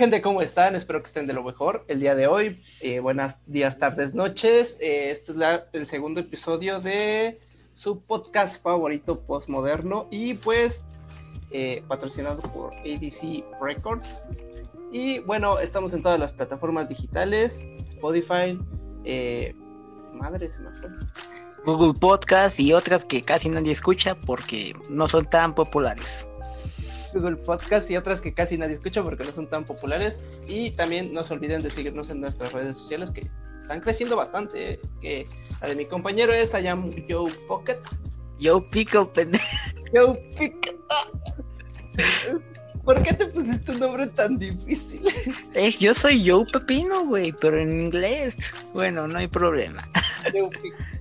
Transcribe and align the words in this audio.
Gente, 0.00 0.22
¿cómo 0.22 0.40
están? 0.40 0.76
Espero 0.76 1.02
que 1.02 1.08
estén 1.08 1.26
de 1.26 1.34
lo 1.34 1.42
mejor 1.42 1.84
el 1.86 2.00
día 2.00 2.14
de 2.14 2.26
hoy. 2.26 2.58
Eh, 2.80 3.00
buenas 3.00 3.36
días, 3.44 3.78
tardes, 3.78 4.14
noches. 4.14 4.78
Eh, 4.80 5.10
este 5.10 5.32
es 5.32 5.38
el 5.74 5.86
segundo 5.86 6.20
episodio 6.20 6.80
de 6.80 7.38
su 7.74 8.00
podcast 8.00 8.62
favorito 8.62 9.20
postmoderno 9.20 10.08
y 10.10 10.32
pues 10.32 10.86
eh, 11.50 11.84
patrocinado 11.86 12.40
por 12.40 12.72
ADC 12.76 13.44
Records. 13.60 14.24
Y 14.90 15.18
bueno, 15.18 15.58
estamos 15.58 15.92
en 15.92 16.02
todas 16.02 16.18
las 16.18 16.32
plataformas 16.32 16.88
digitales, 16.88 17.62
Spotify, 17.88 18.58
madre 20.14 20.48
se 20.48 20.60
me 20.60 20.70
fue. 20.80 20.88
Google 21.66 21.92
Podcast 21.92 22.58
y 22.58 22.72
otras 22.72 23.04
que 23.04 23.20
casi 23.20 23.50
nadie 23.50 23.72
escucha 23.72 24.14
porque 24.14 24.74
no 24.88 25.08
son 25.08 25.26
tan 25.26 25.54
populares. 25.54 26.26
Google 27.12 27.36
Podcast 27.36 27.90
y 27.90 27.96
otras 27.96 28.20
que 28.20 28.32
casi 28.32 28.56
nadie 28.58 28.74
escucha 28.74 29.02
porque 29.02 29.24
no 29.24 29.32
son 29.32 29.48
tan 29.48 29.64
populares. 29.64 30.20
Y 30.46 30.70
también 30.72 31.12
no 31.12 31.24
se 31.24 31.34
olviden 31.34 31.62
de 31.62 31.70
seguirnos 31.70 32.10
en 32.10 32.20
nuestras 32.20 32.52
redes 32.52 32.76
sociales 32.76 33.10
que 33.10 33.28
están 33.60 33.80
creciendo 33.80 34.16
bastante. 34.16 34.72
¿eh? 34.72 34.80
Que 35.00 35.26
la 35.60 35.68
de 35.68 35.76
mi 35.76 35.86
compañero 35.86 36.32
es 36.32 36.54
Ayam 36.54 36.90
Joe 37.08 37.32
Pocket. 37.46 37.78
Joe 38.40 38.62
Pickle, 38.70 39.06
pendejo. 39.06 39.44
Joe 39.92 40.14
Pickle. 40.38 40.76
¿Por 42.84 43.02
qué 43.02 43.12
te 43.12 43.26
pusiste 43.26 43.72
un 43.72 43.80
nombre 43.80 44.06
tan 44.08 44.38
difícil? 44.38 45.06
Es, 45.54 45.78
yo 45.78 45.94
soy 45.94 46.28
Joe 46.28 46.46
Pepino, 46.50 47.04
güey, 47.04 47.32
pero 47.32 47.60
en 47.60 47.72
inglés. 47.72 48.36
Bueno, 48.72 49.06
no 49.06 49.18
hay 49.18 49.28
problema. 49.28 49.86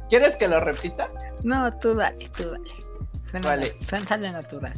¿Quieres 0.10 0.36
que 0.36 0.48
lo 0.48 0.60
repita? 0.60 1.10
No, 1.44 1.72
tú 1.80 1.96
dale, 1.96 2.28
tú 2.36 2.52
dale. 3.32 3.42
vale. 3.42 3.76
Sale 3.82 4.32
natural. 4.32 4.74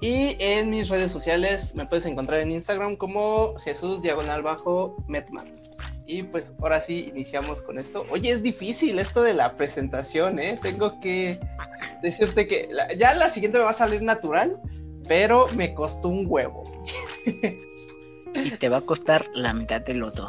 Y 0.00 0.36
en 0.38 0.70
mis 0.70 0.88
redes 0.88 1.10
sociales 1.10 1.74
me 1.74 1.86
puedes 1.86 2.06
encontrar 2.06 2.40
en 2.40 2.52
Instagram 2.52 2.96
como 2.96 3.56
Jesús 3.58 4.00
Diagonal 4.02 4.42
Bajo 4.42 4.96
Metman. 5.08 5.52
Y 6.06 6.22
pues 6.22 6.54
ahora 6.60 6.80
sí 6.80 7.08
iniciamos 7.10 7.60
con 7.60 7.78
esto. 7.78 8.06
Oye, 8.10 8.30
es 8.30 8.42
difícil 8.42 8.98
esto 8.98 9.22
de 9.22 9.34
la 9.34 9.56
presentación, 9.56 10.38
¿eh? 10.38 10.58
Tengo 10.62 11.00
que 11.00 11.38
decirte 12.00 12.46
que 12.46 12.68
ya 12.96 13.14
la 13.14 13.28
siguiente 13.28 13.58
me 13.58 13.64
va 13.64 13.70
a 13.70 13.74
salir 13.74 14.02
natural, 14.02 14.58
pero 15.06 15.48
me 15.48 15.74
costó 15.74 16.08
un 16.08 16.24
huevo. 16.26 16.64
y 18.34 18.50
te 18.52 18.68
va 18.68 18.78
a 18.78 18.82
costar 18.82 19.26
la 19.34 19.52
mitad 19.52 19.80
del 19.80 19.98
loto. 19.98 20.28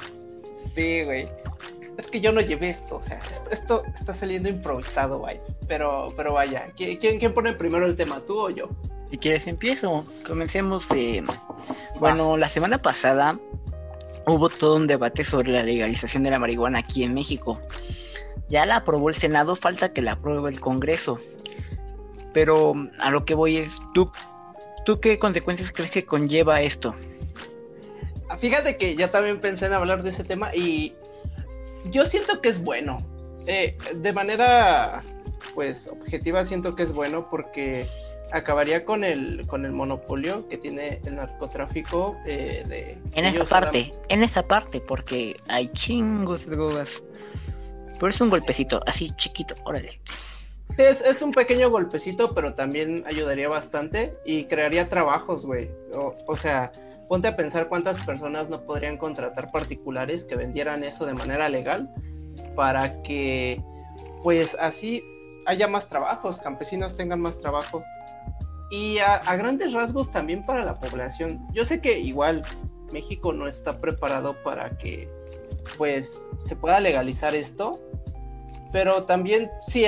Sí, 0.74 1.04
güey. 1.04 1.28
Es 1.98 2.08
que 2.08 2.22
yo 2.22 2.32
no 2.32 2.40
llevé 2.40 2.70
esto, 2.70 2.96
o 2.96 3.02
sea, 3.02 3.20
esto, 3.52 3.84
está 3.98 4.14
saliendo 4.14 4.48
improvisado, 4.48 5.20
vaya. 5.20 5.42
Pero, 5.68 6.14
pero 6.16 6.34
vaya, 6.34 6.72
¿quién, 6.76 6.98
quién 6.98 7.34
pone 7.34 7.54
primero 7.54 7.86
el 7.86 7.96
tema, 7.96 8.22
tú 8.26 8.40
o 8.40 8.50
yo? 8.50 8.70
Si 9.10 9.18
quieres 9.18 9.48
empiezo. 9.48 10.06
Comencemos 10.26 10.88
de... 10.90 11.24
Bueno, 12.00 12.38
la 12.38 12.50
semana 12.50 12.78
pasada 12.78 13.38
hubo 14.26 14.50
todo 14.50 14.76
un 14.76 14.88
debate 14.88 15.24
sobre 15.24 15.52
la 15.52 15.64
legalización 15.64 16.24
de 16.24 16.32
la 16.32 16.40
marihuana 16.40 16.80
aquí 16.80 17.04
en 17.04 17.14
México. 17.14 17.60
Ya 18.50 18.66
la 18.66 18.78
aprobó 18.78 19.10
el 19.10 19.16
Senado, 19.16 19.56
falta 19.56 19.90
que 19.90 20.02
la 20.02 20.14
apruebe 20.14 20.50
el 20.50 20.60
Congreso. 20.60 21.20
Pero 22.34 22.74
a 23.00 23.10
lo 23.12 23.26
que 23.26 23.34
voy 23.34 23.58
es, 23.58 23.82
¿tú, 23.94 24.12
¿tú 24.86 25.00
qué 25.00 25.18
consecuencias 25.18 25.72
crees 25.72 25.92
que 25.92 26.06
conlleva 26.06 26.62
esto? 26.62 26.96
Ah, 28.30 28.38
fíjate 28.38 28.78
que 28.78 28.96
yo 28.96 29.10
también 29.10 29.42
pensé 29.42 29.66
en 29.66 29.74
hablar 29.74 30.04
de 30.04 30.12
ese 30.12 30.24
tema 30.24 30.54
y 30.56 30.94
yo 31.86 32.06
siento 32.06 32.42
que 32.42 32.50
es 32.50 32.64
bueno. 32.64 33.00
Eh, 33.48 33.76
de 33.96 34.14
manera, 34.14 35.04
pues, 35.56 35.88
objetiva 35.88 36.46
siento 36.46 36.76
que 36.76 36.84
es 36.84 36.92
bueno 36.92 37.28
porque 37.32 37.88
acabaría 38.32 38.86
con 38.86 39.04
el 39.04 39.46
con 39.48 39.66
el 39.66 39.72
monopolio 39.72 40.48
que 40.48 40.58
tiene 40.58 41.02
el 41.06 41.16
narcotráfico 41.16 42.16
eh, 42.26 42.64
de 42.68 42.98
en 43.16 43.26
esa 43.26 43.46
parte 43.46 43.92
en 44.10 44.24
esa 44.24 44.48
parte 44.48 44.82
porque 44.82 45.40
hay 45.48 45.72
chingos 45.74 46.46
de 46.46 46.56
drogas. 46.56 47.02
Pero 48.00 48.10
es 48.12 48.22
un 48.22 48.30
golpecito 48.30 48.82
así 48.86 49.10
chiquito 49.18 49.56
órale. 49.66 50.00
Sí, 50.76 50.84
es, 50.84 51.02
es 51.02 51.22
un 51.22 51.32
pequeño 51.32 51.70
golpecito 51.70 52.34
pero 52.34 52.54
también 52.54 53.04
ayudaría 53.06 53.50
bastante 53.50 54.16
y 54.26 54.46
crearía 54.46 54.90
trabajos 54.90 55.46
güey. 55.46 55.70
O, 55.94 56.16
o 56.28 56.38
sea 56.38 56.72
ponte 57.08 57.28
a 57.28 57.36
pensar 57.36 57.68
cuántas 57.68 58.00
personas 58.00 58.50
no 58.50 58.62
podrían 58.62 58.98
contratar 58.98 59.52
particulares 59.52 60.24
que 60.24 60.36
vendieran 60.36 60.84
eso 60.84 61.06
de 61.06 61.16
manera 61.16 61.50
legal 61.50 61.90
para 62.56 63.02
que 63.02 63.62
pues 64.24 64.56
así 64.60 65.04
haya 65.46 65.68
más 65.68 65.88
trabajos, 65.88 66.40
campesinos 66.40 66.96
tengan 66.96 67.20
más 67.20 67.40
trabajo 67.40 67.84
y 68.70 69.00
a, 69.00 69.20
grandes 69.36 69.74
rasgos 69.74 70.12
también 70.12 70.46
para 70.46 70.64
la 70.64 70.76
población. 70.76 71.46
Yo 71.54 71.66
sé 71.66 71.82
que 71.82 72.00
igual 72.00 72.44
México 72.92 73.34
no 73.34 73.48
está 73.48 73.80
preparado 73.80 74.36
para 74.44 74.78
que 74.78 75.10
pues 75.78 76.22
se 76.46 76.56
pueda 76.56 76.80
legalizar 76.80 77.36
esto, 77.36 77.80
pero 78.72 79.04
también 79.04 79.50
si 79.62 79.86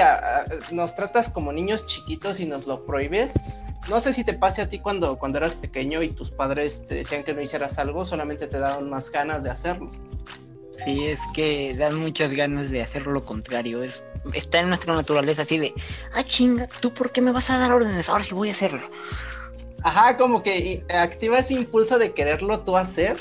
nos 0.72 0.96
tratas 0.96 1.30
como 1.30 1.52
niños 1.52 1.86
chiquitos 1.86 2.40
y 2.40 2.46
nos 2.46 2.66
lo 2.66 2.86
prohíbes. 2.86 3.34
No 3.90 4.00
sé 4.00 4.14
si 4.14 4.24
te 4.24 4.34
pase 4.34 4.62
a 4.62 4.69
ti 4.69 4.80
cuando, 4.80 5.18
cuando 5.18 5.40
eras 5.40 5.56
pequeño 5.56 6.03
y 6.03 6.09
tus 6.09 6.30
padres 6.30 6.86
te 6.88 6.96
decían 6.96 7.24
que 7.24 7.34
no 7.34 7.42
hicieras 7.42 7.80
algo, 7.80 8.06
solamente 8.06 8.48
te 8.48 8.59
daban 8.59 8.90
más 8.90 9.12
ganas 9.12 9.44
de 9.44 9.50
hacerlo. 9.50 9.90
Sí, 10.78 11.08
es 11.08 11.19
que 11.34 11.75
dan 11.75 11.96
muchas 12.00 12.31
ganas 12.31 12.69
de 12.69 12.81
hacer 12.81 13.08
lo 13.08 13.25
contrario. 13.25 13.84
Es 13.84 14.03
está 14.33 14.59
en 14.59 14.69
nuestra 14.69 14.93
naturaleza 14.93 15.41
así 15.43 15.57
de, 15.57 15.73
ah, 16.13 16.23
chinga, 16.23 16.67
¿tú 16.79 16.93
por 16.93 17.11
qué 17.11 17.21
me 17.21 17.31
vas 17.31 17.49
a 17.49 17.57
dar 17.57 17.71
órdenes? 17.71 18.09
Ahora 18.09 18.23
sí 18.23 18.33
voy 18.33 18.49
a 18.49 18.53
hacerlo. 18.53 18.81
Ajá, 19.83 20.17
como 20.17 20.43
que 20.43 20.83
activa 20.89 21.39
ese 21.39 21.55
impulso 21.55 21.97
de 21.97 22.13
quererlo 22.13 22.61
tú 22.61 22.77
hacer. 22.77 23.17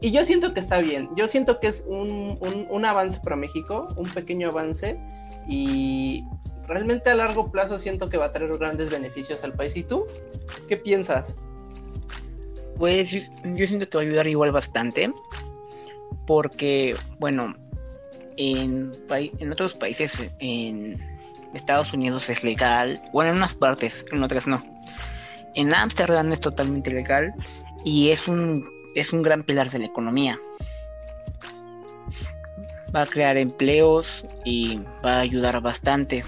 Y 0.00 0.12
yo 0.12 0.22
siento 0.24 0.52
que 0.54 0.60
está 0.60 0.78
bien. 0.78 1.08
Yo 1.16 1.26
siento 1.26 1.58
que 1.60 1.68
es 1.68 1.84
un, 1.86 2.38
un, 2.70 2.84
avance 2.84 3.18
para 3.22 3.36
México, 3.36 3.88
un 3.96 4.08
pequeño 4.08 4.48
avance. 4.48 5.00
Y 5.48 6.24
realmente 6.66 7.10
a 7.10 7.14
largo 7.14 7.50
plazo 7.50 7.78
siento 7.78 8.08
que 8.08 8.18
va 8.18 8.26
a 8.26 8.32
traer 8.32 8.56
grandes 8.58 8.90
beneficios 8.90 9.42
al 9.44 9.54
país. 9.54 9.74
¿Y 9.76 9.82
tú? 9.82 10.06
¿Qué 10.68 10.76
piensas? 10.76 11.34
Pues 12.76 13.10
yo 13.10 13.66
siento 13.66 13.88
que 13.88 13.96
va 13.96 14.02
a 14.02 14.06
ayudar 14.06 14.26
igual 14.28 14.52
bastante. 14.52 15.10
Porque, 16.26 16.94
bueno, 17.18 17.54
en, 18.38 18.92
en 19.10 19.52
otros 19.52 19.74
países, 19.74 20.22
en 20.38 20.98
Estados 21.54 21.92
Unidos 21.92 22.30
es 22.30 22.42
legal, 22.44 23.00
bueno, 23.12 23.32
en 23.32 23.36
unas 23.36 23.54
partes, 23.54 24.06
en 24.12 24.22
otras 24.22 24.46
no. 24.46 24.62
En 25.54 25.74
Ámsterdam 25.74 26.32
es 26.32 26.40
totalmente 26.40 26.90
legal 26.90 27.34
y 27.84 28.10
es 28.10 28.28
un, 28.28 28.68
es 28.94 29.12
un 29.12 29.22
gran 29.22 29.42
pilar 29.42 29.70
de 29.70 29.80
la 29.80 29.86
economía. 29.86 30.38
Va 32.94 33.02
a 33.02 33.06
crear 33.06 33.36
empleos 33.36 34.24
y 34.44 34.80
va 35.04 35.16
a 35.16 35.20
ayudar 35.20 35.60
bastante. 35.60 36.24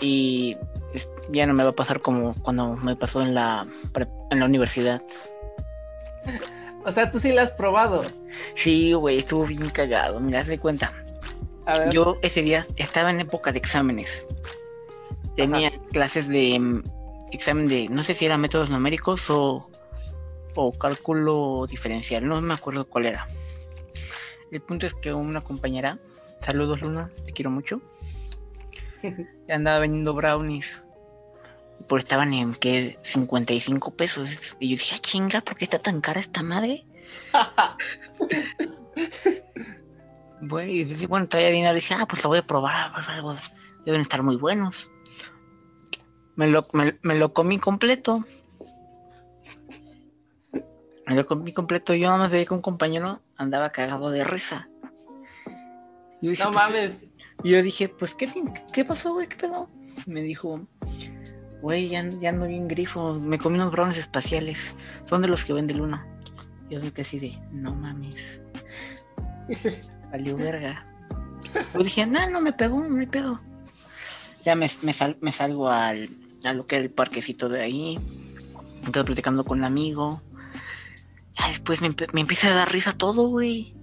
Y 0.00 0.56
ya 1.30 1.46
no 1.46 1.54
me 1.54 1.62
va 1.62 1.70
a 1.70 1.74
pasar 1.74 2.00
como 2.00 2.32
cuando 2.42 2.76
me 2.76 2.96
pasó 2.96 3.20
en 3.20 3.34
la, 3.34 3.66
en 4.30 4.40
la 4.40 4.46
universidad. 4.46 5.02
O 6.88 6.92
sea, 6.92 7.10
tú 7.10 7.20
sí 7.20 7.32
la 7.32 7.42
has 7.42 7.52
probado. 7.52 8.02
Sí, 8.54 8.94
güey, 8.94 9.18
estuvo 9.18 9.44
bien 9.44 9.68
cagado. 9.68 10.20
Mira, 10.20 10.42
de 10.42 10.58
cuenta. 10.58 10.92
Yo 11.92 12.18
ese 12.22 12.40
día 12.40 12.66
estaba 12.76 13.10
en 13.10 13.20
época 13.20 13.52
de 13.52 13.58
exámenes. 13.58 14.24
Tenía 15.36 15.70
clases 15.92 16.28
de 16.28 16.58
mm, 16.58 16.82
examen 17.30 17.68
de, 17.68 17.88
no 17.88 18.04
sé 18.04 18.14
si 18.14 18.24
eran 18.24 18.40
métodos 18.40 18.70
numéricos 18.70 19.28
o, 19.28 19.68
o 20.54 20.72
cálculo 20.72 21.66
diferencial, 21.68 22.26
no 22.26 22.40
me 22.40 22.54
acuerdo 22.54 22.88
cuál 22.88 23.04
era. 23.04 23.28
El 24.50 24.62
punto 24.62 24.86
es 24.86 24.94
que 24.94 25.12
una 25.12 25.42
compañera, 25.42 25.98
saludos 26.40 26.80
Luna, 26.80 27.10
te 27.26 27.32
quiero 27.32 27.50
mucho, 27.50 27.82
andaba 29.48 29.80
vendiendo 29.80 30.14
brownies 30.14 30.87
por 31.86 32.00
estaban 32.00 32.34
en 32.34 32.54
que 32.54 32.98
55 33.02 33.94
pesos. 33.94 34.56
Y 34.58 34.70
yo 34.70 34.76
dije, 34.76 34.94
ah, 34.94 34.98
chinga, 34.98 35.40
¿por 35.40 35.56
qué 35.56 35.64
está 35.64 35.78
tan 35.78 36.00
cara 36.00 36.20
esta 36.20 36.42
madre? 36.42 36.84
bueno, 40.40 40.70
y 40.70 41.06
bueno, 41.06 41.28
traía 41.28 41.50
dinero. 41.50 41.74
Dije, 41.74 41.94
ah, 41.94 42.06
pues 42.08 42.22
lo 42.24 42.30
voy 42.30 42.38
a 42.38 42.46
probar. 42.46 42.92
Deben 43.84 44.00
estar 44.00 44.22
muy 44.22 44.36
buenos. 44.36 44.90
Me 46.36 46.48
lo, 46.48 46.66
me, 46.72 47.14
lo 47.14 47.32
comí 47.32 47.58
completo. 47.58 48.24
Me 51.06 51.14
lo 51.14 51.26
comí 51.26 51.52
completo. 51.52 51.94
Yo 51.94 52.06
nada 52.06 52.18
más 52.18 52.30
veía 52.30 52.44
que 52.44 52.54
un 52.54 52.62
compañero 52.62 53.20
andaba 53.36 53.70
cagado 53.70 54.10
de 54.10 54.24
risa. 54.24 54.68
no 56.20 56.20
pues, 56.20 56.40
mames. 56.52 56.94
Y 57.42 57.50
yo 57.50 57.62
dije, 57.62 57.88
pues, 57.88 58.14
¿qué, 58.14 58.30
¿qué 58.72 58.84
pasó, 58.84 59.14
güey? 59.14 59.28
¿Qué 59.28 59.36
pedo? 59.36 59.68
Me 60.06 60.22
dijo, 60.22 60.66
Güey, 61.62 61.88
ya, 61.88 62.04
ya 62.20 62.30
ando 62.30 62.46
bien 62.46 62.68
grifo. 62.68 63.14
Me 63.14 63.38
comí 63.38 63.56
unos 63.56 63.72
brownies 63.72 63.98
espaciales. 63.98 64.74
Son 65.06 65.22
de 65.22 65.28
los 65.28 65.44
que 65.44 65.52
vende 65.52 65.74
Luna. 65.74 66.06
Yo 66.70 66.80
me 66.80 66.92
así 67.00 67.18
de, 67.18 67.38
no 67.50 67.74
mames. 67.74 68.40
Salió 70.10 70.36
verga. 70.36 70.84
Yo 71.74 71.82
dije, 71.82 72.06
no, 72.06 72.28
no 72.30 72.40
me 72.40 72.52
pegó, 72.52 72.84
no 72.84 73.00
hay 73.00 73.06
pedo. 73.06 73.40
Ya 74.44 74.54
me, 74.54 74.70
me, 74.82 75.32
salgo 75.32 75.68
al, 75.68 76.10
a 76.44 76.52
lo 76.52 76.66
que 76.66 76.76
era 76.76 76.84
el 76.84 76.90
parquecito 76.90 77.48
de 77.48 77.62
ahí. 77.62 77.98
Me 78.84 78.92
quedo 78.92 79.04
platicando 79.04 79.44
con 79.44 79.58
un 79.58 79.64
amigo. 79.64 80.22
Ah, 81.36 81.48
después 81.48 81.80
me, 81.80 81.94
me, 82.12 82.20
empieza 82.20 82.48
a 82.48 82.54
dar 82.54 82.70
risa 82.70 82.92
todo, 82.92 83.28
güey. 83.28 83.74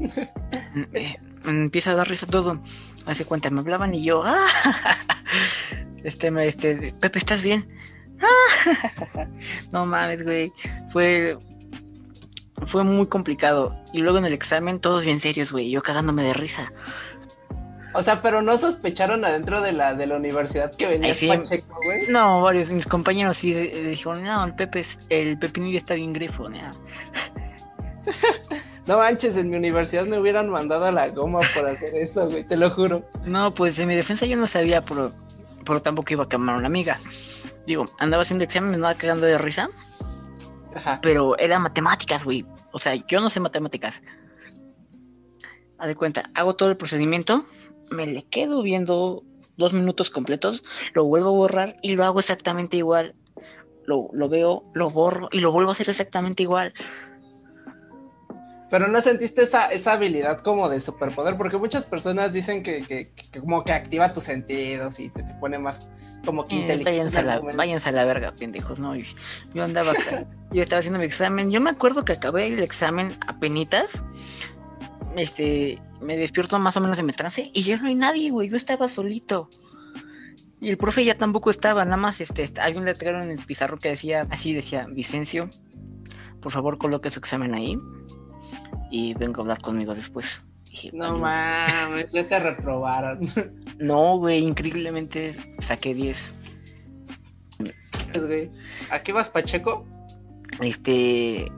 me, 0.92 1.16
empieza 1.44 1.90
a 1.90 1.94
dar 1.94 2.08
risa 2.08 2.26
todo. 2.26 2.62
Hace 3.06 3.24
cuenta, 3.24 3.50
me 3.50 3.60
hablaban 3.60 3.94
y 3.94 4.04
yo, 4.04 4.22
¡ah! 4.24 4.46
Este, 6.04 6.32
este, 6.46 6.92
Pepe, 7.00 7.18
¿estás 7.18 7.42
bien? 7.42 7.68
no 9.72 9.86
mames, 9.86 10.24
güey. 10.24 10.52
Fue. 10.90 11.38
Fue 12.66 12.84
muy 12.84 13.06
complicado. 13.06 13.76
Y 13.92 14.00
luego 14.00 14.18
en 14.18 14.24
el 14.24 14.32
examen, 14.32 14.80
todos 14.80 15.04
bien 15.04 15.20
serios, 15.20 15.52
güey. 15.52 15.70
Yo 15.70 15.82
cagándome 15.82 16.24
de 16.24 16.32
risa. 16.32 16.72
O 17.94 18.02
sea, 18.02 18.22
pero 18.22 18.40
no 18.40 18.56
sospecharon 18.56 19.24
adentro 19.24 19.60
de 19.60 19.72
la, 19.72 19.94
de 19.94 20.06
la 20.06 20.16
universidad 20.16 20.74
que 20.74 20.86
venía 20.86 21.12
Pacheco, 21.12 21.76
güey. 21.84 22.06
No, 22.08 22.40
varios, 22.40 22.70
mis 22.70 22.86
compañeros 22.86 23.36
sí 23.36 23.52
dijeron, 23.52 24.22
no, 24.22 24.44
el 24.44 24.54
Pepe 24.54 24.82
el 25.10 25.38
pepinillo 25.38 25.76
está 25.76 25.94
bien 25.94 26.12
grifo, 26.12 26.48
¿no? 26.48 26.72
no 28.86 28.98
manches, 28.98 29.36
en 29.36 29.50
mi 29.50 29.56
universidad 29.56 30.04
me 30.06 30.18
hubieran 30.18 30.50
mandado 30.50 30.86
a 30.86 30.92
la 30.92 31.08
goma 31.08 31.40
por 31.54 31.68
hacer 31.68 31.94
eso, 31.94 32.28
güey, 32.28 32.44
te 32.44 32.56
lo 32.56 32.70
juro. 32.70 33.04
No, 33.24 33.52
pues 33.54 33.78
en 33.78 33.88
mi 33.88 33.94
defensa 33.94 34.26
yo 34.26 34.36
no 34.36 34.46
sabía, 34.46 34.84
pero, 34.84 35.12
pero 35.64 35.82
tampoco 35.82 36.12
iba 36.12 36.24
a 36.24 36.28
quemar 36.28 36.56
a 36.56 36.58
una 36.58 36.66
amiga. 36.66 36.98
Digo, 37.66 37.90
andaba 37.98 38.22
haciendo 38.22 38.44
examen, 38.44 38.70
me 38.70 38.76
andaba 38.76 38.94
cagando 38.94 39.26
de 39.26 39.38
risa. 39.38 39.68
Ajá. 40.74 41.00
Pero 41.02 41.38
era 41.38 41.58
matemáticas, 41.58 42.24
güey. 42.24 42.46
O 42.72 42.78
sea, 42.78 42.94
yo 42.94 43.20
no 43.20 43.30
sé 43.30 43.40
matemáticas. 43.40 44.02
Haz 45.78 45.88
de 45.88 45.94
cuenta, 45.94 46.30
hago 46.34 46.54
todo 46.54 46.70
el 46.70 46.76
procedimiento 46.76 47.44
me 47.92 48.06
le 48.06 48.24
quedo 48.24 48.62
viendo 48.62 49.22
dos 49.56 49.72
minutos 49.72 50.10
completos, 50.10 50.62
lo 50.94 51.04
vuelvo 51.04 51.28
a 51.28 51.32
borrar 51.32 51.76
y 51.82 51.94
lo 51.94 52.04
hago 52.04 52.18
exactamente 52.18 52.76
igual. 52.76 53.14
Lo, 53.84 54.10
veo, 54.28 54.64
lo 54.74 54.90
borro 54.90 55.28
y 55.32 55.40
lo 55.40 55.52
vuelvo 55.52 55.70
a 55.70 55.72
hacer 55.72 55.90
exactamente 55.90 56.42
igual. 56.44 56.72
Pero 58.72 58.88
no 58.88 59.02
sentiste 59.02 59.42
esa, 59.42 59.66
esa 59.66 59.92
habilidad 59.92 60.40
como 60.40 60.66
de 60.70 60.80
superpoder, 60.80 61.36
porque 61.36 61.58
muchas 61.58 61.84
personas 61.84 62.32
dicen 62.32 62.62
que, 62.62 63.12
como 63.38 63.64
que 63.64 63.72
activa 63.74 64.14
tus 64.14 64.24
sentidos 64.24 64.98
y 64.98 65.10
te, 65.10 65.22
pone 65.40 65.58
más 65.58 65.86
como 66.24 66.46
que 66.46 66.56
eh, 66.56 66.60
inteligente. 66.60 66.94
Váyanse 67.54 67.90
a, 67.90 67.92
la, 67.92 68.04
verga, 68.06 68.32
pendejos, 68.32 68.80
¿no? 68.80 68.96
Yo 68.96 69.62
andaba 69.62 69.92
acá, 69.92 70.24
yo 70.52 70.62
estaba 70.62 70.80
haciendo 70.80 70.98
mi 70.98 71.04
examen. 71.04 71.50
Yo 71.50 71.60
me 71.60 71.68
acuerdo 71.68 72.06
que 72.06 72.14
acabé 72.14 72.46
el 72.46 72.60
examen 72.60 73.14
a 73.26 73.38
penitas 73.38 74.02
este, 75.16 75.78
me 76.00 76.16
despierto 76.16 76.58
más 76.58 76.74
o 76.78 76.80
menos 76.80 76.98
en 76.98 77.04
mi 77.04 77.12
trance 77.12 77.50
y 77.52 77.62
ya 77.64 77.76
no 77.76 77.88
hay 77.88 77.94
nadie, 77.94 78.30
güey, 78.30 78.48
yo 78.48 78.56
estaba 78.56 78.88
solito. 78.88 79.50
Y 80.62 80.70
el 80.70 80.78
profe 80.78 81.04
ya 81.04 81.14
tampoco 81.14 81.50
estaba, 81.50 81.84
nada 81.84 81.98
más 81.98 82.22
este, 82.22 82.50
hay 82.58 82.74
un 82.74 82.86
letrero 82.86 83.22
en 83.22 83.32
el 83.32 83.44
pizarro 83.44 83.78
que 83.78 83.90
decía, 83.90 84.26
así 84.30 84.54
decía, 84.54 84.86
Vicencio, 84.88 85.50
por 86.40 86.52
favor 86.52 86.78
coloque 86.78 87.10
su 87.10 87.18
examen 87.18 87.52
ahí 87.52 87.76
y 88.92 89.14
venga 89.14 89.38
a 89.38 89.40
hablar 89.40 89.60
conmigo 89.60 89.94
después. 89.94 90.42
no 90.92 91.18
mames, 91.18 92.12
ya 92.12 92.28
te 92.28 92.38
reprobaron. 92.38 93.28
No, 93.78 94.18
güey, 94.18 94.44
increíblemente 94.44 95.34
saqué 95.58 95.92
10. 95.92 96.32
¿A 98.92 99.02
qué 99.02 99.12
vas, 99.12 99.28
Pacheco? 99.28 99.84
Este, 100.60 101.50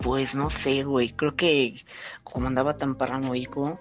pues 0.00 0.34
no 0.34 0.50
sé, 0.50 0.82
güey. 0.82 1.10
Creo 1.10 1.36
que 1.36 1.76
como 2.24 2.48
andaba 2.48 2.76
tan 2.76 2.96
paranoico 2.96 3.78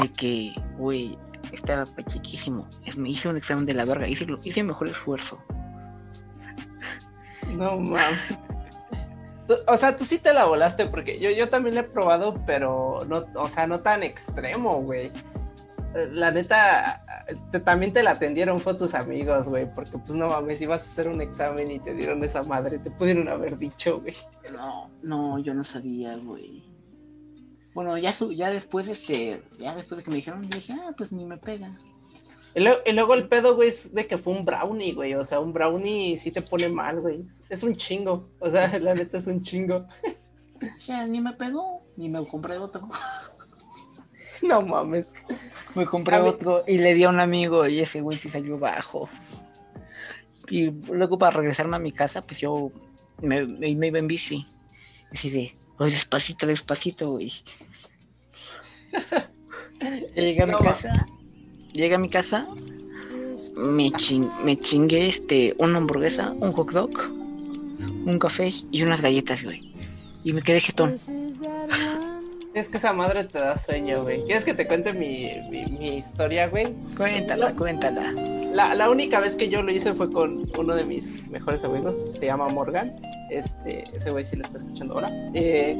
de 0.00 0.12
que, 0.12 0.54
güey, 0.78 1.18
estaba 1.52 1.86
chiquísimo. 2.06 2.66
Me 2.96 3.10
hice 3.10 3.28
un 3.28 3.36
examen 3.36 3.66
de 3.66 3.74
la 3.74 3.84
verga. 3.84 4.08
Hice, 4.08 4.26
hice 4.44 4.62
mejor 4.62 4.88
esfuerzo. 4.88 5.38
No 7.56 7.78
mames. 7.78 8.38
O 9.66 9.76
sea, 9.76 9.96
tú 9.96 10.04
sí 10.04 10.18
te 10.18 10.34
la 10.34 10.44
volaste 10.44 10.86
porque 10.86 11.20
yo, 11.20 11.30
yo 11.30 11.48
también 11.48 11.74
la 11.74 11.82
he 11.82 11.84
probado, 11.84 12.42
pero 12.46 13.04
no, 13.06 13.24
o 13.34 13.48
sea, 13.48 13.66
no 13.66 13.80
tan 13.80 14.02
extremo, 14.02 14.82
güey 14.82 15.12
la 16.10 16.30
neta, 16.30 17.04
también 17.64 17.92
te 17.92 18.02
la 18.02 18.12
atendieron 18.12 18.60
fue 18.60 18.74
tus 18.74 18.94
amigos, 18.94 19.44
güey, 19.46 19.72
porque 19.74 19.98
pues 19.98 20.16
no 20.16 20.28
mames, 20.28 20.60
ibas 20.60 20.82
a 20.82 20.84
hacer 20.84 21.08
un 21.08 21.20
examen 21.20 21.70
y 21.70 21.78
te 21.78 21.94
dieron 21.94 22.22
esa 22.22 22.42
madre, 22.42 22.78
te 22.78 22.90
pudieron 22.90 23.28
haber 23.28 23.58
dicho, 23.58 24.00
güey. 24.00 24.14
No, 24.52 24.90
no, 25.02 25.38
yo 25.38 25.54
no 25.54 25.64
sabía, 25.64 26.16
güey. 26.16 26.62
Bueno, 27.74 27.96
ya, 27.98 28.14
ya 28.34 28.50
después, 28.50 28.88
este, 28.88 29.42
ya 29.58 29.74
después 29.74 29.98
de 29.98 30.04
que 30.04 30.10
me 30.10 30.16
dijeron, 30.16 30.48
dije, 30.48 30.74
ah, 30.74 30.92
pues 30.96 31.12
ni 31.12 31.24
me 31.24 31.36
pega. 31.36 31.78
Y, 32.56 32.92
luego 32.92 33.12
el 33.12 33.28
pedo, 33.28 33.54
güey, 33.54 33.68
es 33.68 33.92
de 33.92 34.06
que 34.06 34.16
fue 34.16 34.32
un 34.32 34.46
brownie, 34.46 34.94
güey, 34.94 35.14
o 35.14 35.22
sea, 35.22 35.40
un 35.40 35.52
brownie 35.52 36.16
sí 36.16 36.30
te 36.30 36.40
pone 36.40 36.70
mal, 36.70 37.02
güey. 37.02 37.22
Es 37.50 37.62
un 37.62 37.76
chingo, 37.76 38.30
o 38.40 38.48
sea, 38.48 38.78
la 38.80 38.94
neta 38.94 39.18
es 39.18 39.26
un 39.26 39.42
chingo. 39.42 39.86
O 40.54 40.80
sea, 40.80 41.06
ni 41.06 41.20
me 41.20 41.34
pegó, 41.34 41.82
ni 41.98 42.08
me 42.08 42.26
compré 42.26 42.56
otro. 42.56 42.88
No 44.42 44.60
mames. 44.60 45.14
Me 45.74 45.86
compré 45.86 46.18
otro 46.18 46.62
y 46.66 46.76
le 46.76 46.92
di 46.92 47.04
a 47.04 47.08
un 47.08 47.20
amigo 47.20 47.66
y 47.66 47.80
ese 47.80 48.02
güey 48.02 48.18
sí 48.18 48.28
salió 48.28 48.58
bajo. 48.58 49.08
Y 50.50 50.70
luego 50.92 51.16
para 51.16 51.38
regresarme 51.38 51.76
a 51.76 51.78
mi 51.78 51.90
casa, 51.90 52.20
pues 52.20 52.40
yo 52.40 52.70
me, 53.22 53.46
me, 53.46 53.70
iba 53.70 53.98
en 53.98 54.06
bici. 54.06 54.46
Así 55.10 55.30
de, 55.30 55.56
oye, 55.78 55.94
despacito, 55.94 56.46
despacito, 56.46 57.12
güey. 57.12 57.32
Llegué 60.14 60.42
a 60.42 60.46
mi 60.46 60.52
casa. 60.52 60.92
Llegué 61.76 61.94
a 61.94 61.98
mi 61.98 62.08
casa. 62.08 62.46
Me, 63.54 63.92
me 64.44 64.56
chingué 64.56 65.08
este, 65.08 65.54
una 65.58 65.76
hamburguesa, 65.76 66.32
un 66.40 66.52
hot 66.52 66.70
dog, 66.70 66.90
un 68.06 68.18
café 68.18 68.50
y 68.70 68.82
unas 68.82 69.02
galletas, 69.02 69.44
güey. 69.44 69.74
Y 70.24 70.32
me 70.32 70.40
quedé 70.40 70.60
jetón. 70.60 70.96
Es 72.54 72.70
que 72.70 72.78
esa 72.78 72.94
madre 72.94 73.24
te 73.24 73.38
da 73.38 73.58
sueño, 73.58 74.04
güey. 74.04 74.24
¿Quieres 74.24 74.46
que 74.46 74.54
te 74.54 74.66
cuente 74.66 74.94
mi, 74.94 75.30
mi, 75.50 75.88
historia, 75.98 76.48
güey? 76.48 76.66
Cuéntala, 76.96 77.54
cuéntala. 77.54 78.10
La, 78.54 78.74
la, 78.74 78.88
única 78.88 79.20
vez 79.20 79.36
que 79.36 79.50
yo 79.50 79.60
lo 79.62 79.70
hice 79.70 79.92
fue 79.92 80.10
con 80.10 80.50
uno 80.58 80.74
de 80.74 80.84
mis 80.84 81.28
mejores 81.28 81.62
amigos, 81.62 81.94
se 82.18 82.24
llama 82.24 82.48
Morgan. 82.48 82.98
Este, 83.30 83.84
ese 83.94 84.08
güey 84.08 84.24
sí 84.24 84.36
lo 84.36 84.44
está 84.44 84.56
escuchando 84.56 84.94
ahora. 84.94 85.08
Eh, 85.34 85.76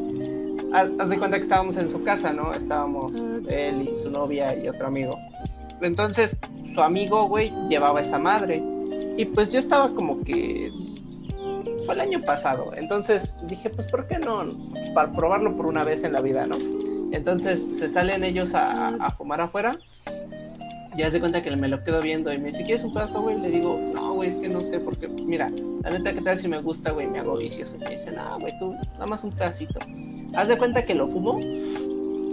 haz 0.74 1.08
de 1.08 1.18
cuenta 1.18 1.38
que 1.38 1.44
estábamos 1.44 1.78
en 1.78 1.88
su 1.88 2.02
casa, 2.02 2.34
¿no? 2.34 2.52
Estábamos 2.52 3.14
él 3.48 3.88
y 3.90 3.96
su 3.96 4.10
novia 4.10 4.54
y 4.54 4.68
otro 4.68 4.88
amigo. 4.88 5.18
Entonces, 5.82 6.36
su 6.74 6.82
amigo, 6.82 7.26
güey, 7.28 7.52
llevaba 7.68 8.00
esa 8.00 8.18
madre. 8.18 8.62
Y 9.16 9.24
pues 9.26 9.52
yo 9.52 9.58
estaba 9.58 9.90
como 9.94 10.22
que 10.22 10.70
fue 11.84 11.94
el 11.94 12.00
año 12.00 12.22
pasado. 12.22 12.72
Entonces 12.76 13.34
dije, 13.46 13.70
pues, 13.70 13.86
¿por 13.86 14.06
qué 14.06 14.18
no? 14.18 14.44
Para 14.94 15.12
probarlo 15.12 15.56
por 15.56 15.66
una 15.66 15.84
vez 15.84 16.04
en 16.04 16.12
la 16.12 16.20
vida, 16.20 16.46
¿no? 16.46 16.56
Entonces 17.12 17.66
se 17.78 17.88
salen 17.88 18.24
ellos 18.24 18.52
a, 18.54 19.10
fumar 19.16 19.40
afuera. 19.40 19.72
Ya 20.96 21.10
se 21.10 21.20
cuenta 21.20 21.42
que 21.42 21.54
me 21.54 21.68
lo 21.68 21.82
quedo 21.84 22.00
viendo 22.00 22.32
y 22.32 22.38
me 22.38 22.48
dice, 22.48 22.62
¿quieres 22.62 22.82
un 22.82 22.94
pedazo, 22.94 23.20
güey? 23.20 23.38
Le 23.38 23.50
digo, 23.50 23.78
no, 23.94 24.14
güey, 24.14 24.30
es 24.30 24.38
que 24.38 24.48
no 24.48 24.60
sé, 24.60 24.80
porque, 24.80 25.08
mira, 25.08 25.52
la 25.82 25.90
neta, 25.90 26.14
¿qué 26.14 26.22
tal 26.22 26.38
si 26.38 26.48
me 26.48 26.58
gusta, 26.58 26.92
güey? 26.92 27.06
Me 27.06 27.18
hago 27.18 27.36
vicioso. 27.36 27.76
Me 27.78 27.90
dice, 27.90 28.10
no, 28.12 28.38
güey, 28.38 28.58
tú, 28.58 28.72
nada 28.94 29.06
más 29.06 29.22
un 29.22 29.32
pedacito. 29.32 29.78
Haz 30.34 30.48
de 30.48 30.56
cuenta 30.56 30.84
que 30.84 30.94
lo 30.94 31.06
fumo 31.08 31.38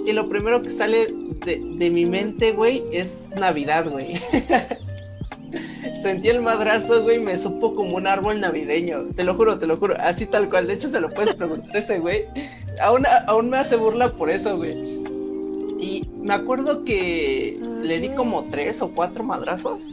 y 0.06 0.12
lo 0.12 0.30
primero 0.30 0.62
que 0.62 0.70
sale 0.70 1.08
de, 1.46 1.62
de 1.64 1.90
mi 1.90 2.06
mente, 2.06 2.52
güey, 2.52 2.84
es 2.92 3.30
Navidad, 3.36 3.90
güey. 3.90 4.16
Sentí 6.02 6.30
el 6.30 6.42
madrazo, 6.42 7.04
güey, 7.04 7.20
me 7.20 7.38
supo 7.38 7.76
como 7.76 7.96
un 7.96 8.08
árbol 8.08 8.42
navideño. 8.42 9.06
Te 9.16 9.24
lo 9.24 9.36
juro, 9.36 9.60
te 9.60 9.68
lo 9.68 9.78
juro. 9.78 9.96
Así 10.00 10.26
tal 10.26 10.50
cual. 10.50 10.68
De 10.68 10.74
hecho, 10.74 10.90
se 10.90 11.00
lo 11.00 11.10
puedes 11.10 11.36
preguntar 11.36 11.76
a 11.76 11.80
ese 11.80 12.00
güey. 12.00 12.26
Aún, 12.82 13.06
aún 13.28 13.50
me 13.50 13.58
hace 13.58 13.76
burla 13.76 14.10
por 14.10 14.30
eso, 14.30 14.58
güey. 14.58 14.74
Y 15.80 16.10
me 16.18 16.34
acuerdo 16.34 16.84
que 16.84 17.60
le 17.82 18.00
di 18.00 18.10
como 18.10 18.46
tres 18.46 18.82
o 18.82 18.90
cuatro 18.90 19.24
madrazos. 19.24 19.90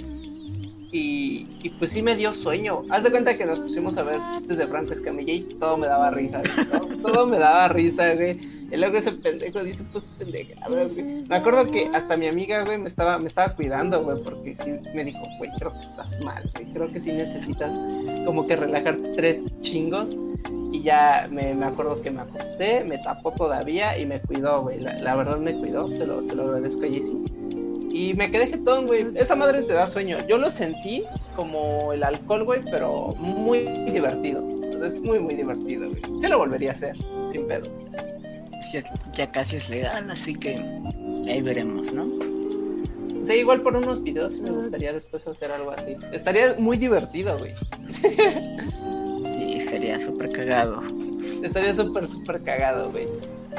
Y, 0.92 1.46
y, 1.62 1.70
pues 1.70 1.92
sí 1.92 2.02
me 2.02 2.16
dio 2.16 2.32
sueño. 2.32 2.82
Haz 2.90 3.04
de 3.04 3.10
cuenta 3.12 3.36
que 3.36 3.46
nos 3.46 3.60
pusimos 3.60 3.96
a 3.96 4.02
ver 4.02 4.18
chistes 4.32 4.56
de 4.56 4.66
Franco 4.66 4.92
Escamilla 4.92 5.32
y 5.32 5.42
todo 5.42 5.76
me 5.76 5.86
daba 5.86 6.10
risa, 6.10 6.42
Todo, 7.02 7.26
me 7.26 7.38
daba 7.38 7.68
risa, 7.68 8.12
güey. 8.14 8.40
Y 8.72 8.76
luego 8.76 8.96
ese 8.96 9.12
pendejo 9.12 9.62
dice, 9.62 9.84
pues 9.92 10.04
pendejada, 10.18 10.66
güey. 10.68 11.04
Me 11.28 11.36
acuerdo 11.36 11.66
que 11.70 11.88
hasta 11.94 12.16
mi 12.16 12.26
amiga, 12.26 12.64
güey, 12.64 12.78
me 12.78 12.88
estaba, 12.88 13.18
me 13.18 13.28
estaba 13.28 13.54
cuidando, 13.54 14.02
güey, 14.02 14.20
porque 14.22 14.56
sí 14.56 14.72
me 14.92 15.04
dijo, 15.04 15.20
güey, 15.38 15.50
creo 15.58 15.72
que 15.72 15.80
estás 15.80 16.24
mal, 16.24 16.50
güey. 16.54 16.72
Creo 16.72 16.92
que 16.92 16.98
sí 16.98 17.12
necesitas 17.12 17.70
como 18.24 18.48
que 18.48 18.56
relajar 18.56 18.98
tres 19.14 19.40
chingos. 19.60 20.08
Y 20.72 20.82
ya 20.82 21.28
me, 21.30 21.54
me 21.54 21.66
acuerdo 21.66 22.00
que 22.02 22.10
me 22.10 22.22
acosté, 22.22 22.84
me 22.84 22.98
tapó 22.98 23.32
todavía 23.32 23.96
y 23.96 24.06
me 24.06 24.20
cuidó, 24.20 24.62
güey. 24.62 24.80
La, 24.80 25.14
verdad 25.14 25.38
me 25.38 25.56
cuidó, 25.56 25.92
se 25.94 26.04
lo, 26.04 26.24
se 26.24 26.34
lo 26.34 26.44
agradezco 26.44 26.84
a 26.84 26.88
Jessy. 26.88 27.39
Y 27.92 28.14
me 28.14 28.30
quedé 28.30 28.46
jetón, 28.48 28.86
güey. 28.86 29.06
Esa 29.16 29.34
madre 29.34 29.62
te 29.62 29.72
da 29.72 29.86
sueño. 29.88 30.18
Yo 30.28 30.38
lo 30.38 30.50
sentí 30.50 31.04
como 31.36 31.92
el 31.92 32.04
alcohol, 32.04 32.44
güey, 32.44 32.62
pero 32.70 33.08
muy 33.18 33.60
divertido. 33.90 34.44
Es 34.84 35.00
muy, 35.00 35.18
muy 35.18 35.34
divertido, 35.34 35.90
güey. 35.90 36.20
Se 36.20 36.28
lo 36.28 36.38
volvería 36.38 36.70
a 36.70 36.72
hacer, 36.72 36.96
sin 37.30 37.46
pedo. 37.46 37.64
Ya, 39.14 39.30
casi 39.30 39.56
es 39.56 39.68
legal, 39.68 40.10
así 40.10 40.34
que 40.34 40.54
ahí 41.28 41.42
veremos, 41.42 41.92
¿no? 41.92 42.06
Sí, 43.26 43.34
igual 43.34 43.60
por 43.62 43.76
unos 43.76 44.02
videos 44.02 44.38
me 44.38 44.50
gustaría 44.50 44.92
después 44.92 45.26
hacer 45.26 45.50
algo 45.50 45.72
así. 45.72 45.96
Estaría 46.12 46.54
muy 46.58 46.76
divertido, 46.76 47.36
güey. 47.38 47.52
sí, 49.34 49.60
sería 49.60 49.98
súper 49.98 50.30
cagado. 50.30 50.82
Estaría 51.42 51.74
súper, 51.74 52.08
súper 52.08 52.42
cagado, 52.42 52.90
güey. 52.92 53.08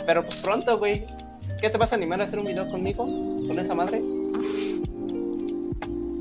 Pero 0.07 0.23
pues 0.23 0.41
pronto, 0.41 0.79
güey. 0.79 1.05
¿Qué 1.61 1.69
te 1.69 1.77
vas 1.77 1.91
a 1.91 1.95
animar 1.95 2.21
a 2.21 2.23
hacer 2.23 2.39
un 2.39 2.45
video 2.45 2.69
conmigo? 2.71 3.05
¿Con 3.05 3.59
esa 3.59 3.75
madre? 3.75 4.01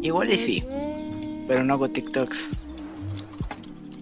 Igual 0.03 0.33
y 0.33 0.39
sí. 0.39 0.65
Pero 1.47 1.65
no 1.65 1.75
hago 1.75 1.89
TikToks. 1.89 2.51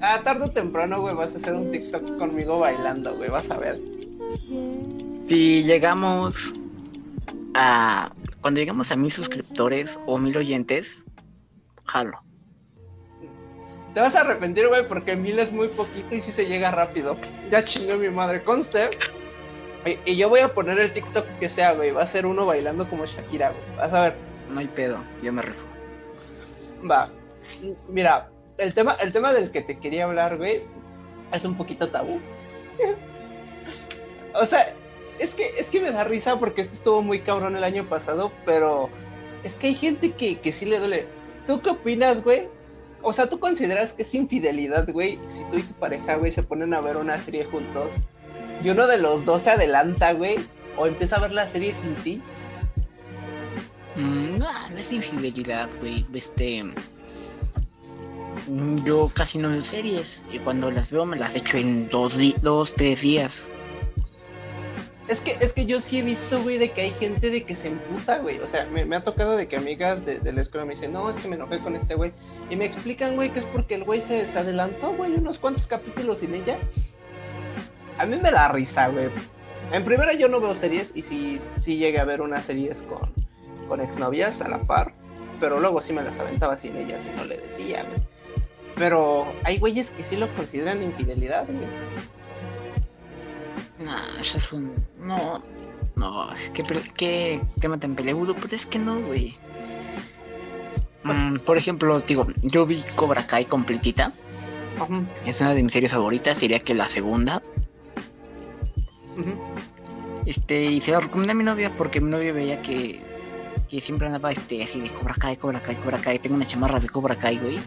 Ah, 0.01 0.21
tarde 0.23 0.45
o 0.45 0.51
temprano, 0.51 1.01
güey, 1.01 1.15
vas 1.15 1.35
a 1.35 1.39
hacer 1.39 1.55
un 1.55 1.73
TikTok 1.73 2.19
conmigo 2.19 2.61
bailando, 2.61 3.17
güey. 3.17 3.31
Vas 3.31 3.51
a 3.51 3.59
ver. 3.59 3.81
Si 5.27 5.65
llegamos 5.65 6.55
a. 7.55 8.13
Cuando 8.41 8.61
llegamos 8.61 8.93
a 8.93 8.97
mil 8.97 9.11
suscriptores 9.11 9.99
o 10.07 10.19
mil 10.19 10.37
oyentes, 10.37 11.03
jalo. 11.85 12.21
Te 13.95 14.01
vas 14.01 14.15
a 14.15 14.21
arrepentir, 14.21 14.69
güey, 14.69 14.87
porque 14.87 15.17
mil 15.17 15.39
es 15.39 15.53
muy 15.53 15.69
poquito 15.69 16.15
y 16.15 16.21
si 16.21 16.31
se 16.31 16.47
llega 16.47 16.71
rápido. 16.71 17.17
Ya 17.51 17.65
chingó 17.65 17.97
mi 17.97 18.11
madre, 18.11 18.45
conste. 18.45 18.91
Y, 20.05 20.17
yo 20.17 20.29
voy 20.29 20.41
a 20.41 20.55
poner 20.55 20.79
el 20.79 20.93
TikTok 20.93 21.27
que 21.41 21.49
sea, 21.49 21.73
güey. 21.73 21.91
Va 21.91 22.03
a 22.03 22.07
ser 22.07 22.27
uno 22.27 22.47
bailando 22.47 22.89
como 22.89 23.07
Shakira, 23.07 23.51
güey. 23.51 23.77
Vas 23.77 23.93
a 23.93 24.03
ver. 24.03 24.15
No 24.51 24.61
hay 24.61 24.69
pedo, 24.69 24.99
yo 25.23 25.33
me 25.33 25.43
rifo. 25.43 25.68
Va. 26.89 27.11
Mira, 27.89 28.31
el 28.59 28.75
tema, 28.75 28.95
el 29.01 29.13
tema 29.13 29.33
del 29.33 29.51
que 29.51 29.63
te 29.63 29.79
quería 29.79 30.05
hablar, 30.05 30.37
güey, 30.37 30.63
es 31.33 31.45
un 31.45 31.57
poquito 31.57 31.89
tabú. 31.89 32.21
o 34.35 34.47
sea, 34.47 34.75
es 35.19 35.35
que, 35.35 35.51
es 35.59 35.71
que 35.71 35.81
me 35.81 35.91
da 35.91 36.05
risa 36.05 36.39
porque 36.39 36.61
esto 36.61 36.75
estuvo 36.75 37.03
muy 37.03 37.21
cabrón 37.21 37.57
el 37.57 37.65
año 37.65 37.89
pasado, 37.89 38.33
pero 38.45 38.89
es 39.45 39.55
que 39.55 39.69
hay 39.69 39.75
gente 39.75 40.13
que, 40.13 40.39
que 40.39 40.53
sí 40.53 40.67
le 40.67 40.79
duele. 40.79 41.07
¿Tú 41.47 41.61
qué 41.61 41.71
opinas, 41.71 42.23
güey? 42.23 42.49
O 43.03 43.13
sea, 43.13 43.29
¿tú 43.29 43.39
consideras 43.39 43.93
que 43.93 44.03
es 44.03 44.15
infidelidad, 44.15 44.89
güey? 44.93 45.21
Si 45.29 45.45
tú 45.45 45.59
y 45.59 45.63
tu 45.63 45.75
pareja, 45.75 46.17
güey, 46.17 46.33
se 46.33 46.43
ponen 46.43 46.75
a 46.75 46.81
ver 46.81 46.97
una 46.97 47.21
serie 47.21 47.45
juntos 47.45 47.93
y 48.63 48.71
uno 48.71 48.87
de 48.87 48.99
los 48.99 49.25
dos 49.25 49.43
se 49.43 49.51
adelanta, 49.51 50.13
güey, 50.13 50.39
o 50.77 50.87
empieza 50.87 51.17
a 51.17 51.21
ver 51.21 51.33
la 51.33 51.47
serie 51.47 51.73
sin 51.73 51.95
ti. 51.97 52.23
Mm, 53.97 54.39
no, 54.39 54.69
no 54.71 54.77
es 54.77 54.93
infidelidad, 54.93 55.69
güey. 55.81 56.07
Este. 56.13 56.65
Mm, 58.47 58.85
yo 58.85 59.11
casi 59.15 59.39
no 59.39 59.51
veo 59.51 59.65
series 59.65 60.23
y 60.33 60.39
cuando 60.39 60.71
las 60.71 60.91
veo 60.91 61.05
me 61.05 61.17
las 61.17 61.35
echo 61.35 61.59
en 61.59 61.89
dos, 61.89 62.15
dos 62.43 62.75
tres 62.75 63.03
días. 63.03 63.51
Es 65.09 65.23
que, 65.23 65.39
es 65.41 65.55
que 65.55 65.65
yo 65.65 65.81
sí 65.81 65.99
he 65.99 66.03
visto, 66.03 66.43
güey, 66.43 66.59
de 66.59 66.71
que 66.71 66.83
hay 66.83 66.91
gente 66.91 67.31
de 67.31 67.43
que 67.45 67.55
se 67.55 67.69
emputa, 67.69 68.19
güey. 68.19 68.41
O 68.41 68.47
sea, 68.47 68.67
me, 68.67 68.95
ha 68.95 69.03
tocado 69.03 69.37
de 69.37 69.49
que 69.49 69.57
amigas 69.57 70.05
de, 70.05 70.21
la 70.33 70.43
escuela 70.43 70.67
me 70.67 70.75
dicen, 70.75 70.93
no, 70.93 71.09
es 71.09 71.19
que 71.19 71.29
me 71.29 71.37
enojé 71.37 71.61
con 71.61 71.77
este 71.77 71.95
güey. 71.95 72.13
Y 72.51 72.57
me 72.57 72.67
explican, 72.67 73.17
güey, 73.17 73.33
que 73.33 73.39
es 73.39 73.47
porque 73.47 73.75
el 73.75 73.85
güey 73.85 74.03
se, 74.03 74.29
se 74.29 74.39
adelantó, 74.39 74.93
güey, 74.93 75.15
unos 75.15 75.39
cuantos 75.39 75.67
capítulos 75.67 76.19
sin 76.19 76.35
ella. 76.35 76.59
A 77.97 78.05
mí 78.05 78.17
me 78.17 78.31
da 78.31 78.49
risa, 78.49 78.89
güey. 78.89 79.09
En 79.73 79.85
primera 79.85 80.13
yo 80.13 80.29
no 80.29 80.41
veo 80.41 80.55
series 80.55 80.93
y 80.95 81.01
sí, 81.01 81.39
sí 81.61 81.77
llegué 81.77 81.99
a 81.99 82.05
ver 82.05 82.21
unas 82.21 82.45
series 82.45 82.83
con, 82.83 83.11
con 83.69 83.81
exnovias 83.81 84.41
a 84.41 84.49
la 84.49 84.63
par. 84.63 84.93
Pero 85.39 85.61
luego 85.61 85.81
sí 85.81 85.93
me 85.93 86.03
las 86.03 86.19
aventaba 86.19 86.57
sin 86.57 86.77
ellas 86.77 87.05
y 87.07 87.17
no 87.17 87.25
le 87.25 87.39
decía, 87.39 87.85
güey. 87.85 88.03
Pero 88.75 89.27
hay 89.45 89.59
güeyes 89.59 89.91
que 89.91 90.03
sí 90.03 90.17
lo 90.17 90.35
consideran 90.35 90.83
infidelidad, 90.83 91.47
güey. 91.47 91.69
No, 93.79 93.95
eso 94.19 94.39
es 94.39 94.53
un. 94.53 94.73
No, 95.01 95.43
no, 95.95 96.31
qué, 96.53 96.65
qué 96.97 97.41
tema 97.61 97.79
tan 97.79 97.95
peleagudo, 97.95 98.35
pero 98.35 98.55
es 98.55 98.67
que 98.67 98.79
no, 98.79 99.01
güey. 99.01 99.37
Pues 101.03 101.17
mm, 101.17 101.39
por 101.39 101.57
ejemplo, 101.57 102.01
digo, 102.01 102.27
yo 102.43 102.67
vi 102.67 102.83
Cobra 102.95 103.27
Kai 103.27 103.45
completita. 103.45 104.13
Es 105.27 105.41
una 105.41 105.55
de 105.55 105.63
mis 105.63 105.73
series 105.73 105.93
favoritas, 105.93 106.39
diría 106.39 106.61
que 106.61 106.75
la 106.75 106.89
segunda. 106.89 107.43
Este, 110.27 110.65
y 110.65 110.81
se 110.81 110.93
la 110.93 111.01
recomendé 111.01 111.33
a 111.33 111.35
mi 111.35 111.45
novia 111.45 111.73
porque 111.77 112.01
mi 112.01 112.11
novia 112.11 112.33
veía 112.33 112.63
que, 112.63 113.03
que 113.69 113.81
siempre 113.81 114.07
andaba 114.07 114.33
este, 114.33 114.63
así 114.63 114.81
de 114.81 114.91
Cobra 114.91 115.15
Kai, 115.15 115.37
Cobra 115.37 115.61
Kai, 115.61 115.77
Cobra 115.77 116.01
Kai. 116.01 116.19
Tengo 116.19 116.37
unas 116.37 116.49
chamarras 116.49 116.83
de 116.83 116.89
Cobra 116.89 117.17
Kai, 117.17 117.39
güey. 117.39 117.59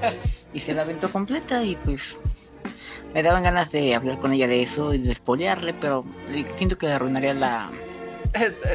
y 0.52 0.58
se 0.58 0.74
la 0.74 0.82
aventó 0.82 1.10
completa 1.10 1.62
y 1.64 1.76
pues 1.76 2.16
me 3.14 3.22
daban 3.22 3.42
ganas 3.42 3.70
de 3.72 3.94
hablar 3.94 4.18
con 4.20 4.32
ella 4.32 4.46
de 4.46 4.62
eso 4.62 4.92
y 4.92 4.98
de 4.98 5.14
spoilearle, 5.14 5.74
pero 5.74 6.04
siento 6.56 6.76
que 6.76 6.88
arruinaría 6.88 7.32
la. 7.34 7.70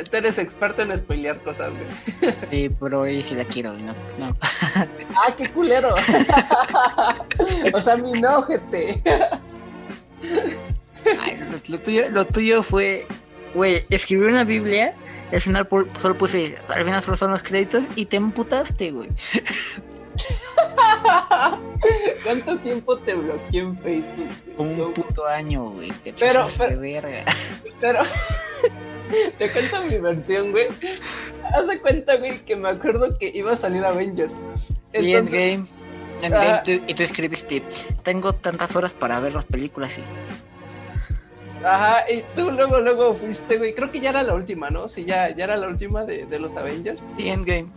Tú 0.09 0.17
eres 0.17 0.39
experto 0.39 0.81
en 0.81 0.97
spoilear 0.97 1.41
cosas, 1.43 1.71
güey. 1.71 2.33
Sí, 2.49 2.75
pero 2.79 3.05
ella 3.05 3.21
sí 3.21 3.35
la 3.35 3.45
quiero, 3.45 3.73
no. 3.73 3.93
no. 4.17 4.35
¡Ah, 4.41 5.33
qué 5.37 5.47
culero! 5.51 5.93
o 7.73 7.81
sea, 7.81 7.95
mi 7.97 8.13
no, 8.13 8.41
gente. 8.43 9.01
Ay, 11.19 11.37
lo, 11.67 11.79
tuyo, 11.79 12.09
lo 12.09 12.25
tuyo 12.25 12.63
fue, 12.63 13.05
güey, 13.53 13.85
escribí 13.89 14.23
una 14.23 14.43
Biblia, 14.43 14.95
al 15.31 15.41
final 15.41 15.67
solo 16.01 16.17
puse, 16.17 16.57
al 16.67 16.83
final 16.83 17.01
solo 17.01 17.17
son 17.17 17.31
los 17.31 17.43
créditos 17.43 17.83
y 17.95 18.05
te 18.05 18.17
emputaste, 18.17 18.91
güey. 18.91 19.09
¿Cuánto 22.23 22.57
tiempo 22.59 22.97
te 22.97 23.15
bloqueé 23.15 23.61
en 23.61 23.77
Facebook? 23.77 24.27
Como 24.55 24.85
un 24.85 24.93
puto 24.93 25.25
año, 25.25 25.71
güey. 25.71 25.91
pero, 26.19 26.47
pero, 26.57 26.79
pero, 27.79 28.03
te 29.37 29.51
cuento 29.51 29.83
mi 29.83 29.97
versión, 29.99 30.51
güey. 30.51 30.67
Haz 31.53 31.67
de 31.67 31.79
cuenta, 31.79 32.17
güey, 32.17 32.39
que 32.45 32.55
me 32.55 32.69
acuerdo 32.69 33.17
que 33.17 33.31
iba 33.33 33.53
a 33.53 33.55
salir 33.55 33.83
Avengers. 33.83 34.33
y 34.93 35.13
Endgame. 35.13 35.65
Endgame 36.21 36.83
y 36.87 36.93
tú 36.93 37.03
escribiste, 37.03 37.63
tengo 38.03 38.33
tantas 38.33 38.75
horas 38.75 38.91
para 38.91 39.19
ver 39.19 39.33
las 39.33 39.45
películas 39.45 39.97
y... 39.97 40.03
Ajá, 41.63 42.09
y 42.11 42.23
tú 42.35 42.51
luego, 42.51 42.79
luego 42.79 43.15
fuiste, 43.15 43.57
güey. 43.57 43.73
Creo 43.75 43.91
que 43.91 43.99
ya 43.99 44.09
era 44.09 44.23
la 44.23 44.33
última, 44.33 44.69
¿no? 44.69 44.87
Sí, 44.87 45.05
ya, 45.05 45.29
ya 45.35 45.43
era 45.43 45.57
la 45.57 45.67
última 45.67 46.03
de, 46.05 46.25
de 46.25 46.39
los 46.39 46.55
Avengers. 46.55 47.01
Sí, 47.17 47.29
Endgame. 47.29 47.67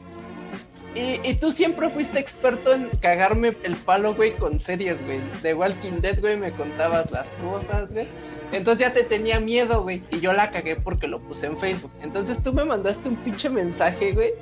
Y, 0.97 1.35
tú 1.35 1.51
siempre 1.51 1.91
fuiste 1.91 2.21
experto 2.21 2.73
en 2.73 2.89
cagarme 3.01 3.57
el 3.65 3.75
palo, 3.75 4.15
güey, 4.15 4.37
con 4.37 4.61
series, 4.61 5.05
güey. 5.05 5.19
De 5.43 5.53
Walking 5.53 6.01
Dead, 6.01 6.21
güey, 6.21 6.37
me 6.37 6.53
contabas 6.53 7.11
las 7.11 7.27
cosas, 7.43 7.91
güey. 7.91 8.07
Entonces 8.53 8.87
ya 8.87 8.95
te 8.95 9.03
tenía 9.03 9.41
miedo, 9.41 9.83
güey. 9.83 10.03
Y 10.13 10.21
yo 10.21 10.33
la 10.33 10.53
cagué 10.53 10.77
porque 10.77 11.09
lo 11.09 11.19
puse 11.19 11.47
en 11.47 11.59
Facebook. 11.59 11.91
Entonces 12.01 12.41
tú 12.41 12.53
me 12.53 12.65
mandaste 12.65 13.09
un 13.09 13.17
pinche 13.17 13.51
mensaje, 13.51 14.13
güey. 14.13 14.35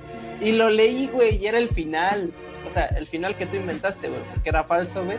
Y 0.43 0.53
lo 0.53 0.69
leí, 0.69 1.07
güey, 1.07 1.37
y 1.37 1.47
era 1.47 1.57
el 1.57 1.71
final. 1.71 2.35
O 2.67 2.71
sea, 2.71 2.85
el 2.99 3.07
final 3.07 3.35
que 3.35 3.47
tú 3.47 3.57
inventaste, 3.57 4.11
güey, 4.11 4.21
porque 4.35 4.51
era 4.51 4.63
falso, 4.65 5.03
güey. 5.07 5.17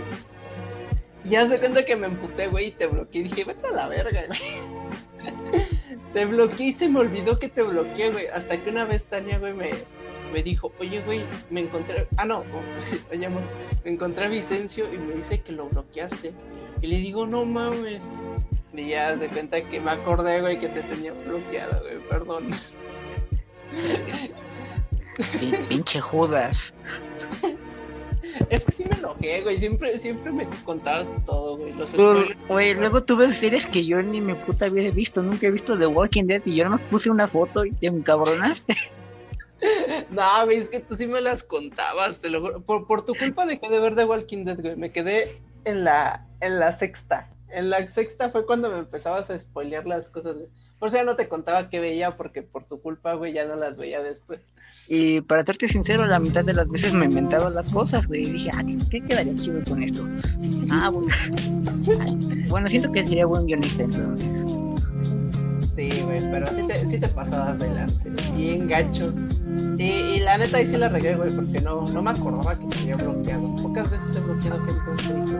Y 1.23 1.29
ya 1.29 1.47
se 1.47 1.59
cuenta 1.59 1.85
que 1.85 1.95
me 1.95 2.07
emputé, 2.07 2.47
güey, 2.47 2.67
y 2.67 2.71
te 2.71 2.87
bloqueé. 2.87 3.21
Y 3.21 3.23
dije, 3.25 3.43
vete 3.45 3.67
a 3.67 3.71
la 3.71 3.87
verga, 3.87 4.23
güey. 4.27 4.39
te 6.13 6.25
bloqueé 6.25 6.67
y 6.67 6.73
se 6.73 6.89
me 6.89 6.99
olvidó 6.99 7.39
que 7.39 7.49
te 7.49 7.63
bloqueé, 7.63 8.11
güey. 8.11 8.27
Hasta 8.27 8.61
que 8.61 8.69
una 8.69 8.85
vez 8.85 9.05
Tania, 9.07 9.39
güey, 9.39 9.53
me, 9.53 9.71
me 10.33 10.43
dijo, 10.43 10.71
oye, 10.79 11.01
güey, 11.01 11.23
me 11.49 11.61
encontré, 11.61 12.07
ah, 12.17 12.25
no, 12.25 12.43
oye, 13.11 13.25
amor, 13.25 13.43
me 13.85 13.91
encontré 13.91 14.25
a 14.25 14.29
Vicencio 14.29 14.91
y 14.93 14.97
me 14.97 15.15
dice 15.15 15.41
que 15.41 15.53
lo 15.53 15.69
bloqueaste. 15.69 16.33
Y 16.81 16.87
le 16.87 16.97
digo, 16.97 17.25
no 17.25 17.45
mames. 17.45 18.01
Y 18.73 18.89
ya 18.89 19.17
se 19.17 19.27
cuenta 19.27 19.61
que 19.61 19.79
me 19.79 19.91
acordé, 19.91 20.41
güey, 20.41 20.59
que 20.59 20.67
te 20.67 20.81
tenía 20.81 21.13
bloqueada, 21.13 21.79
güey, 21.79 21.99
perdón. 22.09 22.59
Pinche 25.69 26.01
Judas. 26.01 26.73
Es 28.49 28.65
que 28.65 28.71
sí 28.71 28.85
me 28.89 28.97
enojé, 28.97 29.41
güey. 29.41 29.57
Siempre, 29.57 29.99
siempre 29.99 30.31
me 30.31 30.47
contabas 30.63 31.11
todo, 31.25 31.57
güey. 31.57 31.73
Los 31.73 31.93
Güey, 32.47 32.73
luego 32.73 33.03
tuve 33.03 33.31
series 33.33 33.67
que 33.67 33.85
yo 33.85 34.01
ni 34.01 34.21
me 34.21 34.35
puta 34.35 34.65
había 34.65 34.89
visto. 34.91 35.21
Nunca 35.21 35.47
he 35.47 35.51
visto 35.51 35.77
The 35.77 35.87
Walking 35.87 36.25
Dead 36.25 36.41
y 36.45 36.55
yo 36.55 36.65
no 36.65 36.77
me 36.77 36.83
puse 36.89 37.09
una 37.09 37.27
foto 37.27 37.65
y 37.65 37.71
te 37.71 37.87
encabronaste. 37.87 38.75
No, 40.09 40.43
güey, 40.43 40.57
es 40.57 40.67
que 40.67 40.81
tú 40.81 40.93
sí 40.93 41.07
me 41.07 41.21
las 41.21 41.41
contabas, 41.41 42.19
te 42.19 42.29
lo 42.29 42.41
juro. 42.41 42.61
Por, 42.63 43.05
tu 43.05 43.15
culpa 43.15 43.45
dejé 43.45 43.69
de 43.69 43.79
ver 43.79 43.95
The 43.95 44.03
Walking 44.03 44.43
Dead, 44.43 44.59
güey. 44.59 44.75
Me 44.75 44.91
quedé 44.91 45.41
en 45.63 45.85
la, 45.85 46.27
en 46.41 46.59
la 46.59 46.73
sexta. 46.73 47.29
En 47.47 47.69
la 47.69 47.87
sexta 47.87 48.29
fue 48.29 48.45
cuando 48.45 48.69
me 48.69 48.79
empezabas 48.79 49.29
a 49.29 49.39
spoilear 49.39 49.85
las 49.85 50.09
cosas. 50.09 50.35
Por 50.83 50.89
eso 50.89 50.97
ya 50.97 51.05
no 51.05 51.15
te 51.15 51.29
contaba 51.29 51.69
qué 51.69 51.79
veía, 51.79 52.17
porque 52.17 52.41
por 52.41 52.65
tu 52.65 52.81
culpa, 52.81 53.13
güey, 53.13 53.31
ya 53.31 53.45
no 53.45 53.55
las 53.55 53.77
veía 53.77 54.03
después. 54.03 54.41
Y 54.89 55.21
para 55.21 55.41
serte 55.41 55.69
sincero, 55.69 56.05
la 56.05 56.19
mitad 56.19 56.43
de 56.43 56.53
las 56.53 56.67
veces 56.67 56.91
me 56.91 57.05
inventaba 57.05 57.49
las 57.49 57.69
cosas, 57.69 58.05
güey. 58.05 58.23
Y 58.23 58.31
dije, 58.31 58.51
ah, 58.53 58.65
¿qué, 58.91 58.99
quedaría 58.99 59.33
chido 59.33 59.61
con 59.63 59.81
esto? 59.81 60.05
Ah, 60.69 60.89
bueno. 60.89 61.07
bueno, 62.49 62.67
siento 62.67 62.91
que 62.91 63.07
sería 63.07 63.25
buen 63.25 63.45
guionista 63.45 63.83
entonces. 63.83 64.43
Sí, 65.75 66.01
güey, 66.03 66.19
pero 66.31 66.45
sí 66.53 66.61
te, 66.67 66.85
sí 66.85 66.99
te 66.99 67.07
pasabas 67.07 67.57
de 67.57 67.73
lance, 67.73 68.09
bien 68.35 68.67
gacho. 68.67 69.11
Y, 69.77 69.83
y, 69.83 70.19
la 70.19 70.37
neta 70.37 70.57
ahí 70.57 70.67
sí 70.67 70.77
la 70.77 70.87
regué, 70.87 71.15
güey, 71.15 71.31
porque 71.33 71.61
no, 71.61 71.81
no 71.81 72.01
me 72.01 72.11
acordaba 72.11 72.57
que 72.57 72.65
me 72.65 72.75
había 72.75 72.95
bloqueado. 72.95 73.55
Pocas 73.55 73.89
veces 73.89 74.15
he 74.15 74.19
bloqueado 74.19 74.63
gente 74.65 74.91
en 74.91 74.97
Facebook. 74.99 75.39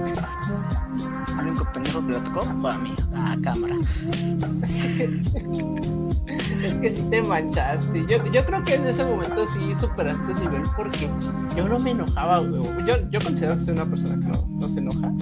Al 1.37 1.47
único 1.47 1.71
pendejo 1.71 2.07
que 2.07 2.13
lo 2.13 2.23
tocó 2.23 2.41
fue 2.41 2.71
a 2.71 2.77
mí, 2.79 2.95
a 3.15 3.37
cámara. 3.43 3.75
es 6.63 6.77
que 6.77 6.91
sí 6.91 7.03
te 7.11 7.21
manchaste. 7.21 8.05
Yo, 8.07 8.25
yo 8.31 8.45
creo 8.45 8.63
que 8.63 8.75
en 8.75 8.85
ese 8.87 9.05
momento 9.05 9.45
sí 9.47 9.75
superaste 9.75 10.31
el 10.31 10.39
nivel 10.39 10.63
porque 10.75 11.09
yo 11.55 11.67
no 11.67 11.77
me 11.79 11.91
enojaba, 11.91 12.39
güey. 12.39 12.63
Yo, 12.87 13.09
yo 13.11 13.21
considero 13.21 13.57
que 13.57 13.65
soy 13.65 13.75
una 13.75 13.85
persona 13.85 14.19
que 14.19 14.31
no, 14.35 14.47
no 14.47 14.67
se 14.67 14.79
enoja. 14.79 15.13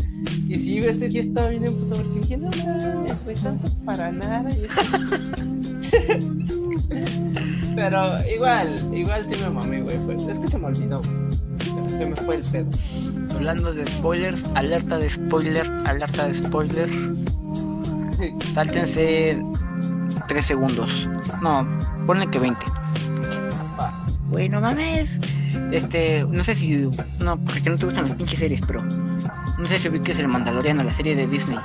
Y 0.52 0.56
sí, 0.56 0.80
ese 0.80 1.08
día 1.08 1.22
estaba 1.22 1.48
bien 1.48 1.64
puto 1.64 1.96
porque 1.96 2.20
dije, 2.20 2.36
no 2.36 2.50
mames, 2.50 3.24
güey, 3.24 3.38
tanto 3.38 3.72
para 3.86 4.12
nada. 4.12 4.44
Pero 7.76 8.30
igual, 8.30 8.94
igual 8.94 9.26
sí 9.26 9.38
me 9.38 9.50
mamé, 9.50 9.82
güey. 9.82 9.96
Es 10.30 10.40
que 10.40 10.50
se 10.50 10.58
me 10.58 10.66
olvidó, 10.66 11.02
se, 11.04 11.98
se, 11.98 12.06
me 12.06 12.18
fue 12.18 12.36
el 12.36 12.44
pedo. 12.44 12.70
Hablando 13.34 13.74
de 13.74 13.86
spoilers, 13.86 14.44
alerta 14.56 14.98
de 14.98 15.10
spoiler, 15.10 15.72
alerta 15.86 16.28
de 16.28 16.34
spoiler. 16.34 16.90
Sáltense 18.54 19.42
3 20.28 20.46
segundos. 20.46 21.08
No, 21.42 21.66
ponle 22.06 22.30
que 22.30 22.40
20. 22.40 22.66
Bueno, 24.30 24.60
mames. 24.60 25.10
Este, 25.72 26.26
no 26.30 26.44
sé 26.44 26.56
si. 26.56 26.90
No, 27.24 27.40
porque 27.40 27.70
no 27.70 27.78
te 27.78 27.86
gustan 27.86 28.10
las 28.10 28.18
pinches 28.18 28.40
series, 28.40 28.62
pero. 28.68 28.84
No 29.62 29.68
sé 29.68 29.78
si 29.78 29.90
ubiques 29.90 30.18
el 30.18 30.28
Mandaloriano, 30.28 30.84
la 30.84 30.92
serie 30.92 31.16
de 31.16 31.28
Disney. 31.28 31.60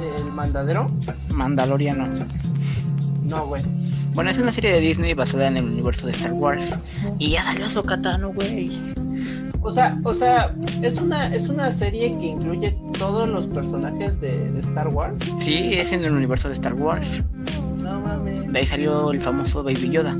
¿El 0.00 0.32
Mandadero? 0.32 0.90
Mandaloriano. 1.32 2.08
No, 3.22 3.46
güey. 3.46 3.62
Bueno, 4.14 4.30
es 4.30 4.38
una 4.38 4.50
serie 4.50 4.72
de 4.72 4.80
Disney 4.80 5.14
basada 5.14 5.46
en 5.46 5.56
el 5.56 5.66
universo 5.66 6.08
de 6.08 6.12
Star 6.14 6.32
Wars. 6.32 6.76
Y 7.20 7.30
ya 7.30 7.44
salió 7.44 7.70
Sokatano, 7.70 8.32
güey. 8.32 8.72
O 9.62 9.70
sea, 9.70 10.00
o 10.02 10.12
sea, 10.12 10.52
es 10.82 10.98
una, 10.98 11.32
es 11.32 11.48
una 11.48 11.70
serie 11.70 12.18
que 12.18 12.26
incluye 12.26 12.76
todos 12.98 13.28
los 13.28 13.46
personajes 13.46 14.20
de, 14.20 14.50
de 14.50 14.58
Star 14.58 14.88
Wars. 14.88 15.14
Sí, 15.38 15.74
es 15.74 15.92
en 15.92 16.04
el 16.04 16.12
universo 16.12 16.48
de 16.48 16.54
Star 16.54 16.74
Wars. 16.74 17.22
No 17.76 18.00
mames. 18.00 18.52
De 18.52 18.58
ahí 18.58 18.66
salió 18.66 19.12
el 19.12 19.20
famoso 19.20 19.62
Baby 19.62 19.90
Yoda. 19.90 20.18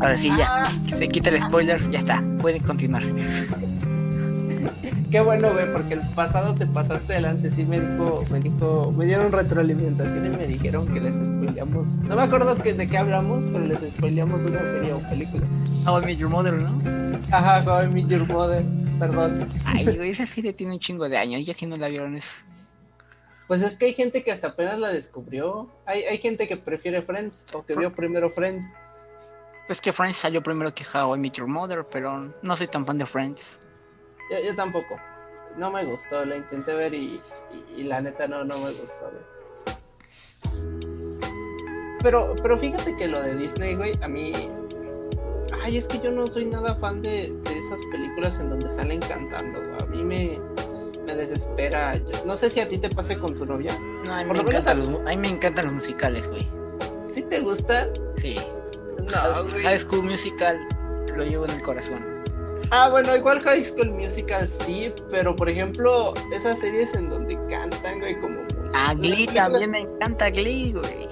Ahora 0.00 0.16
sí, 0.16 0.30
ya. 0.30 0.64
Ah. 0.64 0.72
Se 0.96 1.08
quita 1.08 1.28
el 1.28 1.42
spoiler, 1.42 1.90
ya 1.90 1.98
está. 1.98 2.24
Pueden 2.40 2.62
continuar. 2.62 3.02
Qué 5.10 5.20
bueno, 5.20 5.52
güey, 5.52 5.70
porque 5.72 5.94
el 5.94 6.00
pasado 6.10 6.54
te 6.54 6.66
pasaste 6.66 7.14
de 7.14 7.20
lance, 7.20 7.50
sí 7.50 7.64
me 7.64 7.80
dijo, 7.80 8.24
me 8.30 8.40
dijo, 8.40 8.92
me 8.92 9.06
dieron 9.06 9.32
retroalimentación 9.32 10.26
y 10.26 10.28
me 10.30 10.46
dijeron 10.46 10.92
que 10.92 11.00
les 11.00 11.14
spoileamos. 11.14 11.88
No 12.02 12.16
me 12.16 12.22
acuerdo 12.22 12.56
que, 12.56 12.74
de 12.74 12.86
qué 12.86 12.98
hablamos, 12.98 13.44
pero 13.46 13.60
les 13.60 13.80
spoileamos 13.92 14.42
una 14.42 14.60
serie 14.60 14.92
o 14.92 15.00
película. 15.10 15.46
How 15.86 16.00
I 16.00 16.06
Met 16.06 16.18
Your 16.18 16.30
Mother, 16.30 16.54
¿no? 16.54 16.80
Ajá, 17.30 17.62
How 17.64 17.84
I 17.84 17.88
Met 17.88 18.08
Your 18.08 18.26
Mother, 18.26 18.64
perdón. 18.98 19.48
Ay, 19.64 19.84
güey, 19.96 20.10
esa 20.10 20.26
serie 20.26 20.52
tiene 20.52 20.74
un 20.74 20.78
chingo 20.78 21.08
de 21.08 21.16
años, 21.16 21.44
ya 21.44 21.54
si 21.54 21.66
no 21.66 21.76
la 21.76 21.88
vieron 21.88 22.16
eso. 22.16 22.36
Pues 23.48 23.62
es 23.62 23.76
que 23.76 23.86
hay 23.86 23.94
gente 23.94 24.22
que 24.22 24.32
hasta 24.32 24.48
apenas 24.48 24.78
la 24.78 24.88
descubrió. 24.88 25.68
Hay, 25.84 26.04
hay 26.04 26.18
gente 26.18 26.46
que 26.46 26.56
prefiere 26.56 27.02
Friends 27.02 27.44
o 27.52 27.64
que 27.64 27.76
vio 27.76 27.92
primero 27.92 28.30
Friends. 28.30 28.66
Pues 29.66 29.80
que 29.80 29.92
Friends 29.92 30.18
salió 30.18 30.42
primero 30.42 30.74
que 30.74 30.84
How 30.84 31.16
I 31.16 31.18
Met 31.18 31.34
Your 31.34 31.48
Mother, 31.48 31.84
pero 31.84 32.32
no 32.42 32.56
soy 32.56 32.68
tan 32.68 32.86
fan 32.86 32.98
de 32.98 33.06
Friends. 33.06 33.58
Yo, 34.30 34.54
tampoco. 34.54 34.98
No 35.56 35.70
me 35.70 35.84
gustó, 35.84 36.24
la 36.24 36.36
intenté 36.36 36.72
ver 36.74 36.94
y, 36.94 37.20
la 37.76 38.00
neta 38.00 38.26
no, 38.26 38.44
no 38.44 38.58
me 38.58 38.72
gustó, 38.72 39.10
Pero, 42.02 42.34
pero 42.42 42.58
fíjate 42.58 42.96
que 42.96 43.06
lo 43.06 43.20
de 43.20 43.36
Disney, 43.36 43.76
güey, 43.76 43.98
a 44.02 44.08
mí. 44.08 44.50
Ay, 45.62 45.76
es 45.76 45.86
que 45.86 46.00
yo 46.00 46.10
no 46.10 46.28
soy 46.28 46.46
nada 46.46 46.74
fan 46.76 47.02
de, 47.02 47.32
esas 47.44 47.80
películas 47.92 48.40
en 48.40 48.50
donde 48.50 48.70
salen 48.70 49.00
cantando. 49.00 49.60
A 49.80 49.86
mí 49.86 50.02
me, 50.02 50.40
me 51.04 51.14
desespera. 51.14 52.00
no 52.24 52.36
sé 52.36 52.48
si 52.48 52.60
a 52.60 52.68
ti 52.68 52.78
te 52.78 52.88
pase 52.90 53.18
con 53.18 53.34
tu 53.34 53.44
novia. 53.44 53.78
No, 54.04 54.14
a 54.14 54.24
mí, 54.24 54.32
me, 54.32 54.40
encantan 54.40 54.78
los, 54.78 54.88
a 54.88 55.04
mí 55.10 55.16
me 55.16 55.28
encantan 55.28 55.66
los 55.66 55.74
musicales, 55.74 56.28
güey. 56.28 56.48
¿Sí 57.04 57.22
te 57.22 57.40
gustan? 57.40 57.90
Sí. 58.16 58.40
No, 58.98 59.48
High 59.62 59.78
School 59.78 60.04
Musical 60.04 60.58
lo 61.14 61.24
llevo 61.24 61.44
en 61.44 61.52
el 61.52 61.62
corazón. 61.62 62.11
Ah, 62.74 62.88
bueno, 62.88 63.14
igual 63.14 63.38
High 63.42 63.66
School 63.66 63.90
Musical 63.90 64.48
sí, 64.48 64.90
pero 65.10 65.36
por 65.36 65.46
ejemplo, 65.46 66.14
esas 66.34 66.58
series 66.58 66.94
en 66.94 67.10
donde 67.10 67.38
cantan, 67.50 68.00
güey, 68.00 68.18
como. 68.18 68.40
Ah, 68.72 68.94
Glee 68.94 69.26
también 69.26 69.72
me 69.72 69.80
encanta 69.80 70.30
Glee, 70.30 70.72
güey. 70.72 71.06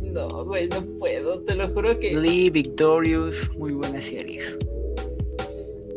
No, 0.00 0.46
güey, 0.46 0.66
no 0.66 0.82
puedo, 0.98 1.42
te 1.42 1.56
lo 1.56 1.68
juro 1.68 1.98
que. 1.98 2.14
Glee, 2.14 2.48
Victorious, 2.48 3.50
muy 3.58 3.74
buenas 3.74 4.06
series. 4.06 4.56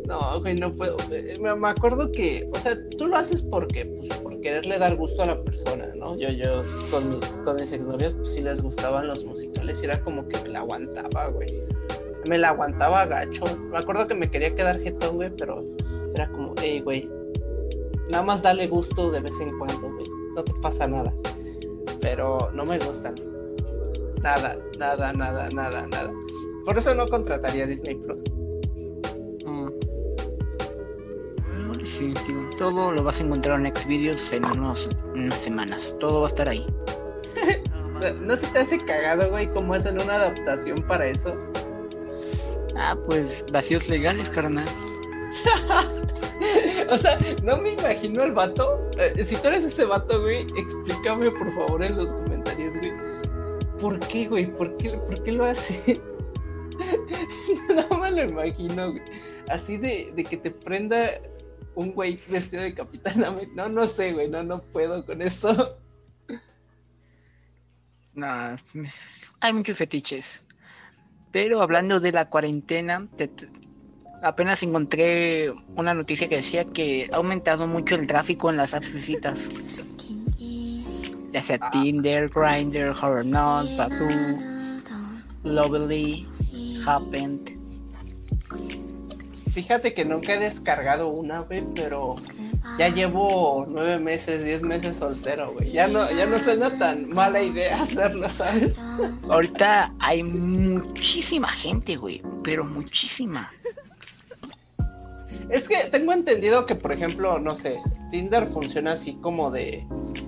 No, 0.04 0.42
güey, 0.42 0.56
no 0.56 0.76
puedo. 0.76 0.98
Me, 1.08 1.68
acuerdo 1.70 2.12
que, 2.12 2.46
o 2.52 2.58
sea, 2.58 2.76
tú 2.98 3.06
lo 3.06 3.16
haces 3.16 3.40
porque, 3.40 3.86
pues, 3.86 4.12
por 4.20 4.38
quererle 4.42 4.78
dar 4.78 4.94
gusto 4.96 5.22
a 5.22 5.26
la 5.26 5.42
persona, 5.42 5.90
¿no? 5.96 6.18
Yo, 6.18 6.28
yo, 6.28 6.62
con 6.90 7.18
mis, 7.18 7.30
con 7.38 7.56
mis 7.56 7.72
exnovias, 7.72 8.12
pues 8.12 8.32
sí 8.32 8.42
les 8.42 8.60
gustaban 8.60 9.08
los 9.08 9.24
musicales 9.24 9.82
y 9.82 9.86
era 9.86 10.02
como 10.02 10.28
que 10.28 10.38
me 10.42 10.50
la 10.50 10.58
aguantaba, 10.58 11.28
güey. 11.28 11.54
Me 12.28 12.36
la 12.36 12.50
aguantaba 12.50 13.06
gacho. 13.06 13.56
Me 13.56 13.78
acuerdo 13.78 14.06
que 14.06 14.14
me 14.14 14.30
quería 14.30 14.54
quedar 14.54 14.78
jetón, 14.80 15.16
güey, 15.16 15.30
pero 15.36 15.64
era 16.14 16.28
como, 16.28 16.54
hey, 16.58 16.80
güey, 16.80 17.10
nada 18.10 18.22
más 18.22 18.42
dale 18.42 18.66
gusto 18.66 19.10
de 19.10 19.20
vez 19.20 19.40
en 19.40 19.56
cuando, 19.58 19.90
güey. 19.90 20.06
No 20.34 20.44
te 20.44 20.52
pasa 20.60 20.86
nada. 20.86 21.12
Pero 22.02 22.50
no 22.52 22.66
me 22.66 22.78
gustan. 22.78 23.14
Nada, 24.22 24.58
nada, 24.78 25.12
nada, 25.14 25.48
nada, 25.48 25.86
nada. 25.86 26.12
Por 26.66 26.76
eso 26.76 26.94
no 26.94 27.08
contrataría 27.08 27.66
Disney 27.66 27.94
Plus. 27.94 28.22
Sí, 31.84 32.12
sí, 32.26 32.34
todo 32.58 32.92
lo 32.92 33.02
vas 33.02 33.18
a 33.18 33.24
encontrar 33.24 33.58
en 33.64 33.74
Xvideos 33.74 34.32
en 34.34 34.44
unos, 34.52 34.86
unas 35.14 35.40
semanas. 35.40 35.96
Todo 35.98 36.20
va 36.20 36.26
a 36.26 36.28
estar 36.28 36.48
ahí. 36.48 36.66
¿No 38.20 38.36
se 38.36 38.46
te 38.48 38.58
hace 38.58 38.78
cagado, 38.84 39.30
güey, 39.30 39.50
cómo 39.54 39.72
hacen 39.72 39.98
una 39.98 40.16
adaptación 40.16 40.82
para 40.82 41.06
eso? 41.06 41.34
Ah, 42.78 42.96
pues 43.06 43.44
vacíos 43.50 43.88
legales, 43.88 44.30
carnal. 44.30 44.68
o 46.90 46.96
sea, 46.96 47.18
no 47.42 47.58
me 47.58 47.72
imagino 47.72 48.22
el 48.22 48.32
vato. 48.32 48.88
Eh, 48.98 49.24
si 49.24 49.36
tú 49.36 49.48
eres 49.48 49.64
ese 49.64 49.84
vato, 49.84 50.22
güey, 50.22 50.46
explícame 50.56 51.30
por 51.32 51.52
favor 51.54 51.82
en 51.82 51.96
los 51.96 52.12
comentarios, 52.12 52.76
güey. 52.78 52.92
¿Por 53.80 53.98
qué, 54.06 54.28
güey? 54.28 54.46
¿Por 54.56 54.76
qué, 54.76 54.90
¿Por 54.90 55.22
qué 55.24 55.32
lo 55.32 55.44
hace? 55.44 56.00
no 57.90 57.98
me 57.98 58.12
lo 58.12 58.22
imagino, 58.22 58.92
güey. 58.92 59.02
Así 59.48 59.76
de, 59.76 60.12
de 60.14 60.24
que 60.24 60.36
te 60.36 60.52
prenda 60.52 61.20
un 61.74 61.92
güey 61.92 62.20
vestido 62.28 62.62
de 62.62 62.74
Capitán 62.74 63.24
América. 63.24 63.52
No, 63.56 63.68
no 63.68 63.88
sé, 63.88 64.12
güey, 64.12 64.28
no, 64.28 64.44
no 64.44 64.62
puedo 64.62 65.04
con 65.04 65.20
eso. 65.20 65.76
No, 68.14 68.56
hay 69.40 69.52
muchos 69.52 69.78
fetiches. 69.78 70.44
Pero 71.30 71.60
hablando 71.60 72.00
de 72.00 72.12
la 72.12 72.28
cuarentena, 72.28 73.06
apenas 74.22 74.62
encontré 74.62 75.52
una 75.76 75.94
noticia 75.94 76.28
que 76.28 76.36
decía 76.36 76.64
que 76.64 77.08
ha 77.12 77.16
aumentado 77.16 77.66
mucho 77.66 77.94
el 77.94 78.06
tráfico 78.06 78.50
en 78.50 78.56
las 78.56 78.74
apps 78.74 78.94
de 78.94 79.00
citas. 79.00 79.50
Ya 81.32 81.42
sea. 81.42 81.58
Tinder, 81.70 82.30
Grindr, 82.30 82.90
Horror 82.90 83.24
Not, 83.26 83.68
Lovely, 85.44 86.26
Happened. 86.86 87.57
Fíjate 89.58 89.92
que 89.92 90.04
nunca 90.04 90.34
he 90.34 90.38
descargado 90.38 91.08
una, 91.08 91.40
güey, 91.40 91.64
pero 91.74 92.14
ya 92.78 92.90
llevo 92.90 93.66
nueve 93.68 93.98
meses, 93.98 94.44
diez 94.44 94.62
meses 94.62 94.94
soltero, 94.94 95.52
güey. 95.52 95.72
Ya 95.72 95.88
no, 95.88 96.08
ya 96.12 96.26
no 96.26 96.38
suena 96.38 96.70
tan 96.78 97.08
mala 97.08 97.42
idea 97.42 97.82
hacerlo, 97.82 98.30
¿sabes? 98.30 98.78
Ahorita 99.28 99.92
hay 99.98 100.22
muchísima 100.22 101.48
gente, 101.48 101.96
güey, 101.96 102.22
pero 102.44 102.64
muchísima. 102.64 103.50
Es 105.50 105.66
que 105.66 105.90
tengo 105.90 106.12
entendido 106.12 106.64
que, 106.64 106.76
por 106.76 106.92
ejemplo, 106.92 107.40
no 107.40 107.56
sé, 107.56 107.80
Tinder 108.12 108.46
funciona 108.52 108.92
así 108.92 109.14
como 109.14 109.50
de, 109.50 109.84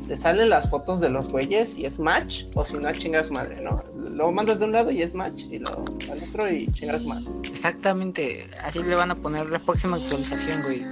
te 0.08 0.16
salen 0.16 0.50
las 0.50 0.68
fotos 0.68 0.98
de 0.98 1.08
los 1.08 1.28
güeyes 1.28 1.78
y 1.78 1.86
es 1.86 2.00
match, 2.00 2.46
o 2.56 2.64
si 2.64 2.74
no, 2.78 2.90
chingas 2.90 3.30
madre, 3.30 3.60
¿no? 3.60 3.84
Lo 3.94 4.32
mandas 4.32 4.58
de 4.58 4.64
un 4.64 4.72
lado 4.72 4.90
y 4.90 5.02
es 5.02 5.14
match, 5.14 5.44
y 5.48 5.60
lo 5.60 5.84
al 6.10 6.20
otro 6.28 6.50
y 6.50 6.66
chingas 6.72 7.04
madre. 7.04 7.26
Exactamente, 7.50 8.48
así 8.62 8.82
le 8.82 8.94
van 8.94 9.10
a 9.10 9.16
poner 9.16 9.50
la 9.50 9.58
próxima 9.58 9.96
actualización, 9.96 10.62
güey. 10.62 10.84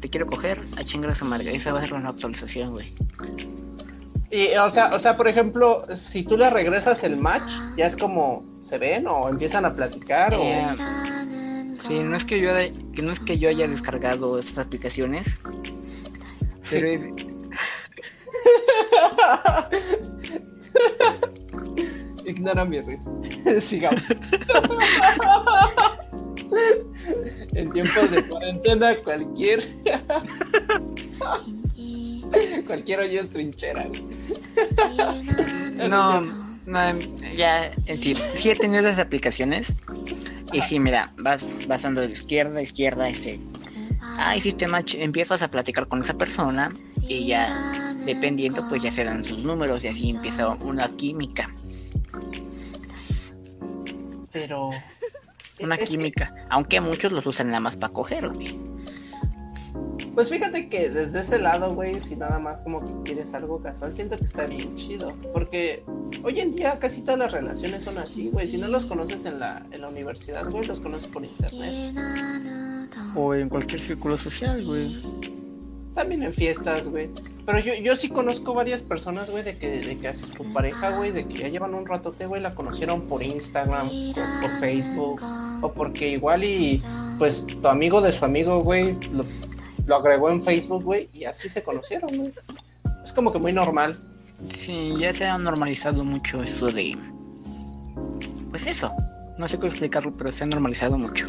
te 0.00 0.10
quiero 0.10 0.26
coger 0.26 0.60
a 0.76 0.84
chingas 0.84 1.22
madre, 1.22 1.54
esa 1.54 1.72
va 1.72 1.80
a 1.80 1.82
ser 1.82 1.94
una 1.94 2.10
actualización, 2.10 2.72
güey. 2.72 2.92
Y, 4.30 4.54
o 4.56 4.68
sea, 4.68 4.90
o 4.94 4.98
sea, 4.98 5.16
por 5.16 5.28
ejemplo, 5.28 5.84
si 5.96 6.22
tú 6.22 6.36
le 6.36 6.50
regresas 6.50 7.02
el 7.04 7.16
match, 7.16 7.50
ya 7.76 7.86
es 7.86 7.96
como 7.96 8.44
se 8.62 8.76
ven 8.76 9.06
o 9.06 9.28
empiezan 9.28 9.64
a 9.64 9.74
platicar 9.74 10.34
o 10.34 10.42
eh, 10.42 10.76
Sí, 11.78 12.00
no 12.00 12.16
es 12.16 12.24
que 12.24 12.40
yo 12.40 12.50
que 12.92 13.02
no 13.02 13.12
es 13.12 13.20
que 13.20 13.38
yo 13.38 13.48
haya 13.48 13.68
descargado 13.68 14.38
estas 14.38 14.58
aplicaciones, 14.58 15.40
pero 16.68 16.88
Ignora 22.28 22.64
mi 22.64 22.80
risa. 22.80 23.10
Sigamos. 23.60 24.02
en 27.54 27.70
tiempos 27.70 28.10
de 28.10 28.28
cuarentena 28.28 28.96
cualquier 29.02 29.74
cualquier 32.66 33.00
hoyo 33.00 33.22
es 33.22 33.30
trinchera. 33.30 33.88
no, 35.88 36.20
no, 36.20 36.98
ya, 37.36 37.66
es 37.86 37.86
decir, 37.86 38.18
sí 38.34 38.50
he 38.50 38.56
tenido 38.56 38.80
esas 38.80 38.98
aplicaciones 38.98 39.74
y 40.52 40.60
sí, 40.60 40.78
mira, 40.78 41.12
vas, 41.16 41.46
vas 41.66 41.82
de 41.82 42.06
izquierda 42.06 42.60
a 42.60 42.62
izquierda, 42.62 43.08
este, 43.08 43.40
ah, 44.00 44.36
hiciste 44.36 44.66
match, 44.66 44.94
empiezas 44.94 45.42
a 45.42 45.50
platicar 45.50 45.88
con 45.88 46.00
esa 46.00 46.14
persona 46.14 46.70
y 47.08 47.26
ya 47.26 47.94
dependiendo 48.04 48.66
pues 48.68 48.82
ya 48.82 48.90
se 48.90 49.04
dan 49.04 49.24
sus 49.24 49.38
números 49.38 49.84
y 49.84 49.88
así 49.88 50.10
empieza 50.10 50.48
una 50.48 50.88
química. 50.88 51.50
Pero... 54.40 54.70
Una 55.60 55.76
química, 55.76 56.32
aunque 56.50 56.80
muchos 56.80 57.10
los 57.10 57.26
usan 57.26 57.48
nada 57.48 57.58
más 57.58 57.76
para 57.76 57.92
coger, 57.92 58.28
güey. 58.28 58.56
Pues 60.14 60.30
fíjate 60.30 60.68
que 60.68 60.88
desde 60.90 61.20
ese 61.20 61.38
lado, 61.38 61.74
güey, 61.74 62.00
si 62.00 62.16
nada 62.16 62.38
más 62.38 62.60
como 62.60 62.80
que 62.80 63.10
quieres 63.10 63.34
algo 63.34 63.60
casual, 63.60 63.94
siento 63.94 64.16
que 64.16 64.24
está 64.24 64.46
bien 64.46 64.74
chido. 64.76 65.14
Porque 65.32 65.84
hoy 66.22 66.40
en 66.40 66.54
día 66.54 66.78
casi 66.78 67.02
todas 67.02 67.18
las 67.18 67.32
relaciones 67.32 67.84
son 67.84 67.98
así, 67.98 68.28
güey. 68.30 68.48
Si 68.48 68.58
no 68.58 68.68
los 68.68 68.86
conoces 68.86 69.24
en 69.24 69.38
la, 69.38 69.64
en 69.70 69.80
la 69.80 69.88
universidad, 69.88 70.48
güey, 70.48 70.64
los 70.64 70.80
conoces 70.80 71.08
por 71.08 71.24
internet. 71.24 71.96
O 73.14 73.34
en 73.34 73.48
cualquier 73.48 73.80
círculo 73.80 74.16
social, 74.16 74.64
güey. 74.64 75.00
También 75.98 76.22
en 76.22 76.32
fiestas, 76.32 76.86
güey. 76.86 77.10
Pero 77.44 77.58
yo, 77.58 77.74
yo 77.74 77.96
sí 77.96 78.08
conozco 78.08 78.54
varias 78.54 78.84
personas, 78.84 79.32
güey, 79.32 79.42
de 79.42 79.58
que, 79.58 79.80
de 79.80 79.98
que 79.98 80.14
su 80.14 80.44
pareja, 80.52 80.96
güey, 80.96 81.10
de 81.10 81.26
que 81.26 81.34
ya 81.34 81.48
llevan 81.48 81.74
un 81.74 81.86
ratote, 81.86 82.24
güey, 82.26 82.40
la 82.40 82.54
conocieron 82.54 83.08
por 83.08 83.20
Instagram, 83.20 83.90
por, 84.14 84.60
Facebook, 84.60 85.20
o 85.60 85.72
porque 85.72 86.10
igual 86.10 86.44
y, 86.44 86.80
pues, 87.18 87.44
tu 87.44 87.66
amigo 87.66 88.00
de 88.00 88.12
su 88.12 88.24
amigo, 88.24 88.62
güey, 88.62 88.96
lo, 89.12 89.24
lo 89.86 89.96
agregó 89.96 90.30
en 90.30 90.44
Facebook, 90.44 90.84
güey, 90.84 91.10
y 91.12 91.24
así 91.24 91.48
se 91.48 91.64
conocieron, 91.64 92.16
güey. 92.16 92.30
Es 93.04 93.12
como 93.12 93.32
que 93.32 93.40
muy 93.40 93.52
normal. 93.52 94.00
Sí, 94.56 94.94
ya 95.00 95.12
se 95.12 95.26
ha 95.26 95.36
normalizado 95.36 96.04
mucho 96.04 96.44
eso 96.44 96.68
de... 96.68 96.96
Pues 98.50 98.68
eso, 98.68 98.92
no 99.36 99.48
sé 99.48 99.56
cómo 99.56 99.66
explicarlo, 99.66 100.16
pero 100.16 100.30
se 100.30 100.44
ha 100.44 100.46
normalizado 100.46 100.96
mucho. 100.96 101.26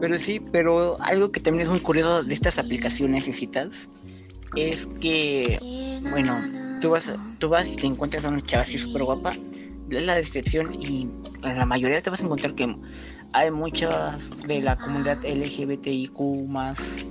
Pero 0.00 0.18
sí, 0.18 0.40
pero 0.52 0.96
algo 1.02 1.32
que 1.32 1.40
también 1.40 1.62
es 1.62 1.68
muy 1.68 1.80
curioso 1.80 2.22
de 2.22 2.34
estas 2.34 2.58
aplicaciones 2.58 3.26
y 3.26 3.32
citas 3.32 3.88
es 4.54 4.86
que, 5.00 5.58
bueno, 6.10 6.40
tú 6.80 6.90
vas, 6.90 7.12
tú 7.38 7.48
vas 7.48 7.68
y 7.68 7.76
te 7.76 7.86
encuentras 7.86 8.24
a 8.24 8.28
una 8.28 8.40
chava 8.40 8.62
así 8.62 8.78
súper 8.78 9.02
guapa, 9.02 9.32
lees 9.88 10.06
la 10.06 10.14
descripción 10.14 10.74
y 10.74 11.08
en 11.42 11.58
la 11.58 11.66
mayoría 11.66 12.00
te 12.00 12.10
vas 12.10 12.20
a 12.20 12.24
encontrar 12.24 12.54
que 12.54 12.76
hay 13.32 13.50
muchas 13.50 14.30
de 14.46 14.62
la 14.62 14.76
comunidad 14.76 15.18
LGBTIQ 15.24 16.18
más 16.46 17.04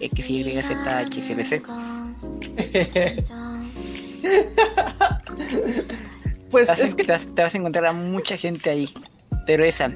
XYZHCBC. 0.00 1.62
pues 6.50 6.68
es 6.68 6.94
que... 6.94 7.04
te, 7.04 7.12
vas, 7.12 7.54
a 7.54 7.58
encontrar 7.58 7.86
a 7.86 7.92
mucha 7.92 8.36
gente 8.36 8.70
ahí, 8.70 8.88
pero 9.46 9.64
esa. 9.64 9.92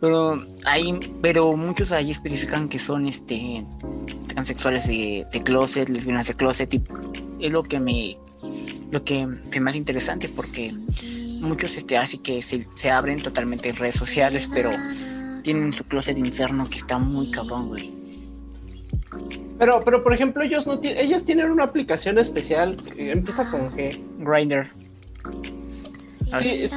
Pero 0.00 0.44
hay, 0.64 0.98
pero 1.22 1.56
muchos 1.56 1.92
ahí 1.92 2.10
especifican 2.10 2.68
que 2.68 2.78
son 2.78 3.06
este 3.06 3.64
transexuales 4.28 4.86
de, 4.86 5.26
de 5.32 5.42
closet, 5.42 5.88
lesbianas 5.88 6.26
de 6.28 6.34
closet, 6.34 6.72
y 6.74 6.82
es 7.40 7.52
lo 7.52 7.62
que 7.62 7.80
me 7.80 8.16
lo 8.90 9.02
que 9.02 9.26
me 9.26 9.60
más 9.60 9.74
interesante 9.74 10.28
porque 10.28 10.74
muchos 11.40 11.76
este 11.76 11.96
así 11.96 12.18
que 12.18 12.42
se, 12.42 12.66
se 12.74 12.90
abren 12.90 13.22
totalmente 13.22 13.70
en 13.70 13.76
redes 13.76 13.94
sociales, 13.94 14.48
pero 14.52 14.70
tienen 15.42 15.72
su 15.72 15.84
closet 15.84 16.18
interno 16.18 16.68
que 16.68 16.78
está 16.78 16.98
muy 16.98 17.30
cabrón, 17.30 17.68
güey. 17.68 17.92
Pero, 19.58 19.80
pero 19.84 20.02
por 20.02 20.12
ejemplo, 20.12 20.42
ellos 20.42 20.66
no 20.66 20.78
ellos 20.82 21.24
tienen 21.24 21.50
una 21.50 21.64
aplicación 21.64 22.18
especial, 22.18 22.76
empieza 22.96 23.50
con 23.50 23.70
G. 23.74 23.98
Grinder. 24.18 24.68
Sí, 26.40 26.64
es, 26.64 26.72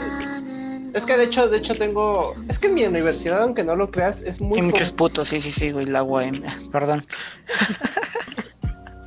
que 1.05 1.17
de 1.17 1.23
hecho, 1.25 1.47
de 1.47 1.57
hecho 1.57 1.75
tengo, 1.75 2.33
es 2.47 2.59
que 2.59 2.67
en 2.67 2.73
mi 2.73 2.85
universidad, 2.85 3.43
aunque 3.43 3.63
no 3.63 3.75
lo 3.75 3.91
creas, 3.91 4.21
es 4.21 4.41
muy. 4.41 4.59
Hay 4.59 4.65
muchos 4.65 4.91
putos, 4.91 5.29
sí, 5.29 5.41
sí, 5.41 5.51
sí, 5.51 5.71
güey, 5.71 5.85
la 5.85 6.03
UAM, 6.03 6.41
perdón. 6.71 7.05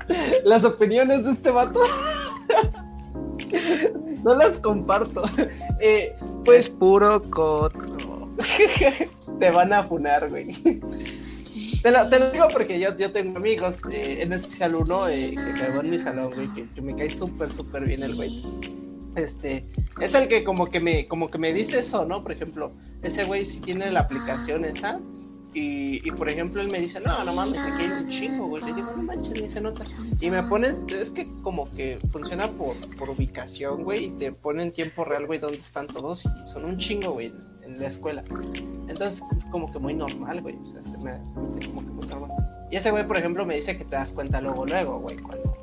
las 0.44 0.64
opiniones 0.64 1.24
de 1.24 1.32
este 1.32 1.50
vato. 1.50 1.80
no 4.24 4.36
las 4.36 4.58
comparto. 4.58 5.24
Eh, 5.84 6.14
pues 6.44 6.70
puro 6.70 7.20
coto. 7.22 8.30
Te 9.40 9.50
van 9.50 9.72
a 9.72 9.82
funar, 9.82 10.30
güey. 10.30 10.54
Te 11.82 11.90
lo, 11.90 12.08
te 12.08 12.20
lo, 12.20 12.30
digo 12.30 12.46
porque 12.52 12.78
yo, 12.78 12.96
yo 12.96 13.10
tengo 13.10 13.38
amigos, 13.38 13.80
eh, 13.90 14.18
en 14.20 14.32
especial 14.32 14.76
uno 14.76 15.08
eh, 15.08 15.34
que 15.34 15.54
quedó 15.54 15.80
en 15.80 15.90
mi 15.90 15.98
salón, 15.98 16.30
güey, 16.32 16.46
que, 16.54 16.80
me 16.80 16.94
cae 16.94 17.10
súper, 17.10 17.50
súper 17.50 17.84
bien 17.84 18.04
el 18.04 18.14
güey. 18.14 18.44
Este, 19.14 19.66
es 20.00 20.14
el 20.14 20.28
que 20.28 20.44
como 20.44 20.66
que 20.66 20.80
me, 20.80 21.06
como 21.06 21.30
que 21.30 21.38
me 21.38 21.52
dice 21.52 21.80
eso, 21.80 22.04
¿no? 22.04 22.22
Por 22.22 22.32
ejemplo, 22.32 22.72
ese 23.02 23.24
güey 23.24 23.44
sí 23.44 23.60
tiene 23.60 23.90
la 23.90 24.00
aplicación 24.00 24.64
esa. 24.64 25.00
Y, 25.54 26.06
y, 26.08 26.10
por 26.12 26.30
ejemplo, 26.30 26.62
él 26.62 26.70
me 26.70 26.80
dice, 26.80 26.98
no, 26.98 27.22
no 27.24 27.34
mames, 27.34 27.60
aquí 27.60 27.82
hay 27.82 27.90
un 27.90 28.08
chingo, 28.08 28.46
güey. 28.46 28.64
Le 28.64 28.72
digo, 28.72 28.90
no 28.96 29.02
manches, 29.02 29.38
ni 29.38 29.48
se 29.48 29.60
nota. 29.60 29.84
Y 30.18 30.30
me 30.30 30.42
pones, 30.44 30.78
es 30.94 31.10
que 31.10 31.30
como 31.42 31.70
que 31.74 31.98
funciona 32.10 32.48
por, 32.48 32.74
por 32.96 33.10
ubicación, 33.10 33.84
güey, 33.84 34.06
y 34.06 34.10
te 34.12 34.32
pone 34.32 34.62
en 34.62 34.72
tiempo 34.72 35.04
real, 35.04 35.26
güey, 35.26 35.38
dónde 35.38 35.58
están 35.58 35.88
todos. 35.88 36.24
Y 36.24 36.46
son 36.46 36.64
un 36.64 36.78
chingo, 36.78 37.12
güey 37.12 37.34
en 37.64 37.78
la 37.78 37.86
escuela. 37.88 38.24
Entonces, 38.88 39.22
como 39.50 39.70
que 39.72 39.78
muy 39.78 39.94
normal, 39.94 40.40
güey. 40.42 40.56
O 40.56 40.66
sea, 40.66 40.82
se 40.84 40.98
me, 40.98 41.12
hace 41.12 41.34
como 41.68 41.80
que 41.80 41.92
muy 41.92 42.06
normal. 42.06 42.30
Y 42.70 42.76
ese 42.76 42.90
güey, 42.90 43.06
por 43.06 43.16
ejemplo, 43.16 43.44
me 43.44 43.56
dice 43.56 43.76
que 43.76 43.84
te 43.84 43.96
das 43.96 44.12
cuenta 44.12 44.40
luego, 44.40 44.66
luego, 44.66 45.00
güey, 45.00 45.16
cuando 45.18 45.56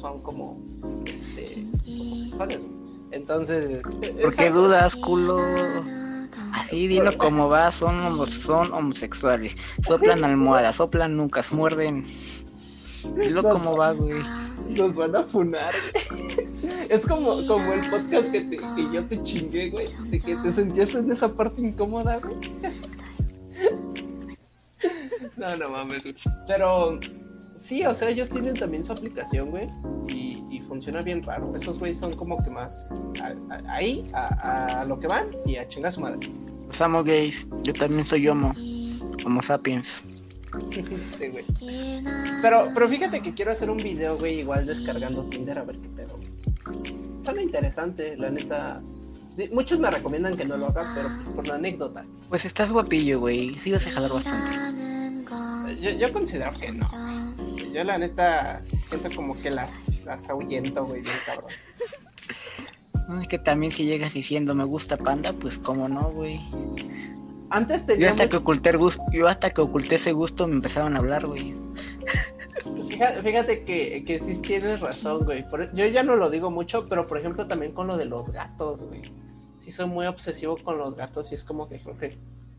son 0.00 0.22
como, 0.22 0.58
Entonces, 3.10 3.82
¿por 4.22 4.34
qué 4.34 4.50
dudas, 4.50 4.96
culo? 4.96 5.40
Así 6.52 6.86
dilo 6.86 7.16
como 7.18 7.48
va, 7.48 7.70
son, 7.70 8.30
son 8.30 8.72
homosexuales. 8.72 9.56
Soplan 9.86 10.24
almohadas, 10.24 10.76
soplan 10.76 11.16
nunca, 11.16 11.42
muerden. 11.50 12.04
Dilo 13.22 13.42
como 13.42 13.76
va, 13.76 13.92
güey. 13.92 14.22
Nos 14.68 14.94
van 14.94 15.14
a 15.16 15.24
funar. 15.24 15.74
Es 16.88 17.06
como, 17.06 17.46
como 17.46 17.72
el 17.72 17.80
podcast 17.90 18.30
que, 18.30 18.40
te, 18.42 18.56
que 18.56 18.92
yo 18.92 19.04
te 19.04 19.22
chingué, 19.22 19.70
güey. 19.70 19.88
De 20.10 20.20
que 20.20 20.36
te 20.36 20.52
sentías 20.52 20.94
en 20.94 21.10
esa 21.12 21.32
parte 21.32 21.60
incómoda, 21.60 22.18
güey. 22.18 22.36
No, 25.36 25.56
no 25.56 25.68
mames, 25.68 26.02
güey. 26.04 26.14
Pero 26.46 26.98
sí, 27.56 27.84
o 27.84 27.94
sea, 27.94 28.08
ellos 28.08 28.28
tienen 28.28 28.54
también 28.54 28.84
su 28.84 28.92
aplicación, 28.92 29.50
güey. 29.50 29.68
Y 30.08 30.33
funciona 30.74 31.02
bien 31.02 31.22
raro. 31.22 31.54
Esos 31.54 31.78
güey 31.78 31.94
son 31.94 32.14
como 32.14 32.42
que 32.42 32.50
más 32.50 32.88
ahí, 33.68 34.04
a, 34.12 34.80
a, 34.80 34.84
lo 34.84 34.98
que 34.98 35.06
van 35.06 35.28
y 35.46 35.54
a 35.56 35.68
chingar 35.68 35.90
a 35.90 35.92
su 35.92 36.00
madre. 36.00 36.28
Los 36.66 36.80
amo 36.80 37.04
gays. 37.04 37.46
Yo 37.62 37.72
también 37.72 38.04
soy 38.04 38.26
homo. 38.26 38.52
Homo 39.24 39.40
sapiens. 39.40 40.02
Pero, 42.42 42.70
pero 42.72 42.88
fíjate 42.88 43.20
que 43.22 43.34
quiero 43.34 43.50
hacer 43.50 43.70
un 43.70 43.78
video, 43.78 44.16
güey, 44.16 44.40
igual 44.40 44.66
descargando 44.66 45.24
Tinder 45.24 45.58
a 45.58 45.64
ver 45.64 45.76
qué 45.78 45.88
pedo. 45.88 46.20
Suena 47.24 47.42
interesante, 47.42 48.16
la 48.16 48.30
neta. 48.30 48.80
Muchos 49.50 49.80
me 49.80 49.90
recomiendan 49.90 50.36
que 50.36 50.44
no 50.44 50.56
lo 50.56 50.66
haga, 50.68 50.92
pero 50.94 51.08
por 51.34 51.48
la 51.48 51.54
anécdota. 51.54 52.04
Pues 52.28 52.44
estás 52.44 52.70
guapillo, 52.70 53.18
güey. 53.18 53.54
Sí 53.58 53.72
vas 53.72 53.86
a 53.86 53.90
jalar 53.90 54.12
bastante. 54.12 54.56
Yo, 55.80 55.90
yo 55.90 56.12
considero 56.12 56.52
que 56.52 56.70
no. 56.70 56.86
Yo 57.72 57.82
la 57.82 57.98
neta 57.98 58.62
siento 58.86 59.08
como 59.16 59.40
que 59.40 59.50
las, 59.50 59.72
las 60.04 60.28
ahuyento, 60.28 60.84
güey, 60.84 61.02
bien 61.02 61.16
cabrón. 61.26 61.50
Es 63.20 63.28
que 63.28 63.38
también 63.38 63.70
si 63.70 63.84
llegas 63.84 64.14
diciendo 64.14 64.54
me 64.54 64.64
gusta 64.64 64.96
panda, 64.96 65.32
pues 65.32 65.58
cómo 65.58 65.88
no, 65.88 66.10
güey. 66.10 66.40
Antes 67.50 67.84
tenía 67.86 68.06
yo 68.06 68.10
hasta 68.12 68.28
que 68.28 68.36
oculté 68.36 68.70
el 68.70 68.78
gusto, 68.78 69.02
yo 69.12 69.28
hasta 69.28 69.50
que 69.50 69.60
oculté 69.60 69.96
ese 69.96 70.12
gusto 70.12 70.46
me 70.46 70.54
empezaron 70.54 70.96
a 70.96 70.98
hablar, 70.98 71.26
güey. 71.26 71.54
Fíjate, 73.22 73.64
que, 73.64 74.04
que 74.04 74.18
sí 74.20 74.40
tienes 74.40 74.80
razón, 74.80 75.24
güey. 75.24 75.40
E, 75.40 75.70
yo 75.74 75.86
ya 75.86 76.02
no 76.02 76.16
lo 76.16 76.30
digo 76.30 76.50
mucho, 76.50 76.88
pero 76.88 77.06
por 77.06 77.18
ejemplo 77.18 77.46
también 77.46 77.72
con 77.72 77.86
lo 77.86 77.96
de 77.96 78.06
los 78.06 78.32
gatos, 78.32 78.82
güey. 78.82 79.02
Sí 79.60 79.72
soy 79.72 79.86
muy 79.86 80.06
obsesivo 80.06 80.56
con 80.56 80.78
los 80.78 80.94
gatos 80.94 81.32
y 81.32 81.34
es 81.34 81.44
como 81.44 81.68
que 81.68 81.78
creo 81.78 81.98
que 81.98 82.16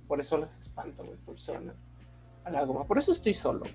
por 0.08 0.22
eso 0.22 0.38
las 0.38 0.60
espanto, 0.60 1.04
güey. 1.04 1.18
Por 1.26 1.36
eso 1.36 1.54
a 2.44 2.50
la 2.50 2.64
goma. 2.64 2.86
Por 2.86 2.98
eso 2.98 3.12
estoy 3.12 3.34
solo. 3.34 3.66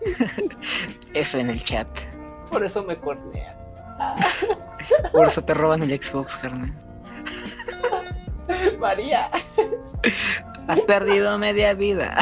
eso 1.14 1.38
en 1.38 1.50
el 1.50 1.62
chat. 1.64 1.88
Por 2.50 2.64
eso 2.64 2.82
me 2.84 2.96
cornean. 2.96 3.56
por 5.12 5.26
eso 5.26 5.42
te 5.42 5.54
roban 5.54 5.82
el 5.82 6.02
Xbox, 6.02 6.36
carnal. 6.38 6.72
María. 8.78 9.30
Has 10.68 10.80
perdido 10.82 11.38
media 11.38 11.74
vida. 11.74 12.16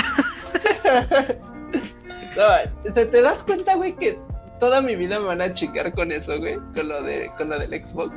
No, 2.37 2.93
¿te, 2.95 3.23
das 3.23 3.45
cuenta, 3.45 3.75
güey, 3.75 3.95
que 3.95 4.19
toda 4.59 4.81
mi 4.81 4.97
vida 4.97 5.21
me 5.21 5.27
van 5.27 5.43
a 5.43 5.53
chingar 5.53 5.93
con 5.93 6.11
eso, 6.11 6.39
güey? 6.39 6.57
Con 6.75 6.89
lo, 6.89 7.03
de, 7.03 7.31
con 7.37 7.51
lo 7.51 7.59
del 7.59 7.87
Xbox. 7.87 8.11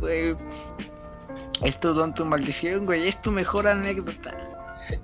Güey, 0.00 0.36
es 1.62 1.78
tu 1.78 1.94
don, 1.94 2.12
tu 2.12 2.24
maldición, 2.24 2.84
güey. 2.84 3.06
Es 3.06 3.20
tu 3.20 3.30
mejor 3.30 3.68
anécdota. 3.68 4.34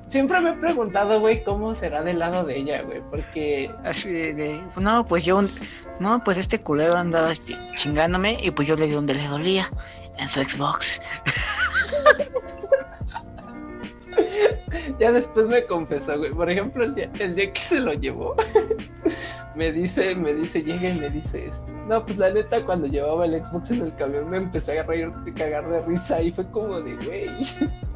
Siempre 0.06 0.40
me 0.40 0.50
he 0.50 0.54
preguntado, 0.54 1.20
güey, 1.20 1.42
cómo 1.42 1.74
será 1.74 2.02
del 2.02 2.18
lado 2.18 2.44
de 2.44 2.58
ella, 2.58 2.82
güey, 2.82 3.00
porque... 3.10 3.70
Así 3.84 4.10
de... 4.10 4.62
No, 4.80 5.04
pues 5.06 5.24
yo... 5.24 5.42
No, 6.00 6.22
pues 6.24 6.38
este 6.38 6.60
culero 6.60 6.96
andaba 6.96 7.32
chingándome 7.76 8.38
y 8.42 8.50
pues 8.50 8.68
yo 8.68 8.76
le 8.76 8.86
di 8.86 8.92
donde 8.92 9.14
le 9.14 9.26
dolía, 9.26 9.68
en 10.18 10.28
su 10.28 10.42
Xbox. 10.42 11.00
ya 14.98 15.12
después 15.12 15.46
me 15.46 15.64
confesó, 15.66 16.18
güey. 16.18 16.32
Por 16.32 16.50
ejemplo, 16.50 16.84
el 16.84 16.94
día, 16.94 17.10
el 17.18 17.34
día 17.34 17.52
que 17.52 17.60
se 17.60 17.80
lo 17.80 17.92
llevó, 17.92 18.34
me 19.54 19.72
dice, 19.72 20.14
me 20.14 20.34
dice, 20.34 20.62
llega 20.62 20.90
y 20.90 20.98
me 20.98 21.10
dice 21.10 21.46
esto. 21.46 21.72
No, 21.88 22.04
pues 22.04 22.18
la 22.18 22.30
neta, 22.30 22.64
cuando 22.64 22.86
llevaba 22.86 23.26
el 23.26 23.44
Xbox 23.44 23.70
en 23.70 23.82
el 23.82 23.94
camión 23.96 24.30
me 24.30 24.38
empecé 24.38 24.78
a 24.78 24.84
reír, 24.84 25.06
a 25.06 25.34
cagar 25.34 25.68
de 25.68 25.82
risa 25.82 26.22
y 26.22 26.32
fue 26.32 26.48
como 26.50 26.80
de, 26.80 26.96
güey. 26.96 27.30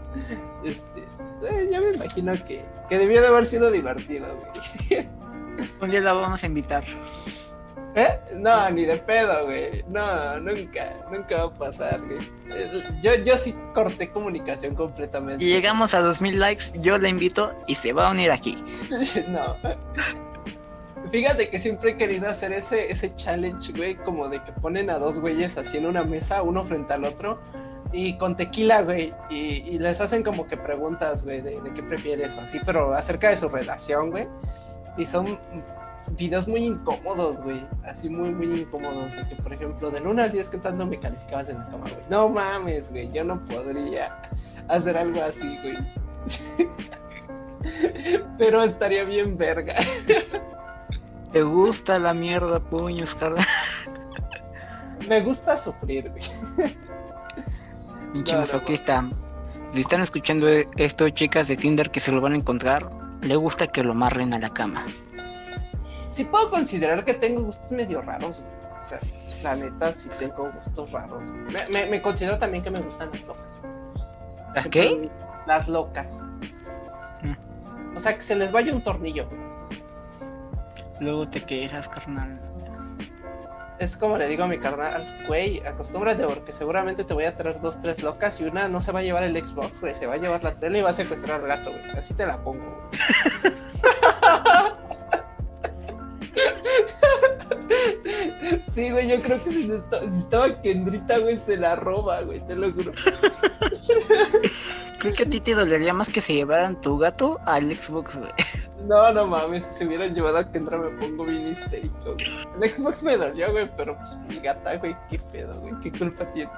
Este, 0.64 0.95
eh, 1.42 1.68
ya 1.70 1.80
me 1.80 1.92
imagino 1.92 2.32
que, 2.46 2.64
que 2.88 2.98
debió 2.98 3.20
de 3.20 3.28
haber 3.28 3.46
sido 3.46 3.70
divertido, 3.70 4.26
güey. 4.36 5.06
Un 5.80 5.90
día 5.90 6.00
la 6.00 6.12
vamos 6.12 6.42
a 6.42 6.46
invitar. 6.46 6.84
¿Eh? 7.94 8.20
No, 8.34 8.70
ni 8.70 8.84
de 8.84 8.98
pedo, 8.98 9.46
güey. 9.46 9.82
No, 9.88 10.38
nunca, 10.38 10.96
nunca 11.10 11.36
va 11.36 11.44
a 11.44 11.54
pasar, 11.54 12.02
güey. 12.02 12.18
Yo, 13.02 13.14
yo 13.14 13.38
sí 13.38 13.54
corté 13.72 14.10
comunicación 14.10 14.74
completamente. 14.74 15.42
Y 15.42 15.48
llegamos 15.48 15.94
a 15.94 16.00
2000 16.00 16.38
likes, 16.38 16.64
yo 16.74 16.98
la 16.98 17.08
invito 17.08 17.54
y 17.66 17.74
se 17.74 17.94
va 17.94 18.08
a 18.08 18.10
unir 18.10 18.30
aquí. 18.30 18.62
no. 19.28 19.56
Fíjate 21.10 21.48
que 21.48 21.58
siempre 21.58 21.92
he 21.92 21.96
querido 21.96 22.28
hacer 22.28 22.52
ese, 22.52 22.90
ese 22.90 23.14
challenge, 23.14 23.72
güey, 23.72 23.94
como 23.94 24.28
de 24.28 24.42
que 24.42 24.52
ponen 24.52 24.90
a 24.90 24.98
dos 24.98 25.18
güeyes 25.18 25.56
así 25.56 25.78
en 25.78 25.86
una 25.86 26.02
mesa, 26.02 26.42
uno 26.42 26.64
frente 26.64 26.92
al 26.92 27.04
otro, 27.04 27.38
y 27.92 28.16
con 28.18 28.36
tequila, 28.36 28.82
güey, 28.82 29.12
y, 29.30 29.78
les 29.78 30.00
hacen 30.00 30.22
como 30.22 30.46
que 30.46 30.56
preguntas, 30.56 31.24
güey, 31.24 31.40
de, 31.40 31.60
de 31.60 31.74
qué 31.74 31.82
prefieres, 31.82 32.36
así, 32.38 32.58
pero 32.64 32.92
acerca 32.92 33.30
de 33.30 33.36
su 33.36 33.48
relación, 33.48 34.10
güey. 34.10 34.26
Y 34.96 35.04
son 35.04 35.38
videos 36.12 36.46
muy 36.46 36.64
incómodos, 36.64 37.42
güey. 37.42 37.66
Así 37.84 38.08
muy, 38.08 38.30
muy 38.30 38.60
incómodos. 38.60 39.10
Porque, 39.14 39.36
por 39.42 39.52
ejemplo, 39.52 39.90
del 39.90 40.06
1 40.06 40.22
al 40.22 40.32
10, 40.32 40.48
¿qué 40.48 40.58
tanto 40.58 40.86
me 40.86 40.98
calificabas 40.98 41.48
en 41.48 41.58
la 41.58 41.66
cama, 41.66 41.84
güey? 41.90 42.04
No 42.08 42.28
mames, 42.28 42.90
güey. 42.90 43.10
Yo 43.12 43.24
no 43.24 43.44
podría 43.44 44.16
hacer 44.68 44.96
algo 44.96 45.22
así, 45.22 45.58
güey. 45.58 45.76
Pero 48.38 48.64
estaría 48.64 49.04
bien 49.04 49.36
verga. 49.36 49.74
¿Te 51.32 51.42
gusta 51.42 51.98
la 51.98 52.14
mierda, 52.14 52.60
puños, 52.60 53.14
carnal? 53.14 53.44
Me 55.08 55.22
gusta 55.22 55.56
sufrir, 55.56 56.10
güey. 56.10 56.76
Pinche 58.12 58.36
masoquista. 58.36 59.08
Si 59.72 59.80
están 59.80 60.00
escuchando 60.00 60.48
esto, 60.48 61.08
chicas 61.10 61.48
de 61.48 61.56
Tinder 61.56 61.90
que 61.90 62.00
se 62.00 62.12
lo 62.12 62.20
van 62.20 62.32
a 62.32 62.36
encontrar, 62.36 62.88
le 63.22 63.36
gusta 63.36 63.66
que 63.66 63.82
lo 63.82 63.94
marren 63.94 64.32
a 64.32 64.38
la 64.38 64.50
cama 64.50 64.84
sí 66.16 66.24
puedo 66.24 66.48
considerar 66.48 67.04
que 67.04 67.12
tengo 67.12 67.42
gustos 67.42 67.70
medio 67.72 68.00
raros. 68.00 68.42
O 68.82 68.88
sea, 68.88 69.00
la 69.42 69.54
neta, 69.54 69.94
sí 69.94 70.08
tengo 70.18 70.50
gustos 70.50 70.90
raros. 70.90 71.22
Me, 71.70 72.00
considero 72.00 72.38
también 72.38 72.64
que 72.64 72.70
me 72.70 72.80
gustan 72.80 73.10
las 73.12 73.22
locas. 73.26 73.62
¿Las 74.54 74.66
qué? 74.68 75.10
Las 75.46 75.68
locas. 75.68 76.22
Mm. 77.20 77.96
O 77.96 78.00
sea, 78.00 78.16
que 78.16 78.22
se 78.22 78.34
les 78.34 78.50
vaya 78.50 78.72
un 78.72 78.82
tornillo. 78.82 79.28
Luego 81.00 81.26
te 81.26 81.42
quejas, 81.42 81.86
carnal. 81.86 82.40
Es 83.78 83.96
como 83.96 84.16
le 84.16 84.26
digo 84.26 84.44
a 84.44 84.46
mi 84.46 84.58
carnal, 84.58 85.24
güey, 85.26 85.60
acostúmbrate 85.66 86.24
porque 86.24 86.52
seguramente 86.52 87.04
te 87.04 87.12
voy 87.12 87.24
a 87.24 87.36
traer 87.36 87.60
dos, 87.60 87.80
tres 87.82 88.02
locas 88.02 88.40
y 88.40 88.44
una 88.44 88.68
no 88.68 88.80
se 88.80 88.90
va 88.90 89.00
a 89.00 89.02
llevar 89.02 89.22
el 89.22 89.36
Xbox, 89.36 89.80
güey, 89.80 89.94
se 89.94 90.06
va 90.06 90.14
a 90.14 90.16
llevar 90.16 90.42
la 90.42 90.58
tele 90.58 90.78
y 90.78 90.82
va 90.82 90.90
a 90.90 90.94
secuestrar 90.94 91.42
al 91.42 91.46
gato, 91.46 91.70
güey. 91.70 91.90
Así 91.90 92.14
te 92.14 92.26
la 92.26 92.42
pongo, 92.42 92.90
Sí, 98.74 98.90
güey, 98.90 99.08
yo 99.08 99.20
creo 99.20 99.42
que 99.42 99.50
si, 99.50 99.72
estaba, 100.18 100.60
Kendrita, 100.60 101.18
güey, 101.18 101.38
se 101.38 101.56
la 101.56 101.76
roba, 101.76 102.20
güey, 102.22 102.40
te 102.46 102.54
lo 102.54 102.72
juro. 102.72 102.92
Creo 104.98 105.14
que 105.14 105.22
a 105.22 105.28
ti 105.28 105.40
te 105.40 105.54
dolería 105.54 105.92
más 105.92 106.08
que 106.08 106.20
se 106.20 106.34
llevaran 106.34 106.80
tu 106.80 106.98
gato 106.98 107.38
al 107.44 107.74
Xbox, 107.74 108.16
güey. 108.16 108.30
No, 108.86 109.12
no 109.12 109.26
mames, 109.26 109.64
si 109.64 109.74
se 109.74 109.86
hubieran 109.86 110.14
llevado 110.14 110.38
a 110.38 110.52
Kendra 110.52 110.78
me 110.78 110.90
pongo 110.90 111.24
bien 111.24 111.52
histérico, 111.52 112.14
güey. 112.14 112.26
El 112.60 112.76
Xbox 112.76 113.02
me 113.02 113.16
dolió, 113.16 113.50
güey, 113.52 113.68
pero 113.76 113.96
pues 113.96 114.16
mi 114.28 114.36
gata, 114.40 114.76
güey, 114.76 114.96
qué 115.10 115.18
pedo, 115.18 115.54
güey, 115.60 115.74
qué 115.82 115.90
culpa 115.92 116.24
tiene. 116.32 116.50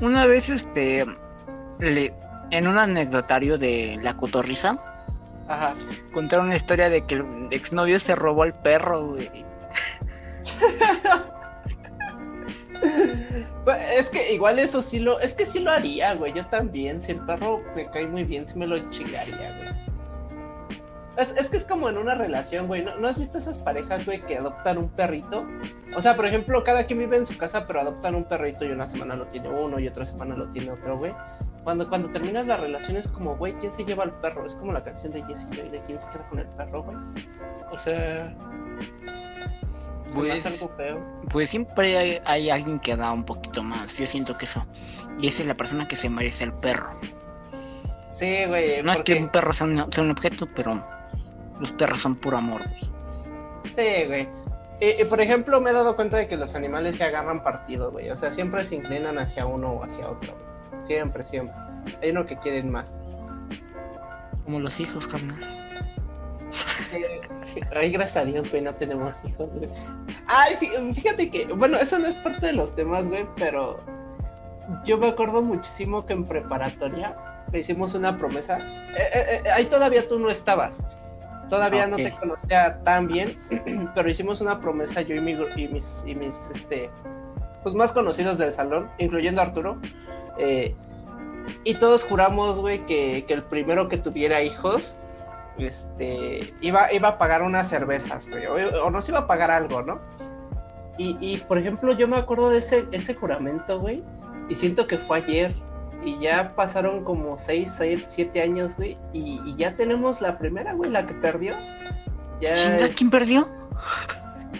Una 0.00 0.26
vez, 0.26 0.48
este, 0.48 1.04
en 1.80 2.68
un 2.68 2.78
anecdotario 2.78 3.58
de 3.58 3.98
La 4.02 4.16
Cotorriza, 4.16 4.78
Ajá. 5.48 5.74
Contaron 6.12 6.46
una 6.46 6.56
historia 6.56 6.90
de 6.90 7.02
que 7.02 7.16
el 7.16 7.48
exnovio 7.50 7.98
se 7.98 8.14
robó 8.14 8.42
al 8.42 8.54
perro, 8.54 9.06
güey. 9.08 9.30
Pues, 13.64 13.82
es 13.98 14.10
que 14.10 14.32
igual 14.32 14.60
eso 14.60 14.80
sí 14.80 15.00
lo. 15.00 15.18
Es 15.18 15.34
que 15.34 15.44
sí 15.44 15.58
lo 15.58 15.72
haría, 15.72 16.14
güey. 16.14 16.32
Yo 16.32 16.46
también. 16.46 17.02
Si 17.02 17.12
el 17.12 17.20
perro 17.26 17.64
me 17.74 17.90
cae 17.90 18.06
muy 18.06 18.22
bien, 18.22 18.46
sí 18.46 18.56
me 18.56 18.66
lo 18.66 18.78
chingaría, 18.90 19.56
güey. 19.56 19.86
Es, 21.16 21.48
que 21.48 21.56
es 21.56 21.64
como 21.64 21.88
en 21.88 21.96
una 21.96 22.14
relación, 22.14 22.66
güey. 22.66 22.84
¿No, 22.84 23.08
has 23.08 23.18
visto 23.18 23.38
esas 23.38 23.58
parejas, 23.58 24.04
güey, 24.04 24.20
que 24.22 24.36
adoptan 24.36 24.76
un 24.76 24.90
perrito? 24.90 25.46
O 25.96 26.02
sea, 26.02 26.14
por 26.14 26.26
ejemplo, 26.26 26.62
cada 26.62 26.84
quien 26.84 26.98
vive 26.98 27.16
en 27.16 27.26
su 27.26 27.36
casa, 27.38 27.66
pero 27.66 27.80
adoptan 27.80 28.14
un 28.14 28.24
perrito 28.24 28.66
y 28.66 28.68
una 28.68 28.86
semana 28.86 29.16
lo 29.16 29.26
tiene 29.26 29.48
uno 29.48 29.80
y 29.80 29.88
otra 29.88 30.04
semana 30.04 30.36
lo 30.36 30.46
tiene 30.52 30.70
otro, 30.70 30.98
güey. 30.98 31.12
Cuando, 31.64 31.88
cuando 31.88 32.10
terminas 32.10 32.46
la 32.46 32.58
relación 32.58 32.98
es 32.98 33.08
como, 33.08 33.34
güey, 33.36 33.54
¿quién 33.54 33.72
se 33.72 33.84
lleva 33.84 34.04
al 34.04 34.12
perro? 34.20 34.46
Es 34.46 34.54
como 34.54 34.72
la 34.72 34.84
canción 34.84 35.12
de 35.12 35.24
Jesse 35.24 35.46
y 35.52 35.70
de 35.70 35.80
quién 35.86 36.00
se 36.00 36.08
queda 36.10 36.28
con 36.28 36.38
el 36.38 36.48
perro, 36.48 36.82
güey. 36.82 36.96
O 37.72 37.78
sea. 37.78 38.32
Pues, 40.14 40.46
algo 40.46 40.68
feo. 40.76 41.00
pues 41.30 41.50
siempre 41.50 42.20
hay, 42.24 42.50
alguien 42.50 42.78
que 42.78 42.96
da 42.96 43.12
un 43.12 43.24
poquito 43.24 43.62
más. 43.62 43.96
Yo 43.96 44.06
siento 44.06 44.36
que 44.38 44.44
eso. 44.44 44.62
Y 45.20 45.28
esa 45.28 45.42
es 45.42 45.48
la 45.48 45.56
persona 45.56 45.88
que 45.88 45.96
se 45.96 46.08
merece 46.08 46.44
el 46.44 46.52
perro. 46.54 46.90
Sí, 48.08 48.44
güey. 48.46 48.82
No 48.82 48.92
es 48.92 49.02
que 49.02 49.14
un 49.14 49.28
perro 49.28 49.52
sea 49.52 49.66
un, 49.66 49.92
sea 49.92 50.04
un 50.04 50.10
objeto, 50.10 50.48
pero 50.54 50.82
los 51.60 51.72
perros 51.72 52.00
son 52.00 52.16
puro 52.16 52.38
amor, 52.38 52.62
güey. 52.62 52.80
Sí, 53.74 54.06
güey. 54.06 54.28
Y, 54.80 55.04
por 55.04 55.20
ejemplo, 55.20 55.60
me 55.60 55.70
he 55.70 55.72
dado 55.72 55.96
cuenta 55.96 56.18
de 56.18 56.28
que 56.28 56.36
los 56.36 56.54
animales 56.54 56.96
se 56.96 57.04
agarran 57.04 57.42
partido, 57.42 57.90
güey. 57.90 58.10
O 58.10 58.16
sea, 58.16 58.30
siempre 58.30 58.62
se 58.62 58.74
inclinan 58.74 59.18
hacia 59.18 59.46
uno 59.46 59.72
o 59.72 59.84
hacia 59.84 60.08
otro. 60.08 60.34
Siempre, 60.86 61.24
siempre. 61.24 61.54
Hay 62.02 62.10
uno 62.10 62.26
que 62.26 62.36
quieren 62.36 62.70
más. 62.70 63.00
Como 64.44 64.60
los 64.60 64.78
hijos, 64.78 65.06
carnal. 65.06 65.65
ay, 67.76 67.90
gracias 67.90 68.16
a 68.16 68.24
Dios, 68.24 68.50
güey, 68.50 68.62
no 68.62 68.74
tenemos 68.74 69.24
hijos, 69.24 69.48
güey. 69.54 69.68
Ay, 70.26 70.56
fíjate 70.94 71.30
que, 71.30 71.46
bueno, 71.46 71.78
eso 71.78 71.98
no 71.98 72.06
es 72.06 72.16
parte 72.16 72.46
de 72.46 72.52
los 72.52 72.74
temas, 72.74 73.08
güey, 73.08 73.26
pero 73.36 73.78
yo 74.84 74.98
me 74.98 75.08
acuerdo 75.08 75.42
muchísimo 75.42 76.04
que 76.06 76.12
en 76.12 76.24
preparatoria 76.24 77.16
le 77.52 77.60
hicimos 77.60 77.94
una 77.94 78.16
promesa. 78.16 78.58
Eh, 78.58 79.10
eh, 79.14 79.42
eh, 79.44 79.50
ahí 79.50 79.66
todavía 79.66 80.06
tú 80.06 80.18
no 80.18 80.30
estabas. 80.30 80.78
Todavía 81.48 81.86
no 81.86 81.96
te 81.96 82.10
conocía 82.10 82.80
tan 82.82 83.06
bien, 83.06 83.36
pero 83.94 84.10
hicimos 84.10 84.40
una 84.40 84.60
promesa 84.60 85.02
yo 85.02 85.14
y, 85.14 85.20
mi, 85.20 85.32
y 85.32 85.68
mis, 85.68 86.02
y 86.04 86.14
mis 86.16 86.50
este, 86.52 86.90
pues 87.62 87.74
más 87.74 87.92
conocidos 87.92 88.38
del 88.38 88.54
salón, 88.54 88.88
incluyendo 88.98 89.42
Arturo. 89.42 89.78
Eh, 90.38 90.74
y 91.64 91.74
todos 91.74 92.04
juramos, 92.04 92.60
güey, 92.60 92.84
que, 92.86 93.24
el 93.28 93.42
primero 93.42 93.88
que 93.88 93.98
tuviera 93.98 94.42
hijos, 94.42 94.96
este, 95.58 96.54
iba, 96.60 96.92
iba 96.92 97.08
a 97.08 97.18
pagar 97.18 97.42
unas 97.42 97.68
cervezas, 97.68 98.28
güey, 98.28 98.46
o, 98.46 98.90
nos 98.90 99.08
iba 99.08 99.20
a 99.20 99.26
pagar 99.26 99.50
algo, 99.50 99.82
¿no? 99.82 100.00
Y, 100.98 101.16
y, 101.20 101.38
por 101.38 101.58
ejemplo, 101.58 101.92
yo 101.92 102.08
me 102.08 102.16
acuerdo 102.16 102.50
de 102.50 102.58
ese, 102.58 102.86
ese 102.92 103.14
juramento, 103.14 103.80
güey, 103.80 104.02
y 104.48 104.54
siento 104.54 104.86
que 104.86 104.98
fue 104.98 105.18
ayer, 105.18 105.54
y 106.04 106.18
ya 106.20 106.54
pasaron 106.54 107.04
como 107.04 107.36
6, 107.36 107.78
7 108.06 108.40
años, 108.40 108.76
güey. 108.76 108.96
Y, 109.12 109.56
ya 109.56 109.76
tenemos 109.76 110.20
la 110.20 110.38
primera, 110.38 110.72
güey, 110.74 110.90
la 110.90 111.06
que 111.06 111.14
perdió. 111.14 111.54
Ya... 112.40 112.54
¿quién 112.94 113.10
perdió? 113.10 113.48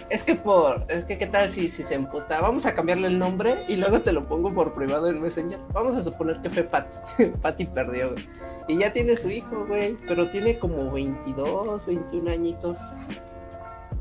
Es 0.09 0.23
que 0.23 0.35
por, 0.35 0.85
es 0.87 1.05
que 1.05 1.17
qué 1.17 1.27
tal 1.27 1.49
si, 1.49 1.69
si 1.69 1.83
se 1.83 1.95
emputa, 1.95 2.41
vamos 2.41 2.65
a 2.65 2.75
cambiarle 2.75 3.07
el 3.07 3.19
nombre 3.19 3.63
y 3.67 3.75
luego 3.75 4.01
te 4.01 4.11
lo 4.11 4.27
pongo 4.27 4.53
por 4.53 4.73
privado 4.73 5.09
en 5.09 5.21
Messenger. 5.21 5.59
Vamos 5.73 5.95
a 5.95 6.01
suponer 6.01 6.41
que 6.41 6.49
fue 6.49 6.63
Patty. 6.63 6.95
Patty 7.41 7.65
perdió, 7.65 8.11
güey. 8.11 8.27
Y 8.67 8.77
ya 8.79 8.91
tiene 8.91 9.15
su 9.15 9.29
hijo, 9.29 9.65
güey, 9.65 9.97
pero 10.07 10.29
tiene 10.29 10.59
como 10.59 10.91
22, 10.91 11.85
21 11.85 12.31
añitos. 12.31 12.77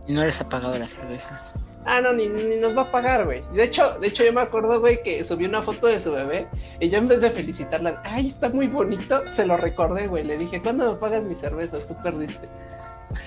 Y 0.06 0.12
no 0.12 0.24
les 0.24 0.40
ha 0.40 0.48
pagado 0.48 0.78
la 0.78 0.88
cerveza. 0.88 1.40
Ah, 1.85 2.00
no, 2.00 2.12
ni, 2.12 2.26
nos 2.26 2.76
va 2.76 2.82
a 2.82 2.90
pagar, 2.90 3.24
güey. 3.26 3.42
De 3.52 3.62
hecho, 3.62 3.96
de 4.00 4.09
hecho, 4.09 4.24
yo 4.24 4.32
me 4.32 4.40
acuerdo, 4.40 4.80
güey, 4.80 5.02
que 5.04 5.22
subió 5.22 5.48
una 5.48 5.62
foto 5.62 5.87
de 5.87 6.00
su 6.00 6.11
bebé 6.11 6.48
y 6.80 6.88
yo 6.88 6.98
en 6.98 7.06
vez 7.06 7.20
de 7.20 7.30
felicitarla, 7.30 8.02
ay, 8.04 8.26
está 8.26 8.48
muy 8.48 8.66
bonito, 8.66 9.22
se 9.32 9.46
lo 9.46 9.56
recordé, 9.56 10.09
güey. 10.09 10.24
Le 10.24 10.37
dije, 10.37 10.61
¿cuándo 10.61 10.92
me 10.92 10.98
pagas 10.98 11.22
mis 11.22 11.38
cervezas? 11.38 11.87
Tú 11.87 11.94
perdiste. 12.02 12.48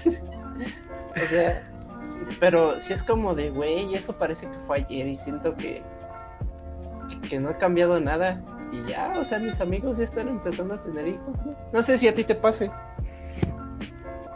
o 1.16 1.30
sea, 1.30 1.64
pero 2.40 2.80
si 2.80 2.94
es 2.94 3.04
como 3.04 3.36
de, 3.36 3.50
güey, 3.50 3.94
eso 3.94 4.14
parece 4.14 4.48
que 4.48 4.58
fue 4.68 4.78
ayer 4.78 5.08
y 5.08 5.16
siento 5.16 5.56
que, 5.56 5.84
que 7.30 7.40
no 7.40 7.50
ha 7.50 7.58
cambiado 7.58 8.00
nada. 8.00 8.42
Y 8.72 8.84
ya, 8.90 9.16
o 9.18 9.26
sea, 9.26 9.40
mis 9.40 9.60
amigos 9.62 9.98
ya 9.98 10.04
están 10.04 10.28
empezando 10.28 10.76
a 10.76 10.84
tener 10.84 11.08
hijos, 11.08 11.44
¿no? 11.46 11.56
No 11.74 11.84
sé 11.84 11.98
si 11.98 12.08
a 12.08 12.14
ti 12.14 12.24
te 12.24 12.36
pase. 12.36 12.70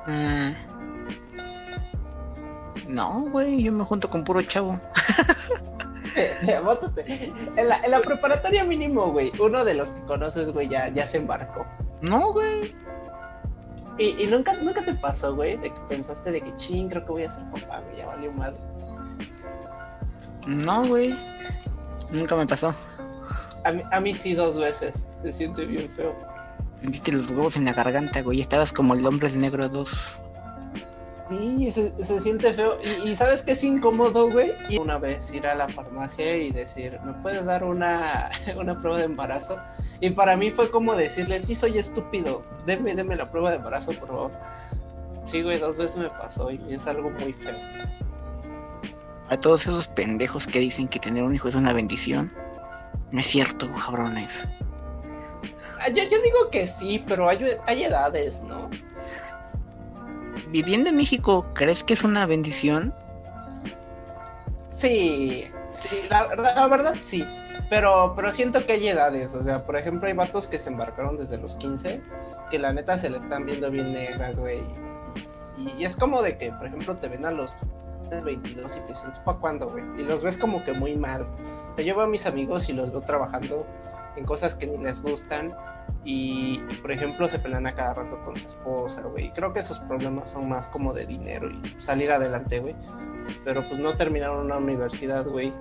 Mm. 0.07 0.53
No, 2.87 3.21
güey, 3.31 3.63
yo 3.63 3.71
me 3.71 3.83
junto 3.83 4.09
con 4.09 4.23
puro 4.23 4.41
chavo. 4.41 4.79
en, 6.15 7.69
la, 7.69 7.79
en 7.83 7.91
la 7.91 8.01
preparatoria 8.01 8.63
mínimo, 8.63 9.11
güey, 9.11 9.31
uno 9.39 9.63
de 9.63 9.73
los 9.73 9.89
que 9.89 10.01
conoces, 10.01 10.51
güey, 10.51 10.67
ya, 10.67 10.89
ya 10.89 11.05
se 11.05 11.17
embarcó. 11.17 11.65
No, 12.01 12.33
güey. 12.33 12.73
¿Y, 13.97 14.25
nunca, 14.27 14.53
nunca 14.56 14.84
te 14.84 14.93
pasó, 14.95 15.36
güey, 15.36 15.58
de 15.58 15.71
que 15.71 15.79
pensaste 15.88 16.32
de 16.32 16.41
que 16.41 16.56
ching, 16.56 16.89
creo 16.89 17.06
que 17.06 17.12
voy 17.12 17.23
a 17.23 17.32
ser 17.32 17.43
papá, 17.51 17.82
güey, 17.82 17.97
ya 17.97 18.08
valió 18.08 18.32
madre? 18.32 18.58
No, 20.47 20.86
güey. 20.86 21.15
Nunca 22.12 22.36
me 22.36 22.47
pasó. 22.47 22.73
A 23.63 23.71
mí, 23.71 23.82
a 23.91 23.99
mí 23.99 24.13
sí 24.13 24.34
dos 24.34 24.58
veces. 24.58 25.06
Se 25.21 25.32
siente 25.32 25.65
bien 25.65 25.89
feo. 25.91 26.15
Sentiste 26.82 27.12
los 27.13 27.32
huevos 27.32 27.56
en 27.56 27.65
la 27.65 27.73
garganta, 27.73 28.21
güey. 28.21 28.41
Estabas 28.41 28.73
como 28.73 28.93
el 28.93 29.06
hombre 29.06 29.29
de 29.29 29.38
negro 29.38 29.69
2. 29.69 30.21
Sí, 31.29 31.71
se, 31.71 31.93
se 32.03 32.19
siente 32.19 32.53
feo. 32.53 32.77
Y, 33.06 33.15
sabes 33.15 33.41
que 33.41 33.53
es 33.53 33.63
incómodo, 33.63 34.29
güey. 34.29 34.51
Y 34.69 34.79
una 34.79 34.97
vez 34.97 35.34
ir 35.34 35.47
a 35.47 35.56
la 35.56 35.69
farmacia 35.69 36.36
y 36.36 36.51
decir, 36.51 36.99
¿me 37.06 37.13
puedes 37.13 37.45
dar 37.45 37.63
una, 37.63 38.29
una 38.58 38.79
prueba 38.82 38.97
de 38.97 39.06
embarazo? 39.06 39.58
Y 40.03 40.09
para 40.09 40.35
mí 40.35 40.51
fue 40.51 40.69
como 40.69 40.95
decirle, 40.95 41.39
sí, 41.39 41.55
soy 41.55 41.77
estúpido. 41.77 42.43
Deme, 42.65 42.93
deme 42.93 43.15
la 43.15 43.31
prueba 43.31 43.51
de 43.51 43.55
embarazo, 43.55 43.93
por 43.93 44.09
favor. 44.09 44.31
Sí, 45.23 45.41
güey, 45.41 45.57
dos 45.59 45.77
veces 45.77 45.95
me 45.95 46.09
pasó 46.09 46.51
y 46.51 46.59
es 46.73 46.85
algo 46.87 47.09
muy 47.09 47.31
feo. 47.31 47.55
A 49.29 49.39
todos 49.39 49.61
esos 49.61 49.87
pendejos 49.87 50.45
que 50.45 50.59
dicen 50.59 50.89
que 50.89 50.99
tener 50.99 51.23
un 51.23 51.33
hijo 51.33 51.47
es 51.47 51.55
una 51.55 51.71
bendición. 51.71 52.29
No 53.11 53.21
es 53.21 53.27
cierto, 53.27 53.71
cabrones. 53.71 54.45
Ah, 55.79 55.87
yo, 55.87 56.03
yo 56.03 56.21
digo 56.21 56.49
que 56.51 56.67
sí, 56.67 57.01
pero 57.07 57.29
hay, 57.29 57.39
hay 57.65 57.85
edades, 57.85 58.43
¿no? 58.43 58.69
Viviendo 60.49 60.89
en 60.89 60.97
México, 60.97 61.45
¿crees 61.53 61.81
que 61.81 61.93
es 61.93 62.03
una 62.03 62.25
bendición? 62.25 62.93
Sí, 64.73 65.45
sí, 65.75 66.01
la, 66.09 66.67
verdad 66.67 66.95
sí. 67.01 67.25
Pero, 67.69 68.13
pero 68.15 68.32
siento 68.32 68.65
que 68.65 68.73
hay 68.73 68.88
edades. 68.88 69.34
O 69.34 69.43
sea, 69.43 69.65
por 69.65 69.76
ejemplo, 69.76 70.08
hay 70.08 70.13
vatos 70.13 70.47
que 70.47 70.60
se 70.60 70.69
embarcaron 70.69 71.17
desde 71.17 71.38
los 71.38 71.56
15, 71.56 72.02
que 72.52 72.60
la 72.60 72.73
neta 72.73 72.97
se 72.97 73.10
le 73.10 73.17
están 73.17 73.45
viendo 73.45 73.69
bien 73.71 73.93
negras, 73.93 74.39
güey. 74.39 74.62
Y, 75.58 75.84
es 75.84 75.95
como 75.95 76.21
de 76.21 76.38
que, 76.38 76.52
por 76.52 76.67
ejemplo, 76.67 76.95
te 76.97 77.08
ven 77.08 77.26
a 77.26 77.32
los 77.32 77.56
22 78.23 78.78
y 78.78 78.80
te 78.82 78.88
dicen, 78.88 79.13
¿para 79.26 79.38
cuándo, 79.39 79.69
güey? 79.69 79.84
Y 79.97 80.04
los 80.04 80.23
ves 80.23 80.38
como 80.38 80.63
que 80.63 80.73
muy 80.73 80.95
mal. 80.95 81.28
Yo 81.78 81.95
veo 81.95 82.02
a 82.02 82.08
mis 82.08 82.26
amigos 82.26 82.69
y 82.69 82.73
los 82.73 82.91
veo 82.91 83.02
trabajando 83.02 83.65
en 84.15 84.26
cosas 84.26 84.54
que 84.56 84.67
ni 84.67 84.78
les 84.78 85.02
gustan 85.02 85.54
y, 86.06 86.60
por 86.82 86.91
ejemplo 86.91 87.30
se 87.30 87.39
pelean 87.39 87.65
a 87.65 87.76
cada 87.76 87.93
rato 87.93 88.19
con 88.23 88.36
su 88.36 88.47
esposa, 88.47 89.02
güey. 89.04 89.32
Creo 89.34 89.54
que 89.54 89.62
esos 89.62 89.80
problemas 89.80 90.30
son 90.30 90.49
más 90.49 90.67
como 90.67 90.93
de 90.93 91.06
dinero 91.06 91.49
y 91.49 91.82
salir 91.82 92.12
adelante, 92.12 92.60
güey. 92.60 92.76
Pero 93.45 93.67
pues 93.67 93.80
no 93.80 93.95
terminaron 93.95 94.45
una 94.45 94.58
universidad, 94.58 95.26
güey. 95.26 95.54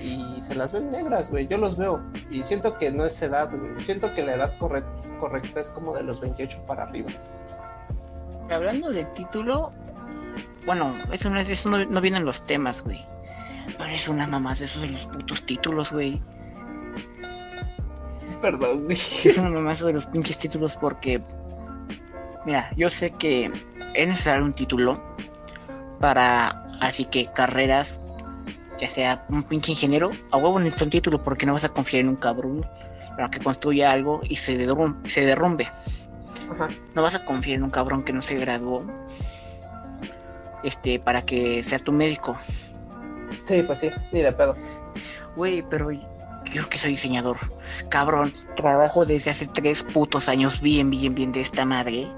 Y 0.00 0.40
se 0.42 0.54
las 0.54 0.72
ven 0.72 0.90
negras, 0.90 1.30
güey. 1.30 1.46
Yo 1.46 1.58
los 1.58 1.76
veo. 1.76 2.00
Y 2.30 2.42
siento 2.44 2.76
que 2.78 2.90
no 2.90 3.04
es 3.04 3.20
edad, 3.22 3.50
güey. 3.50 3.80
Siento 3.80 4.12
que 4.14 4.24
la 4.24 4.34
edad 4.34 4.56
correcta 4.58 5.60
es 5.60 5.70
como 5.70 5.94
de 5.94 6.02
los 6.02 6.20
28 6.20 6.64
para 6.66 6.84
arriba. 6.84 7.08
Hablando 8.50 8.90
del 8.90 9.10
título, 9.12 9.72
bueno, 10.66 10.94
eso 11.12 11.30
no, 11.30 11.40
eso 11.40 11.68
no, 11.68 11.84
no 11.84 12.00
vienen 12.00 12.24
los 12.24 12.44
temas, 12.44 12.82
güey. 12.82 13.04
Pero 13.78 13.90
es 13.90 14.08
una 14.08 14.26
mamá 14.26 14.54
de 14.54 14.64
esos 14.66 14.82
de 14.82 14.88
los 14.88 15.06
putos 15.06 15.44
títulos, 15.46 15.92
güey. 15.92 16.20
Perdón, 18.40 18.84
güey. 18.84 18.98
Es 19.24 19.38
una 19.38 19.50
mamá 19.60 19.74
de 19.74 19.92
los 19.92 20.06
pinches 20.06 20.38
títulos 20.38 20.76
porque. 20.76 21.22
Mira, 22.44 22.70
yo 22.76 22.90
sé 22.90 23.10
que 23.10 23.50
es 23.94 24.08
necesario 24.08 24.44
un 24.44 24.52
título 24.52 25.02
para. 26.00 26.62
Así 26.80 27.06
que 27.06 27.26
carreras, 27.32 28.00
ya 28.78 28.88
sea 28.88 29.24
un 29.28 29.42
pinche 29.42 29.72
ingeniero, 29.72 30.10
a 30.30 30.36
huevo 30.36 30.58
necesita 30.58 30.84
un 30.84 30.90
título 30.90 31.22
porque 31.22 31.46
no 31.46 31.52
vas 31.52 31.64
a 31.64 31.68
confiar 31.68 32.02
en 32.02 32.08
un 32.10 32.16
cabrón 32.16 32.66
para 33.10 33.30
que 33.30 33.40
construya 33.40 33.92
algo 33.92 34.20
y 34.28 34.34
se, 34.34 34.56
derrumbe. 34.56 35.08
Se 35.08 35.22
derrumbe. 35.22 35.68
Ajá. 36.50 36.68
No 36.94 37.02
vas 37.02 37.14
a 37.14 37.24
confiar 37.24 37.58
en 37.58 37.64
un 37.64 37.70
cabrón 37.70 38.02
que 38.02 38.12
no 38.12 38.22
se 38.22 38.34
graduó 38.34 38.84
este 40.62 40.98
para 40.98 41.22
que 41.22 41.62
sea 41.62 41.78
tu 41.78 41.92
médico. 41.92 42.36
Sí, 43.44 43.62
pues 43.62 43.78
sí, 43.78 43.90
ni 44.12 44.20
de 44.20 44.32
pedo. 44.32 44.54
Güey, 45.36 45.62
pero 45.68 45.90
yo 45.90 46.68
que 46.68 46.78
soy 46.78 46.92
diseñador, 46.92 47.36
cabrón, 47.88 48.32
trabajo 48.56 49.04
desde 49.04 49.30
hace 49.30 49.46
tres 49.46 49.82
putos 49.82 50.28
años 50.28 50.60
bien, 50.60 50.90
bien, 50.90 51.14
bien 51.14 51.32
de 51.32 51.40
esta 51.40 51.64
madre 51.64 52.08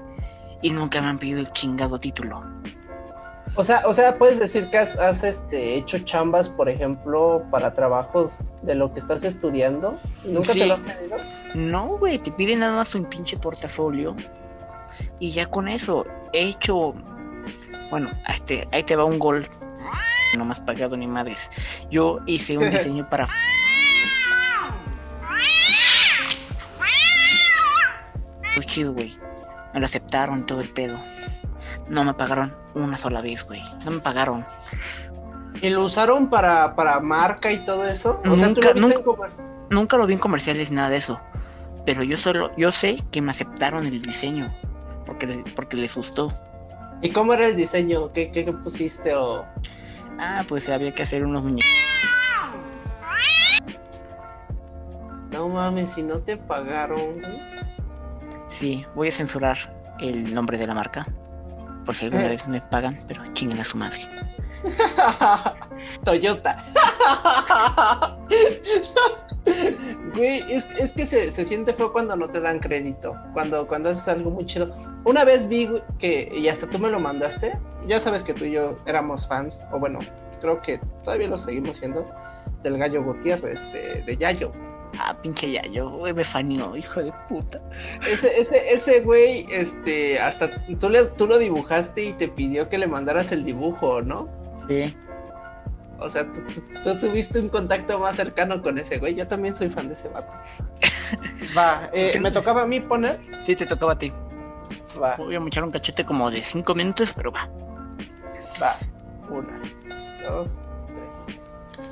y 0.61 0.69
nunca 0.71 1.01
me 1.01 1.07
han 1.07 1.17
pedido 1.17 1.39
el 1.39 1.51
chingado 1.51 1.99
título. 1.99 2.41
O 3.55 3.63
sea, 3.63 3.81
o 3.85 3.93
sea, 3.93 4.17
puedes 4.17 4.39
decir 4.39 4.69
que 4.69 4.77
has, 4.77 5.23
este, 5.23 5.75
hecho 5.75 5.99
chambas, 5.99 6.49
por 6.49 6.69
ejemplo, 6.69 7.43
para 7.51 7.73
trabajos 7.73 8.49
de 8.61 8.75
lo 8.75 8.93
que 8.93 8.99
estás 8.99 9.23
estudiando. 9.23 9.97
¿Nunca 10.23 10.53
te 10.53 10.65
lo 10.65 10.75
han 10.75 10.83
pedido? 10.83 11.17
No, 11.55 11.97
güey, 11.97 12.19
te 12.19 12.31
piden 12.31 12.59
nada 12.59 12.77
más 12.77 12.93
un 12.95 13.05
pinche 13.05 13.37
portafolio. 13.37 14.15
Y 15.19 15.31
ya 15.31 15.45
con 15.47 15.67
eso, 15.67 16.05
he 16.33 16.43
hecho. 16.49 16.93
Bueno, 17.89 18.11
este, 18.27 18.67
ahí 18.71 18.83
te 18.83 18.95
va 18.95 19.03
un 19.03 19.19
gol. 19.19 19.47
No 20.37 20.45
más 20.45 20.61
pagado 20.61 20.95
ni 20.95 21.07
madres. 21.07 21.49
Yo 21.89 22.19
hice 22.27 22.57
un 22.57 22.69
diseño 22.69 23.09
para 23.09 23.25
chido, 28.69 28.93
güey. 28.93 29.15
Me 29.73 29.79
lo 29.79 29.85
aceptaron 29.85 30.45
todo 30.45 30.61
el 30.61 30.69
pedo. 30.69 30.97
No 31.89 32.03
me 32.03 32.13
pagaron 32.13 32.53
una 32.75 32.97
sola 32.97 33.21
vez, 33.21 33.45
güey. 33.45 33.61
No 33.83 33.91
me 33.91 33.99
pagaron. 33.99 34.45
¿Y 35.61 35.69
lo 35.69 35.83
usaron 35.83 36.29
para, 36.29 36.75
para 36.75 36.99
marca 36.99 37.51
y 37.51 37.59
todo 37.65 37.85
eso? 37.87 38.21
nunca, 38.23 38.73
nunca, 39.69 39.97
lo 39.97 40.05
vi 40.05 40.13
en 40.13 40.19
comerciales, 40.19 40.71
nada 40.71 40.89
de 40.89 40.97
eso. 40.97 41.19
Pero 41.85 42.03
yo 42.03 42.17
solo, 42.17 42.51
yo 42.55 42.71
sé 42.71 43.03
que 43.11 43.21
me 43.21 43.31
aceptaron 43.31 43.85
el 43.85 44.01
diseño. 44.01 44.53
Porque, 45.05 45.43
porque 45.55 45.77
les 45.77 45.95
gustó. 45.95 46.29
¿Y 47.01 47.09
cómo 47.11 47.33
era 47.33 47.47
el 47.47 47.55
diseño? 47.55 48.11
¿Qué, 48.13 48.31
qué, 48.31 48.43
pusiste 48.51 49.15
o...? 49.15 49.45
Ah, 50.19 50.43
pues 50.47 50.69
había 50.69 50.91
que 50.91 51.03
hacer 51.03 51.25
unos 51.25 51.43
muñecos. 51.43 51.71
No 55.31 55.47
mames, 55.47 55.91
si 55.91 56.03
no 56.03 56.19
te 56.19 56.37
pagaron, 56.37 57.21
Sí, 58.49 58.83
voy 58.95 59.07
a 59.07 59.11
censurar 59.11 59.57
el 59.99 60.33
nombre 60.33 60.57
de 60.57 60.67
la 60.67 60.73
marca. 60.73 61.05
Por 61.85 61.95
si 61.95 62.05
alguna 62.05 62.25
eh. 62.25 62.29
vez 62.29 62.47
me 62.47 62.61
pagan, 62.61 62.99
pero 63.07 63.23
chinguen 63.33 63.59
a 63.59 63.63
su 63.63 63.77
madre. 63.77 63.99
Toyota. 66.03 66.63
Güey, 70.15 70.43
es, 70.51 70.65
que 70.93 71.05
se, 71.05 71.31
siente 71.31 71.73
feo 71.73 71.91
cuando 71.91 72.15
no 72.15 72.29
te 72.29 72.39
dan 72.39 72.59
crédito. 72.59 73.15
Cuando, 73.33 73.67
cuando 73.67 73.89
haces 73.89 74.07
algo 74.07 74.29
muy 74.31 74.45
chido. 74.45 74.73
Una 75.05 75.23
vez 75.23 75.47
vi 75.47 75.69
que, 75.97 76.31
y 76.33 76.47
hasta 76.47 76.67
tú 76.67 76.77
me 76.79 76.89
lo 76.89 76.99
mandaste. 76.99 77.57
Ya 77.87 77.99
sabes 77.99 78.23
que 78.23 78.33
tú 78.33 78.45
y 78.45 78.51
yo 78.51 78.77
éramos 78.85 79.27
fans, 79.27 79.61
o 79.71 79.79
bueno, 79.79 79.99
creo 80.41 80.61
que 80.61 80.79
todavía 81.03 81.27
lo 81.27 81.37
seguimos 81.37 81.77
siendo, 81.77 82.05
del 82.63 82.77
gallo 82.77 83.03
Gutiérrez, 83.03 83.59
de, 83.73 84.03
de 84.03 84.17
Yayo. 84.17 84.51
Ah, 84.97 85.15
pinche 85.21 85.51
Yayo, 85.51 85.89
güey, 85.89 86.13
me 86.13 86.23
faneó, 86.23 86.75
hijo 86.75 87.03
de 87.03 87.13
puta. 87.29 87.61
Ese, 88.09 88.39
ese, 88.39 88.73
ese 88.73 89.01
güey, 89.01 89.45
este, 89.51 90.19
hasta 90.19 90.49
tú, 90.79 90.89
le, 90.89 91.05
tú 91.05 91.27
lo 91.27 91.37
dibujaste 91.37 92.03
y 92.03 92.13
te 92.13 92.27
pidió 92.27 92.69
que 92.69 92.77
le 92.77 92.87
mandaras 92.87 93.31
el 93.31 93.45
dibujo, 93.45 94.01
¿no? 94.01 94.27
Sí. 94.67 94.93
O 95.99 96.09
sea, 96.09 96.25
tú, 96.83 96.95
tuviste 96.99 97.39
un 97.39 97.49
contacto 97.49 97.99
más 97.99 98.15
cercano 98.15 98.61
con 98.61 98.77
ese 98.77 98.97
güey. 98.97 99.15
Yo 99.15 99.27
también 99.27 99.55
soy 99.55 99.69
fan 99.69 99.87
de 99.87 99.93
ese 99.93 100.07
vato. 100.07 100.31
Va, 101.57 101.89
eh, 101.93 102.17
¿me 102.19 102.31
tocaba 102.31 102.61
a 102.61 102.65
mí 102.65 102.79
poner? 102.79 103.19
Sí, 103.43 103.55
te 103.55 103.65
tocaba 103.65 103.93
a 103.93 103.97
ti. 103.97 104.11
Va. 105.01 105.15
Voy 105.17 105.35
a 105.35 105.39
echar 105.39 105.63
un 105.63 105.71
cachete 105.71 106.05
como 106.05 106.31
de 106.31 106.41
cinco 106.41 106.73
minutos, 106.73 107.13
pero 107.15 107.31
va. 107.31 107.49
Va. 108.61 108.77
Una, 109.29 109.59
dos, 110.23 110.57
tres. 110.87 111.39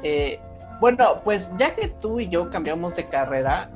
Eh, 0.03 0.39
bueno, 0.79 1.21
pues 1.23 1.51
ya 1.57 1.75
que 1.75 1.87
tú 1.87 2.19
y 2.19 2.29
yo 2.29 2.49
cambiamos 2.49 2.95
de 2.95 3.05
carrera, 3.05 3.69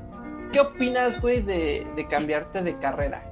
¿qué 0.51 0.59
opinas, 0.59 1.19
güey, 1.21 1.41
de, 1.41 2.07
cambiarte 2.09 2.61
de 2.61 2.73
carrera? 2.75 3.23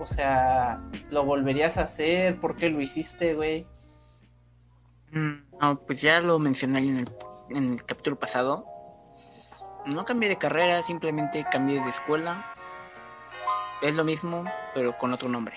O 0.00 0.06
sea, 0.06 0.80
¿lo 1.10 1.24
volverías 1.24 1.76
a 1.76 1.82
hacer? 1.82 2.40
¿Por 2.40 2.56
qué 2.56 2.70
lo 2.70 2.80
hiciste, 2.80 3.34
güey? 3.34 3.66
Mm, 5.12 5.34
no, 5.60 5.80
pues 5.80 6.00
ya 6.00 6.20
lo 6.20 6.38
mencioné 6.38 6.78
en 6.78 6.96
el, 6.98 7.08
en 7.50 7.70
el 7.70 7.84
capítulo 7.84 8.18
pasado. 8.18 8.64
No 9.86 10.04
cambié 10.04 10.28
de 10.28 10.38
carrera, 10.38 10.82
simplemente 10.82 11.44
cambié 11.50 11.82
de 11.82 11.88
escuela. 11.88 12.54
Es 13.82 13.94
lo 13.94 14.04
mismo, 14.04 14.44
pero 14.74 14.96
con 14.98 15.12
otro 15.12 15.28
nombre. 15.28 15.56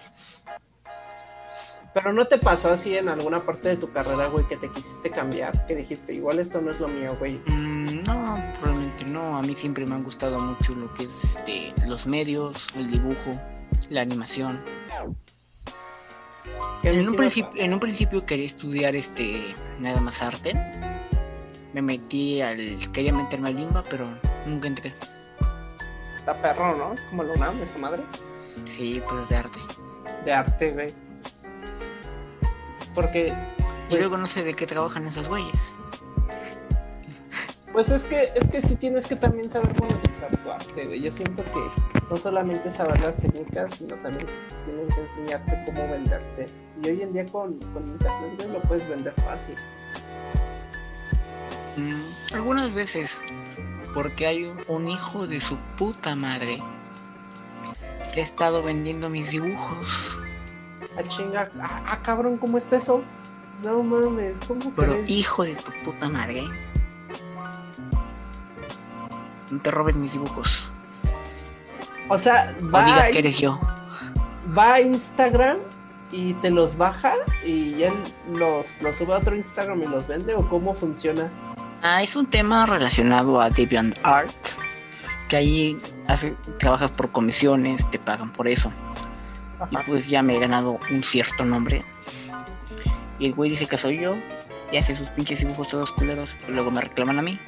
Pero 1.94 2.14
no 2.14 2.26
te 2.26 2.38
pasó 2.38 2.70
así 2.70 2.96
en 2.96 3.10
alguna 3.10 3.42
parte 3.42 3.70
de 3.70 3.78
tu 3.78 3.92
carrera, 3.92 4.28
güey, 4.28 4.48
que 4.48 4.56
te 4.56 4.70
quisiste 4.70 5.12
cambiar, 5.12 5.66
que 5.66 5.76
dijiste, 5.76 6.14
igual 6.14 6.40
esto 6.40 6.62
no 6.62 6.72
es 6.72 6.80
lo 6.80 6.88
mío, 6.88 7.16
güey. 7.20 7.42
Mm, 7.48 8.04
no, 8.04 8.42
probablemente 8.60 9.06
no. 9.06 9.38
A 9.38 9.42
mí 9.42 9.54
siempre 9.56 9.86
me 9.86 9.96
han 9.96 10.04
gustado 10.04 10.40
mucho 10.40 10.74
lo 10.74 10.94
que 10.94 11.04
es 11.04 11.24
este, 11.24 11.74
los 11.86 12.08
medios, 12.08 12.68
el 12.76 12.90
dibujo, 12.90 13.38
la 13.90 14.02
animación. 14.02 14.62
en, 16.84 17.10
un 17.10 17.16
principio, 17.16 17.62
en 17.62 17.74
un 17.74 17.80
principio 17.82 18.26
quería 18.26 18.46
estudiar 18.46 18.96
este 18.96 19.54
nada 19.80 20.00
más 20.00 20.22
arte. 20.22 20.54
Me 21.74 21.82
metí 21.82 22.42
al. 22.42 22.90
quería 22.94 23.12
meterme 23.12 23.50
a 23.50 23.52
limba, 23.52 23.84
pero 23.90 24.08
nunca 24.46 24.70
entré. 24.70 24.94
está 26.16 26.42
perro, 26.42 26.78
¿no? 26.78 26.94
Es 26.94 27.02
como 27.10 27.24
lo 27.24 27.34
UNAM 27.34 27.60
de 27.60 27.68
su 27.68 27.78
madre. 27.80 28.02
Sí, 28.66 29.02
pues 29.10 29.28
de 29.28 29.36
arte. 29.36 29.60
De 30.24 30.32
arte, 30.32 30.72
güey. 30.72 31.11
Porque. 32.94 33.34
y 33.90 33.94
luego 33.94 34.10
pues 34.10 34.22
no 34.22 34.28
sé 34.28 34.44
de 34.44 34.54
qué 34.54 34.66
trabajan 34.66 35.08
esos 35.08 35.28
güeyes. 35.28 35.74
Pues 37.72 37.90
es 37.90 38.04
que, 38.04 38.34
es 38.36 38.48
que 38.50 38.62
sí 38.62 38.76
tienes 38.76 39.08
que 39.08 39.16
también 39.16 39.50
saber 39.50 39.70
monetizar 39.80 40.36
tu 40.44 40.52
arte, 40.52 40.86
güey. 40.88 41.02
Yo 41.02 41.12
siento 41.12 41.44
que 41.46 42.04
no 42.10 42.18
solamente 42.18 42.70
saber 42.70 43.00
las 43.00 43.16
técnicas, 43.16 43.76
sino 43.76 43.96
también 43.96 44.28
tienen 44.66 44.88
que 44.90 45.02
enseñarte 45.02 45.64
cómo 45.66 45.88
venderte. 45.88 46.50
Y 46.84 46.90
hoy 46.90 47.02
en 47.02 47.14
día 47.14 47.26
con, 47.28 47.58
con 47.72 47.88
internet 47.88 48.50
lo 48.52 48.60
puedes 48.62 48.88
vender 48.90 49.14
fácil. 49.24 49.56
Mm, 51.78 52.34
algunas 52.34 52.74
veces, 52.74 53.22
porque 53.94 54.28
hay 54.28 54.54
un, 54.68 54.88
hijo 54.90 55.26
de 55.26 55.40
su 55.40 55.56
puta 55.78 56.16
madre 56.16 56.62
que 58.14 58.20
ha 58.20 58.24
estado 58.24 58.62
vendiendo 58.62 59.10
mis 59.10 59.32
dibujos. 59.32 60.21
Chinga, 61.04 61.50
ah, 61.62 61.84
ah 61.88 62.00
cabrón, 62.02 62.38
¿cómo 62.38 62.58
está 62.58 62.78
eso? 62.78 63.04
No 63.64 63.84
mames, 63.84 64.40
¿cómo 64.48 64.72
Pero 64.76 65.04
hijo 65.08 65.44
de 65.44 65.56
tu 65.56 65.72
puta 65.84 66.10
madre 66.10 66.48
no 69.52 69.60
te 69.60 69.70
robes 69.70 69.96
mis 69.96 70.14
dibujos. 70.14 70.72
O 72.08 72.18
sea, 72.18 72.56
va. 72.74 72.84
O 72.84 72.86
digas 72.86 73.10
que 73.10 73.20
eres 73.20 73.38
yo. 73.38 73.60
Va 74.58 74.76
a 74.76 74.82
Instagram 74.82 75.60
y 76.12 76.34
te 76.36 76.50
los 76.50 76.76
baja 76.76 77.14
y 77.46 77.84
él 77.84 77.94
los, 78.34 78.66
los 78.82 78.98
sube 78.98 79.14
a 79.14 79.18
otro 79.18 79.36
Instagram 79.36 79.84
y 79.84 79.88
los 79.88 80.08
vende 80.08 80.34
o 80.34 80.48
cómo 80.50 80.74
funciona. 80.74 81.30
Ah, 81.84 82.02
es 82.02 82.16
un 82.16 82.26
tema 82.26 82.66
relacionado 82.66 83.42
a 83.42 83.50
DeviantArt, 83.50 84.32
que 85.30 85.36
ahí 85.36 85.78
hace, 86.08 86.36
trabajas 86.60 86.92
por 86.92 87.12
comisiones, 87.12 87.90
te 87.90 87.98
pagan 87.98 88.32
por 88.32 88.48
eso. 88.48 88.72
Y 89.70 89.78
pues 89.86 90.08
ya 90.08 90.22
me 90.22 90.36
he 90.36 90.40
ganado 90.40 90.80
un 90.90 91.04
cierto 91.04 91.46
nombre. 91.46 91.84
Y 93.20 93.28
el 93.28 93.34
güey 93.34 93.52
dice 93.52 93.68
que 93.68 93.78
soy 93.78 94.00
yo, 94.00 94.16
y 94.72 94.78
hace 94.78 94.96
sus 94.96 95.08
pinches 95.10 95.40
dibujos 95.40 95.68
todos 95.68 95.92
culeros, 95.92 96.36
y 96.48 96.52
luego 96.54 96.72
me 96.72 96.82
reclaman 96.82 97.20
a 97.20 97.22
mí 97.22 97.40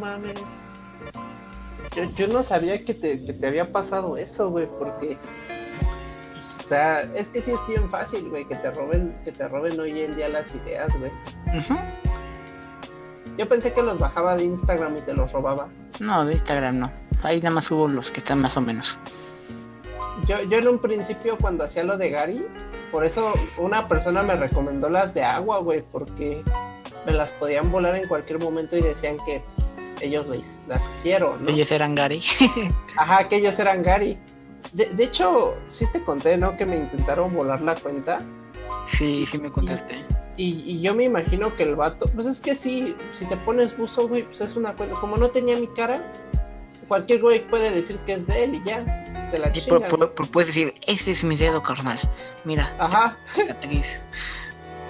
mames. 0.00 0.40
Yo, 2.16 2.28
no 2.28 2.42
sabía 2.42 2.84
que 2.84 2.94
te, 2.94 3.46
había 3.46 3.70
pasado 3.72 4.16
eso, 4.16 4.50
güey, 4.50 4.66
porque. 4.78 5.16
O 6.58 6.62
sea, 6.62 7.02
es 7.16 7.28
que 7.28 7.42
sí 7.42 7.50
es 7.50 7.66
bien 7.66 7.90
fácil, 7.90 8.28
güey, 8.30 8.46
que 8.46 8.54
te 8.54 8.70
roben, 8.70 9.16
que 9.24 9.32
te 9.32 9.48
roben 9.48 9.78
hoy 9.80 10.00
en 10.00 10.14
día 10.14 10.28
las 10.28 10.54
ideas, 10.54 10.88
güey. 10.98 11.10
Yo 13.36 13.48
pensé 13.48 13.72
que 13.72 13.82
los 13.82 13.98
bajaba 13.98 14.36
de 14.36 14.44
Instagram 14.44 14.98
y 14.98 15.00
te 15.00 15.12
los 15.12 15.32
robaba. 15.32 15.68
No, 15.98 16.24
de 16.24 16.32
Instagram 16.32 16.78
no. 16.78 16.90
Ahí 17.24 17.38
nada 17.38 17.56
más 17.56 17.70
hubo 17.72 17.88
los 17.88 18.12
que 18.12 18.20
están 18.20 18.40
más 18.40 18.56
o 18.56 18.60
menos. 18.60 18.98
Yo, 20.30 20.40
yo 20.44 20.58
en 20.58 20.68
un 20.68 20.78
principio 20.78 21.36
cuando 21.36 21.64
hacía 21.64 21.82
lo 21.82 21.98
de 21.98 22.08
Gary, 22.08 22.46
por 22.92 23.04
eso 23.04 23.32
una 23.58 23.88
persona 23.88 24.22
me 24.22 24.36
recomendó 24.36 24.88
las 24.88 25.12
de 25.12 25.24
agua, 25.24 25.58
güey, 25.58 25.82
porque 25.82 26.44
me 27.04 27.10
las 27.10 27.32
podían 27.32 27.72
volar 27.72 27.96
en 27.96 28.06
cualquier 28.06 28.38
momento 28.38 28.76
y 28.76 28.80
decían 28.80 29.16
que 29.26 29.42
ellos 30.00 30.28
las, 30.68 30.88
hicieron. 30.92 31.44
¿no? 31.44 31.50
Ellos 31.50 31.72
eran 31.72 31.96
Gary. 31.96 32.22
Ajá, 32.96 33.28
que 33.28 33.38
ellos 33.38 33.58
eran 33.58 33.82
Gary. 33.82 34.16
De, 34.72 34.86
de, 34.86 35.02
hecho, 35.02 35.56
sí 35.70 35.84
te 35.92 36.00
conté, 36.04 36.38
¿no? 36.38 36.56
Que 36.56 36.64
me 36.64 36.76
intentaron 36.76 37.34
volar 37.34 37.60
la 37.62 37.74
cuenta. 37.74 38.22
Sí, 38.86 39.26
sí 39.26 39.36
me 39.36 39.50
contaste. 39.50 39.96
Y, 40.36 40.62
y, 40.64 40.80
yo 40.80 40.94
me 40.94 41.02
imagino 41.02 41.56
que 41.56 41.64
el 41.64 41.74
vato, 41.74 42.08
pues 42.14 42.28
es 42.28 42.40
que 42.40 42.54
sí, 42.54 42.94
si 43.10 43.24
te 43.24 43.36
pones 43.38 43.76
buzo, 43.76 44.06
güey, 44.06 44.22
pues 44.22 44.40
es 44.42 44.54
una 44.54 44.76
cuenta. 44.76 44.94
Como 45.00 45.16
no 45.16 45.30
tenía 45.30 45.56
mi 45.56 45.66
cara, 45.66 46.00
cualquier 46.86 47.20
güey 47.20 47.48
puede 47.48 47.72
decir 47.72 47.98
que 48.06 48.12
es 48.12 48.26
de 48.28 48.44
él 48.44 48.54
y 48.54 48.62
ya. 48.62 49.09
De 49.30 49.38
la 49.38 49.52
chinga, 49.52 49.88
puedes 50.32 50.48
decir, 50.48 50.74
ese 50.86 51.12
es 51.12 51.24
mi 51.24 51.36
dedo, 51.36 51.62
carnal. 51.62 51.98
Mira. 52.44 52.74
Ajá. 52.78 53.16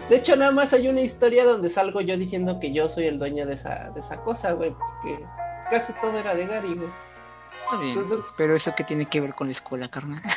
De 0.09 0.17
hecho, 0.17 0.35
nada 0.35 0.51
más 0.51 0.73
hay 0.73 0.89
una 0.89 1.03
historia 1.03 1.45
donde 1.45 1.71
salgo 1.71 2.01
yo 2.01 2.17
diciendo 2.17 2.59
que 2.59 2.73
yo 2.73 2.89
soy 2.89 3.05
el 3.05 3.21
dueño 3.21 3.47
de 3.47 3.55
esa, 3.55 3.91
de 3.95 4.01
esa 4.01 4.17
cosa, 4.23 4.53
güey, 4.53 4.73
porque 4.73 5.25
casi 5.71 5.93
todo 6.01 6.19
era 6.19 6.35
de 6.35 6.47
Gary, 6.47 6.75
güey. 6.75 6.91
Bien, 7.81 8.05
pero 8.37 8.57
eso 8.57 8.75
que 8.75 8.83
tiene 8.83 9.07
que 9.07 9.21
ver 9.21 9.35
con 9.35 9.47
la 9.47 9.53
escuela, 9.53 9.89
carnal. 9.89 10.21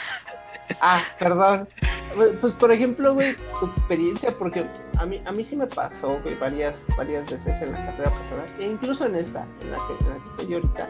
Ah, 0.79 1.01
perdón. 1.19 1.67
Pues, 2.15 2.37
pues, 2.39 2.53
por 2.53 2.71
ejemplo, 2.71 3.13
güey, 3.13 3.35
tu 3.59 3.65
experiencia, 3.65 4.33
porque 4.37 4.65
a 4.97 5.05
mí, 5.05 5.21
a 5.25 5.31
mí 5.31 5.43
sí 5.43 5.57
me 5.57 5.67
pasó, 5.67 6.19
güey, 6.21 6.35
varias, 6.35 6.85
varias 6.95 7.29
veces 7.29 7.61
en 7.61 7.73
la 7.73 7.85
carrera 7.85 8.11
pasada, 8.11 8.45
e 8.59 8.67
incluso 8.67 9.05
en 9.05 9.15
esta, 9.15 9.45
en 9.61 9.71
la 9.71 9.77
que, 9.77 10.03
en 10.03 10.09
la 10.09 10.15
que 10.15 10.29
estoy 10.29 10.53
ahorita, 10.53 10.89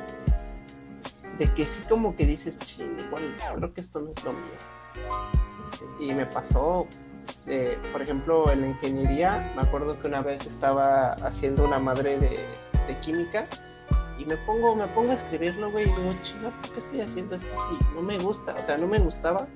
de 1.37 1.53
que 1.53 1.65
sí 1.65 1.83
como 1.89 2.15
que 2.15 2.25
dices, 2.25 2.57
ching, 2.59 2.99
igual 2.99 3.35
creo 3.55 3.73
que 3.73 3.81
esto 3.81 4.01
no 4.01 4.11
es 4.11 4.23
lo 4.23 4.33
mío. 4.33 5.99
Y 5.99 6.13
me 6.13 6.25
pasó 6.25 6.87
eh, 7.47 7.77
por 7.91 8.01
ejemplo, 8.01 8.51
en 8.51 8.61
la 8.61 8.67
ingeniería, 8.67 9.51
me 9.55 9.61
acuerdo 9.61 9.99
que 9.99 10.07
una 10.07 10.21
vez 10.21 10.45
estaba 10.45 11.13
haciendo 11.13 11.65
una 11.65 11.79
madre 11.79 12.19
de, 12.19 12.47
química 13.01 13.45
y 14.19 14.25
me 14.25 14.37
pongo, 14.37 14.75
me 14.75 14.87
pongo 14.87 15.11
a 15.11 15.13
escribirlo, 15.15 15.71
güey, 15.71 15.85
y 15.85 15.87
digo, 15.87 16.13
chinga, 16.21 16.51
¿por 16.61 16.71
qué 16.71 16.79
estoy 16.79 17.01
haciendo 17.01 17.35
esto 17.35 17.47
así? 17.47 17.77
No 17.95 18.01
me 18.01 18.17
gusta, 18.19 18.55
o 18.59 18.63
sea, 18.63 18.77
no 18.77 18.87
me 18.87 18.99
gustaba. 18.99 19.47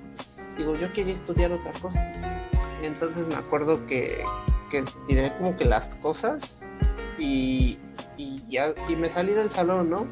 Digo, 0.57 0.75
yo 0.75 0.91
quería 0.93 1.13
estudiar 1.13 1.51
otra 1.51 1.71
cosa. 1.73 1.99
Y 2.81 2.85
entonces 2.85 3.27
me 3.27 3.35
acuerdo 3.35 3.85
que, 3.85 4.23
que 4.71 4.83
tiré 5.07 5.33
como 5.37 5.55
que 5.55 5.65
las 5.65 5.95
cosas 5.97 6.59
y, 7.17 7.77
y 8.17 8.43
ya, 8.49 8.73
y 8.89 8.95
me 8.95 9.09
salí 9.09 9.33
del 9.33 9.51
salón, 9.51 9.89
¿no? 9.89 10.07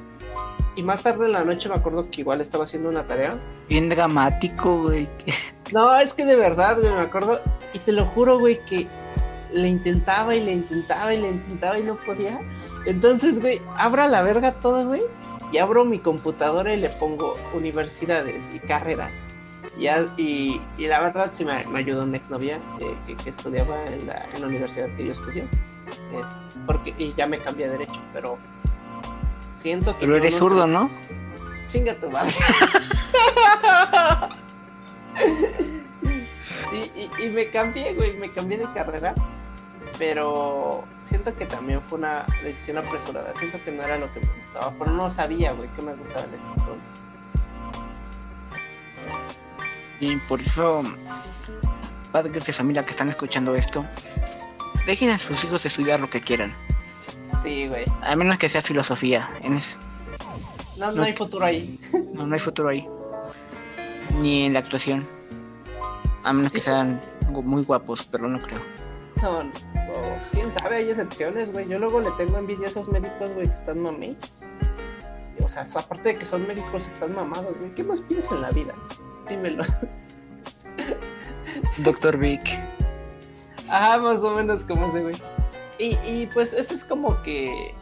Y 0.76 0.84
más 0.84 1.04
tarde 1.04 1.26
en 1.26 1.32
la 1.32 1.44
noche 1.46 1.70
me 1.70 1.76
acuerdo 1.76 2.10
que 2.12 2.22
igual 2.22 2.42
estaba 2.42 2.66
haciendo 2.66 2.90
una 2.90 3.08
tarea. 3.08 3.40
Bien 3.70 3.90
dramático, 3.90 4.84
güey. 4.84 5.08
No, 5.74 5.98
es 5.98 6.14
que 6.14 6.26
de 6.26 6.36
verdad, 6.36 6.78
güey, 6.80 6.94
me 6.94 7.02
acuerdo. 7.02 7.40
Y 7.74 7.80
te 7.80 7.92
lo 7.92 8.06
juro, 8.06 8.38
güey, 8.38 8.64
que 8.66 8.86
le 9.52 9.68
intentaba 9.68 10.36
y 10.36 10.42
le 10.42 10.52
intentaba 10.52 11.12
y 11.12 11.20
le 11.20 11.30
intentaba 11.30 11.80
y 11.80 11.84
no 11.84 11.96
podía. 12.06 12.40
Entonces, 12.86 13.40
güey, 13.40 13.60
abro 13.76 14.08
la 14.08 14.22
verga 14.22 14.54
todo, 14.60 14.86
güey. 14.86 15.02
Y 15.52 15.58
abro 15.58 15.84
mi 15.84 15.98
computadora 15.98 16.72
y 16.72 16.78
le 16.78 16.90
pongo 16.90 17.36
universidades 17.56 18.46
y 18.54 18.60
carreras. 18.60 19.12
Y, 19.76 19.88
y, 20.22 20.62
y 20.78 20.88
la 20.88 21.02
verdad 21.02 21.32
sí 21.34 21.44
me, 21.44 21.66
ayudó 21.76 22.04
una 22.04 22.18
exnovia 22.18 22.58
eh, 22.80 22.96
que, 23.08 23.16
que, 23.16 23.30
estudiaba 23.32 23.88
en 23.88 24.06
la, 24.06 24.28
en 24.34 24.42
la, 24.42 24.48
universidad 24.48 24.88
que 24.96 25.08
yo 25.08 25.14
estudié. 25.14 25.48
porque, 26.68 26.94
y 26.98 27.14
ya 27.16 27.26
me 27.26 27.40
cambié 27.40 27.66
a 27.66 27.72
derecho, 27.72 28.02
pero 28.14 28.38
siento 29.66 29.98
que... 29.98 30.06
Pero 30.06 30.18
eres 30.18 30.38
zurdo, 30.38 30.68
¿no? 30.68 30.92
Chinga 31.66 31.96
tu 31.96 32.12
madre. 32.12 32.36
y, 37.20 37.30
me 37.30 37.50
cambié, 37.50 37.96
güey, 37.96 38.16
me 38.16 38.30
cambié 38.30 38.60
de 38.60 38.72
carrera, 38.74 39.16
pero 39.98 40.84
siento 41.06 41.36
que 41.36 41.48
también 41.48 41.82
fue 41.82 41.98
una 41.98 42.28
decisión 42.44 42.78
apresurada, 42.78 43.34
siento 43.40 43.60
que 43.64 43.72
no 43.72 43.82
era 43.82 43.98
lo 43.98 44.14
que 44.14 44.20
me 44.20 44.28
gustaba, 44.28 44.72
pero 44.78 44.92
no 44.92 45.10
sabía, 45.10 45.54
güey, 45.54 45.68
que 45.74 45.82
me 45.82 45.96
gustaba 45.96 46.28
en 46.28 46.36
ese 46.36 46.44
entonces. 46.58 46.92
Y 50.00 50.18
por 50.28 50.42
eso, 50.42 50.84
padres 52.12 52.46
de 52.46 52.54
familia 52.54 52.86
que 52.86 52.92
están 52.92 53.10
escuchando 53.10 53.56
esto, 53.56 53.84
dejen 54.86 55.10
a 55.10 55.18
sus 55.18 55.44
hijos 55.44 55.66
estudiar 55.66 56.00
lo 56.00 56.12
que 56.12 56.22
quieran. 56.22 56.54
Sí, 57.46 57.68
güey. 57.68 57.86
A 58.02 58.16
menos 58.16 58.40
que 58.40 58.50
sea 58.50 58.64
filosofía. 58.64 59.30
En 59.44 59.60
no, 60.78 60.92
no, 60.92 61.04
hay 61.04 61.14
futuro 61.14 61.46
ahí. 61.46 61.80
No, 62.12 62.26
no 62.26 62.34
hay 62.34 62.40
futuro 62.40 62.70
ahí. 62.70 62.84
Ni 64.20 64.48
en 64.48 64.54
la 64.54 64.60
actuación. 64.60 65.06
A 66.24 66.34
menos 66.34 66.52
que 66.52 66.60
sean 66.60 67.00
muy 67.30 67.64
guapos, 67.64 68.08
pero 68.12 68.28
no 68.28 68.40
creo. 68.40 68.60
No, 69.22 69.44
no, 69.44 69.52
quién 70.32 70.52
sabe, 70.54 70.78
hay 70.78 70.90
excepciones, 70.90 71.52
güey. 71.52 71.68
Yo 71.70 71.78
luego 71.78 72.02
le 72.02 72.10
tengo 72.12 72.40
envidia 72.40 72.66
a 72.66 72.70
esos 72.72 72.88
médicos, 72.88 73.32
güey, 73.36 73.48
que 73.48 73.54
están 73.54 73.80
mamés. 73.80 74.18
O 75.44 75.48
sea, 75.48 75.64
aparte 75.76 76.10
de 76.10 76.18
que 76.18 76.26
son 76.26 76.48
médicos, 76.48 76.88
están 76.88 77.14
mamados, 77.14 77.56
güey. 77.60 77.76
¿Qué 77.76 77.84
más 77.84 78.02
piensas 78.02 78.32
en 78.32 78.42
la 78.42 78.50
vida? 78.50 78.74
Dímelo. 79.30 79.64
Doctor 81.78 82.18
Vic. 82.18 82.42
Ajá, 83.70 84.00
más 84.00 84.24
o 84.24 84.32
menos 84.32 84.64
como 84.64 84.88
ese, 84.88 85.02
güey. 85.04 85.16
Y, 85.78 85.98
y 86.06 86.30
pues 86.34 86.54
eso 86.54 86.74
es 86.74 86.84
como 86.84 87.22
que 87.24 87.74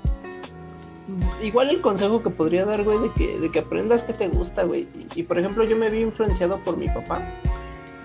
igual 1.41 1.69
el 1.69 1.81
consejo 1.81 2.23
que 2.23 2.29
podría 2.29 2.65
dar, 2.65 2.83
güey, 2.83 2.99
de 2.99 3.11
que, 3.11 3.39
de 3.39 3.51
que 3.51 3.59
aprendas 3.59 4.03
que 4.03 4.13
te 4.13 4.27
gusta, 4.27 4.63
güey. 4.63 4.87
Y, 5.15 5.23
por 5.23 5.37
ejemplo, 5.37 5.63
yo 5.63 5.75
me 5.75 5.89
vi 5.89 6.01
influenciado 6.01 6.57
por 6.59 6.77
mi 6.77 6.87
papá 6.87 7.21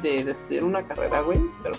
de, 0.02 0.16
estudiar 0.16 0.64
una 0.64 0.82
carrera, 0.84 1.20
güey, 1.20 1.40
pero, 1.62 1.76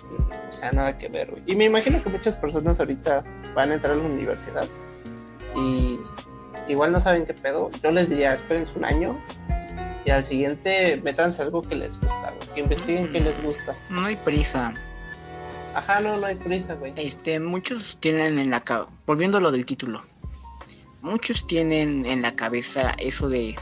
o 0.49 0.53
sea, 0.53 0.71
nada 0.71 0.97
que 0.97 1.09
ver, 1.09 1.31
güey. 1.31 1.43
Y 1.45 1.55
me 1.55 1.65
imagino 1.65 2.01
que 2.01 2.09
muchas 2.09 2.35
personas 2.35 2.79
ahorita 2.79 3.23
van 3.53 3.71
a 3.71 3.75
entrar 3.75 3.93
a 3.93 3.97
la 3.97 4.03
universidad 4.03 4.65
y 5.55 5.99
igual 6.67 6.91
no 6.91 7.01
saben 7.01 7.25
qué 7.25 7.33
pedo. 7.33 7.69
Yo 7.83 7.91
les 7.91 8.09
diría, 8.09 8.33
espérense 8.33 8.77
un 8.77 8.85
año 8.85 9.17
y 10.05 10.11
al 10.11 10.23
siguiente 10.23 10.99
métanse 11.03 11.41
algo 11.41 11.61
que 11.61 11.75
les 11.75 11.99
gusta, 11.99 12.33
güey, 12.37 12.53
que 12.53 12.59
investiguen 12.61 13.11
qué 13.11 13.19
les 13.19 13.41
gusta. 13.43 13.75
No 13.89 14.05
hay 14.05 14.15
prisa. 14.17 14.73
Ajá, 15.73 15.99
no, 15.99 16.17
no 16.17 16.25
hay 16.25 16.35
prisa, 16.35 16.73
güey. 16.75 16.93
Este, 16.95 17.39
muchos 17.39 17.97
tienen 17.99 18.39
en 18.39 18.49
la... 18.49 18.87
Volviendo 19.05 19.37
a 19.37 19.41
lo 19.41 19.51
del 19.51 19.65
título 19.65 20.03
muchos 21.01 21.45
tienen 21.47 22.05
en 22.05 22.21
la 22.21 22.35
cabeza 22.35 22.91
eso 22.97 23.29
de 23.29 23.55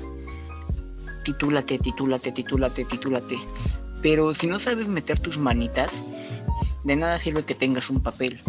titúlate, 1.23 1.77
titúlate, 1.77 2.31
titúlate, 2.31 2.85
titúlate. 2.85 3.37
Pero 4.01 4.33
si 4.33 4.47
no 4.47 4.59
sabes 4.59 4.87
meter 4.87 5.19
tus 5.19 5.37
manitas, 5.37 6.03
de 6.83 6.95
nada 6.95 7.19
sirve 7.19 7.43
que 7.43 7.55
tengas 7.55 7.89
un 7.89 8.01
papel. 8.01 8.39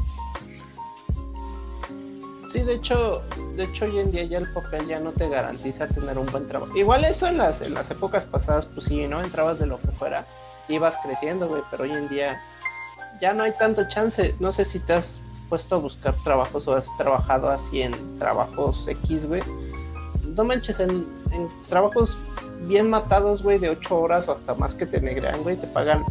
Sí, 2.52 2.62
de 2.62 2.74
hecho, 2.74 3.22
de 3.56 3.64
hecho 3.64 3.84
hoy 3.84 3.98
en 3.98 4.11
día 4.11 4.24
ya 4.24 4.38
el 4.38 4.50
papel 4.52 4.86
ya 4.86 5.00
no 5.00 5.12
te 5.12 5.28
garantiza 5.28 5.86
tener 5.88 6.16
un 6.16 6.26
buen 6.26 6.46
trabajo. 6.46 6.74
Igual 6.76 7.04
eso 7.04 7.26
en 7.26 7.36
las, 7.36 7.61
en 7.61 7.74
las 7.74 7.90
épocas 7.90 8.24
pasadas, 8.24 8.66
pues 8.66 8.86
sí, 8.86 9.06
¿no? 9.06 9.22
Entrabas 9.22 9.59
de 9.59 9.66
lo 9.66 9.78
que 9.78 9.88
fuera, 9.88 10.26
ibas 10.68 10.96
creciendo, 10.98 11.48
güey, 11.48 11.62
pero 11.70 11.84
hoy 11.84 11.92
en 11.92 12.09
día 12.09 12.40
ya 13.20 13.34
no 13.34 13.42
hay 13.42 13.52
tanto 13.58 13.88
chance. 13.88 14.34
No 14.40 14.52
sé 14.52 14.64
si 14.64 14.78
te 14.78 14.94
has 14.94 15.20
puesto 15.48 15.76
a 15.76 15.78
buscar 15.78 16.14
trabajos 16.24 16.68
o 16.68 16.74
has 16.74 16.86
trabajado 16.96 17.48
así 17.48 17.82
en 17.82 18.18
trabajos 18.18 18.86
X, 18.86 19.26
güey. 19.26 19.42
No 20.36 20.44
manches, 20.44 20.80
en, 20.80 21.06
en 21.32 21.48
trabajos 21.68 22.16
bien 22.66 22.90
matados, 22.90 23.42
güey, 23.42 23.58
de 23.58 23.70
8 23.70 23.98
horas 23.98 24.28
o 24.28 24.32
hasta 24.32 24.54
más 24.54 24.74
que 24.74 24.86
te 24.86 25.00
negrean, 25.00 25.42
güey, 25.42 25.56
te 25.56 25.66
pagan 25.66 26.04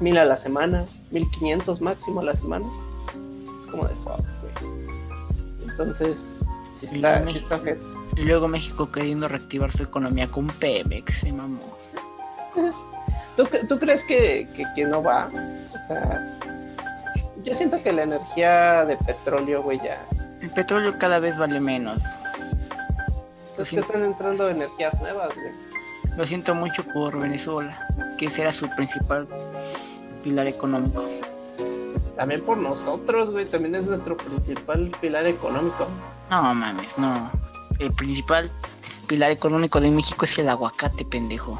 mil 0.00 0.16
a 0.16 0.24
la 0.24 0.36
semana, 0.36 0.84
mil 1.10 1.28
quinientos 1.30 1.80
máximo 1.80 2.20
a 2.20 2.24
la 2.24 2.34
semana. 2.34 2.66
Es 3.60 3.66
como 3.66 3.86
de 3.86 3.94
fuck, 3.96 4.20
güey. 4.40 5.68
Entonces, 5.68 6.16
si 6.80 6.86
está, 6.96 7.26
si 7.26 7.38
está 7.38 7.60
Y 8.16 8.22
luego 8.22 8.48
México 8.48 8.90
queriendo 8.90 9.28
reactivar 9.28 9.70
su 9.70 9.82
economía 9.82 10.28
con 10.28 10.46
Pemex, 10.46 11.20
se 11.20 11.32
mamó. 11.32 11.76
¿Tú, 13.38 13.46
¿Tú, 13.68 13.78
crees 13.78 14.02
que, 14.02 14.48
que, 14.52 14.64
que 14.74 14.84
no 14.84 15.00
va? 15.00 15.30
O 15.68 15.86
sea, 15.86 16.36
yo 17.44 17.54
siento 17.54 17.80
que 17.80 17.92
la 17.92 18.02
energía 18.02 18.84
de 18.84 18.96
petróleo, 18.96 19.62
güey, 19.62 19.78
ya. 19.78 20.04
El 20.40 20.50
petróleo 20.50 20.98
cada 20.98 21.20
vez 21.20 21.38
vale 21.38 21.60
menos. 21.60 22.02
Es 23.56 23.70
que 23.70 23.78
están 23.78 24.02
entrando 24.02 24.48
energías 24.48 24.92
nuevas, 25.00 25.32
güey. 25.36 25.52
Lo 26.16 26.26
siento 26.26 26.52
mucho 26.52 26.82
por 26.82 27.16
Venezuela, 27.16 27.78
que 28.18 28.26
ese 28.26 28.42
era 28.42 28.50
su 28.50 28.68
principal 28.70 29.28
pilar 30.24 30.48
económico. 30.48 31.04
También 32.16 32.40
por 32.40 32.58
nosotros, 32.58 33.30
güey, 33.30 33.46
también 33.46 33.76
es 33.76 33.86
nuestro 33.86 34.16
principal 34.16 34.90
pilar 35.00 35.28
económico. 35.28 35.86
No 36.28 36.54
mames, 36.54 36.98
no. 36.98 37.30
El 37.78 37.92
principal 37.92 38.50
pilar 39.06 39.30
económico 39.30 39.80
de 39.80 39.92
México 39.92 40.24
es 40.24 40.36
el 40.40 40.48
aguacate, 40.48 41.04
pendejo. 41.04 41.56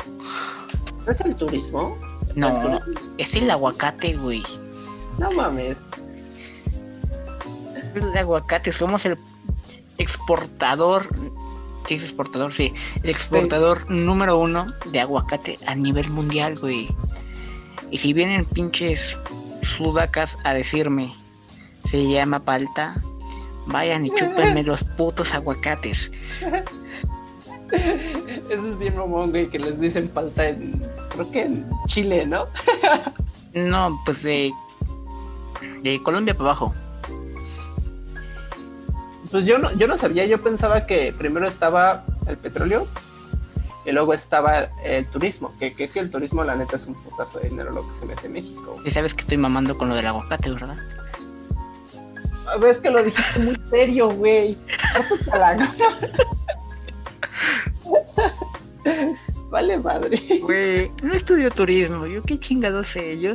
¿No 1.08 1.12
es 1.12 1.20
el 1.22 1.36
turismo? 1.36 1.96
No, 2.34 2.80
es 3.16 3.34
el 3.34 3.50
aguacate, 3.50 4.14
güey. 4.18 4.42
No 5.16 5.32
mames. 5.32 5.78
El 7.94 8.14
aguacate, 8.14 8.72
somos 8.72 9.06
el 9.06 9.16
exportador. 9.96 11.08
¿Qué 11.86 11.94
es 11.94 12.02
exportador? 12.02 12.52
Sí, 12.52 12.74
el 13.02 13.08
exportador 13.08 13.90
número 13.90 14.38
uno 14.38 14.74
de 14.92 15.00
aguacate 15.00 15.58
a 15.64 15.74
nivel 15.74 16.10
mundial, 16.10 16.58
güey. 16.58 16.94
Y 17.90 17.96
si 17.96 18.12
vienen 18.12 18.44
pinches 18.44 19.16
sudacas 19.78 20.36
a 20.44 20.52
decirme, 20.52 21.14
se 21.86 22.06
llama 22.06 22.40
palta, 22.40 22.96
vayan 23.64 24.04
y 24.04 24.10
chúpenme 24.14 24.62
los 24.62 24.84
putos 24.84 25.32
aguacates. 25.32 26.10
Eso 28.50 28.68
es 28.68 28.78
bien 28.78 28.96
mamón, 28.96 29.30
güey, 29.30 29.48
que 29.48 29.58
les 29.58 29.80
dicen 29.80 30.08
palta 30.08 30.48
en, 30.48 30.82
creo 31.10 31.30
que 31.30 31.42
en 31.42 31.66
Chile, 31.86 32.26
¿no? 32.26 32.46
no, 33.54 34.00
pues 34.04 34.22
de 34.22 34.52
de 35.82 36.02
Colombia 36.02 36.34
para 36.34 36.50
abajo. 36.50 36.74
Pues 39.30 39.44
yo 39.44 39.58
no, 39.58 39.72
yo 39.72 39.86
no 39.86 39.98
sabía, 39.98 40.24
yo 40.26 40.42
pensaba 40.42 40.86
que 40.86 41.12
primero 41.16 41.46
estaba 41.46 42.04
el 42.26 42.36
petróleo 42.38 42.86
y 43.84 43.92
luego 43.92 44.14
estaba 44.14 44.68
el 44.84 45.06
turismo, 45.06 45.52
que, 45.58 45.74
que 45.74 45.86
si 45.86 45.98
el 45.98 46.10
turismo 46.10 46.44
la 46.44 46.56
neta 46.56 46.76
es 46.76 46.86
un 46.86 46.94
putazo 46.94 47.38
de 47.38 47.50
dinero 47.50 47.70
lo 47.70 47.86
que 47.86 47.94
se 47.94 48.06
mete 48.06 48.26
en 48.26 48.32
México. 48.32 48.80
Y 48.84 48.90
sabes 48.90 49.14
que 49.14 49.22
estoy 49.22 49.36
mamando 49.36 49.76
con 49.76 49.88
lo 49.88 49.94
del 49.94 50.06
aguacate, 50.06 50.50
¿verdad? 50.50 50.76
Ves 52.60 52.78
que 52.78 52.90
lo 52.90 53.02
dijiste 53.02 53.40
muy 53.40 53.60
serio, 53.68 54.10
güey. 54.10 54.56
vale 59.50 59.78
madre. 59.78 60.18
Güey, 60.42 60.90
no 61.02 61.12
estudio 61.14 61.50
turismo, 61.50 62.06
yo 62.06 62.22
qué 62.22 62.38
chingado 62.38 62.84
sé, 62.84 63.18
yo, 63.20 63.32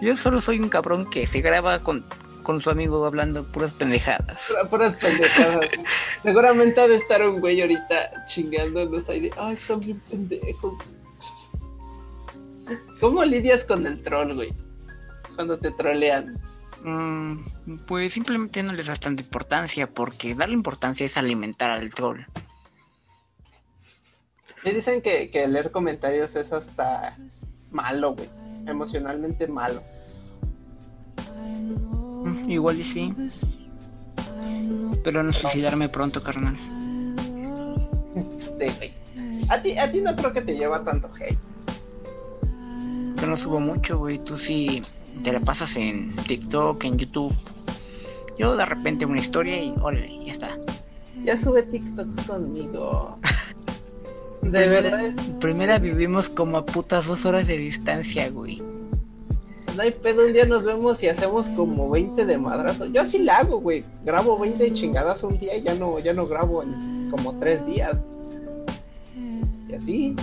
yo 0.00 0.16
solo 0.16 0.40
soy 0.40 0.60
un 0.60 0.68
cabrón 0.68 1.08
que 1.10 1.26
se 1.26 1.40
graba 1.40 1.80
con, 1.80 2.04
con 2.42 2.60
su 2.60 2.70
amigo 2.70 3.04
hablando 3.04 3.44
puras 3.44 3.74
pendejadas. 3.74 4.52
Puras 4.70 4.96
pendejadas. 4.96 5.68
Seguramente 6.22 6.80
ha 6.80 6.88
de 6.88 6.96
estar 6.96 7.26
un 7.28 7.40
güey 7.40 7.60
ahorita 7.60 8.26
chingándonos 8.26 9.08
ahí 9.08 9.20
de, 9.20 9.30
ah, 9.36 9.52
están 9.52 9.80
bien 9.80 10.00
pendejos. 10.08 10.78
¿Cómo 13.00 13.24
lidias 13.24 13.64
con 13.64 13.86
el 13.86 14.02
troll, 14.02 14.34
güey? 14.34 14.52
Cuando 15.34 15.58
te 15.58 15.70
trolean. 15.72 16.40
Mm, 16.82 17.38
pues 17.86 18.12
simplemente 18.12 18.62
no 18.62 18.72
les 18.72 18.86
das 18.86 19.00
tanta 19.00 19.22
importancia, 19.22 19.88
porque 19.88 20.34
darle 20.34 20.54
importancia 20.54 21.06
es 21.06 21.16
alimentar 21.16 21.70
al 21.70 21.92
troll. 21.92 22.20
Sí 24.64 24.70
dicen 24.70 25.02
que, 25.02 25.30
que 25.30 25.46
leer 25.46 25.70
comentarios 25.70 26.34
es 26.36 26.50
hasta 26.50 27.18
malo, 27.70 28.14
güey. 28.14 28.30
Emocionalmente 28.66 29.46
malo. 29.46 29.82
Mm, 32.24 32.50
igual 32.50 32.80
y 32.80 32.84
sí. 32.84 33.14
Pero 35.02 35.22
no 35.22 35.34
suicidarme 35.34 35.90
pronto, 35.90 36.22
carnal. 36.22 36.56
Este, 38.38 38.70
güey. 38.72 38.94
A 39.50 39.60
ti, 39.60 39.76
a 39.76 39.92
ti 39.92 40.00
no 40.00 40.16
creo 40.16 40.32
que 40.32 40.40
te 40.40 40.56
lleva 40.56 40.82
tanto 40.82 41.10
hate. 41.14 41.38
Yo 43.20 43.26
no 43.26 43.36
subo 43.36 43.60
mucho, 43.60 43.98
güey. 43.98 44.18
Tú 44.18 44.38
sí 44.38 44.80
te 45.22 45.30
la 45.30 45.40
pasas 45.40 45.76
en 45.76 46.16
TikTok, 46.16 46.82
en 46.84 46.96
YouTube. 46.96 47.34
Yo 48.38 48.56
de 48.56 48.64
repente 48.64 49.04
una 49.04 49.20
historia 49.20 49.62
y 49.62 49.74
órale, 49.82 50.24
ya 50.24 50.32
está. 50.32 50.58
Ya 51.22 51.36
sube 51.36 51.64
TikToks 51.64 52.26
conmigo. 52.26 53.18
De 54.50 54.68
verdad. 54.68 55.12
Primera 55.40 55.78
vivimos 55.78 56.28
como 56.28 56.58
a 56.58 56.66
putas 56.66 57.06
dos 57.06 57.24
horas 57.24 57.46
de 57.46 57.56
distancia, 57.56 58.30
güey. 58.30 58.62
No 59.76 59.82
hay 59.82 59.90
pedo, 59.90 60.26
un 60.26 60.32
día 60.32 60.44
nos 60.44 60.64
vemos 60.64 61.02
y 61.02 61.08
hacemos 61.08 61.48
como 61.50 61.90
20 61.90 62.24
de 62.24 62.38
madrazo. 62.38 62.86
Yo 62.86 63.02
así 63.02 63.18
la 63.18 63.38
hago, 63.38 63.58
güey. 63.60 63.84
Grabo 64.04 64.38
20 64.38 64.72
chingadas 64.72 65.22
un 65.24 65.38
día 65.38 65.56
y 65.56 65.62
ya 65.62 65.74
no, 65.74 65.98
ya 65.98 66.12
no 66.12 66.26
grabo 66.26 66.62
en 66.62 67.10
como 67.10 67.36
tres 67.38 67.64
días. 67.66 67.96
Y 69.68 69.74
así. 69.74 70.16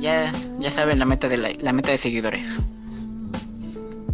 ya, 0.00 0.32
ya 0.58 0.70
saben 0.70 0.98
la 0.98 1.04
meta 1.04 1.28
de 1.28 1.36
la, 1.36 1.72
meta 1.72 1.92
de 1.92 1.98
seguidores. 1.98 2.46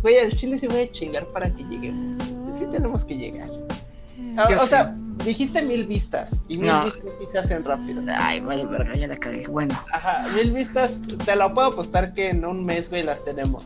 Güey, 0.03 0.19
al 0.19 0.35
chile 0.35 0.59
se 0.59 0.69
voy 0.69 0.81
a 0.81 0.91
chingar 0.91 1.25
para 1.27 1.51
que 1.55 1.65
lleguemos. 1.65 2.23
Sí 2.59 2.67
tenemos 2.71 3.05
que 3.05 3.17
llegar. 3.17 3.51
Ah, 4.37 4.49
o 4.61 4.67
sea, 4.67 4.95
dijiste 5.25 5.63
mil 5.63 5.87
vistas 5.87 6.31
y 6.49 6.59
mil 6.59 6.73
vistas 6.85 7.03
sí 7.19 7.27
se 7.33 7.39
hacen 7.39 7.65
rápido. 7.65 8.03
Ay, 8.09 8.41
vale, 8.41 8.67
verga, 8.67 8.97
ya 8.97 9.07
la 9.07 9.17
cagué. 9.17 9.47
Bueno. 9.47 9.75
Ajá, 9.93 10.29
mil 10.35 10.53
vistas, 10.53 11.01
te 11.25 11.37
lo 11.37 11.53
puedo 11.55 11.69
apostar 11.69 12.15
que 12.15 12.31
en 12.31 12.45
un 12.45 12.65
mes, 12.65 12.91
güey, 12.91 13.03
las 13.03 13.25
tenemos. 13.25 13.65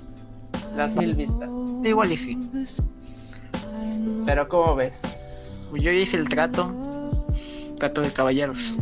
Las 0.77 0.95
mil 0.95 1.15
vistas. 1.15 1.49
Igual 1.85 2.13
y 2.13 2.17
sí. 2.17 2.39
Pero, 4.27 4.49
¿cómo 4.49 4.77
ves? 4.77 5.01
Pues 5.71 5.83
yo 5.83 5.91
hice 5.91 6.17
el 6.17 6.29
trato. 6.29 6.73
Trato 7.79 8.03
de 8.03 8.13
caballeros. 8.13 8.75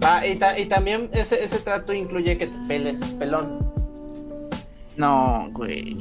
Ah, 0.00 0.24
y, 0.26 0.38
y 0.60 0.66
también 0.66 1.10
ese, 1.12 1.42
ese 1.42 1.58
trato 1.58 1.92
incluye 1.92 2.38
que 2.38 2.46
te 2.46 2.58
peles, 2.68 3.00
pelón. 3.18 3.66
No, 4.96 5.48
güey. 5.52 5.98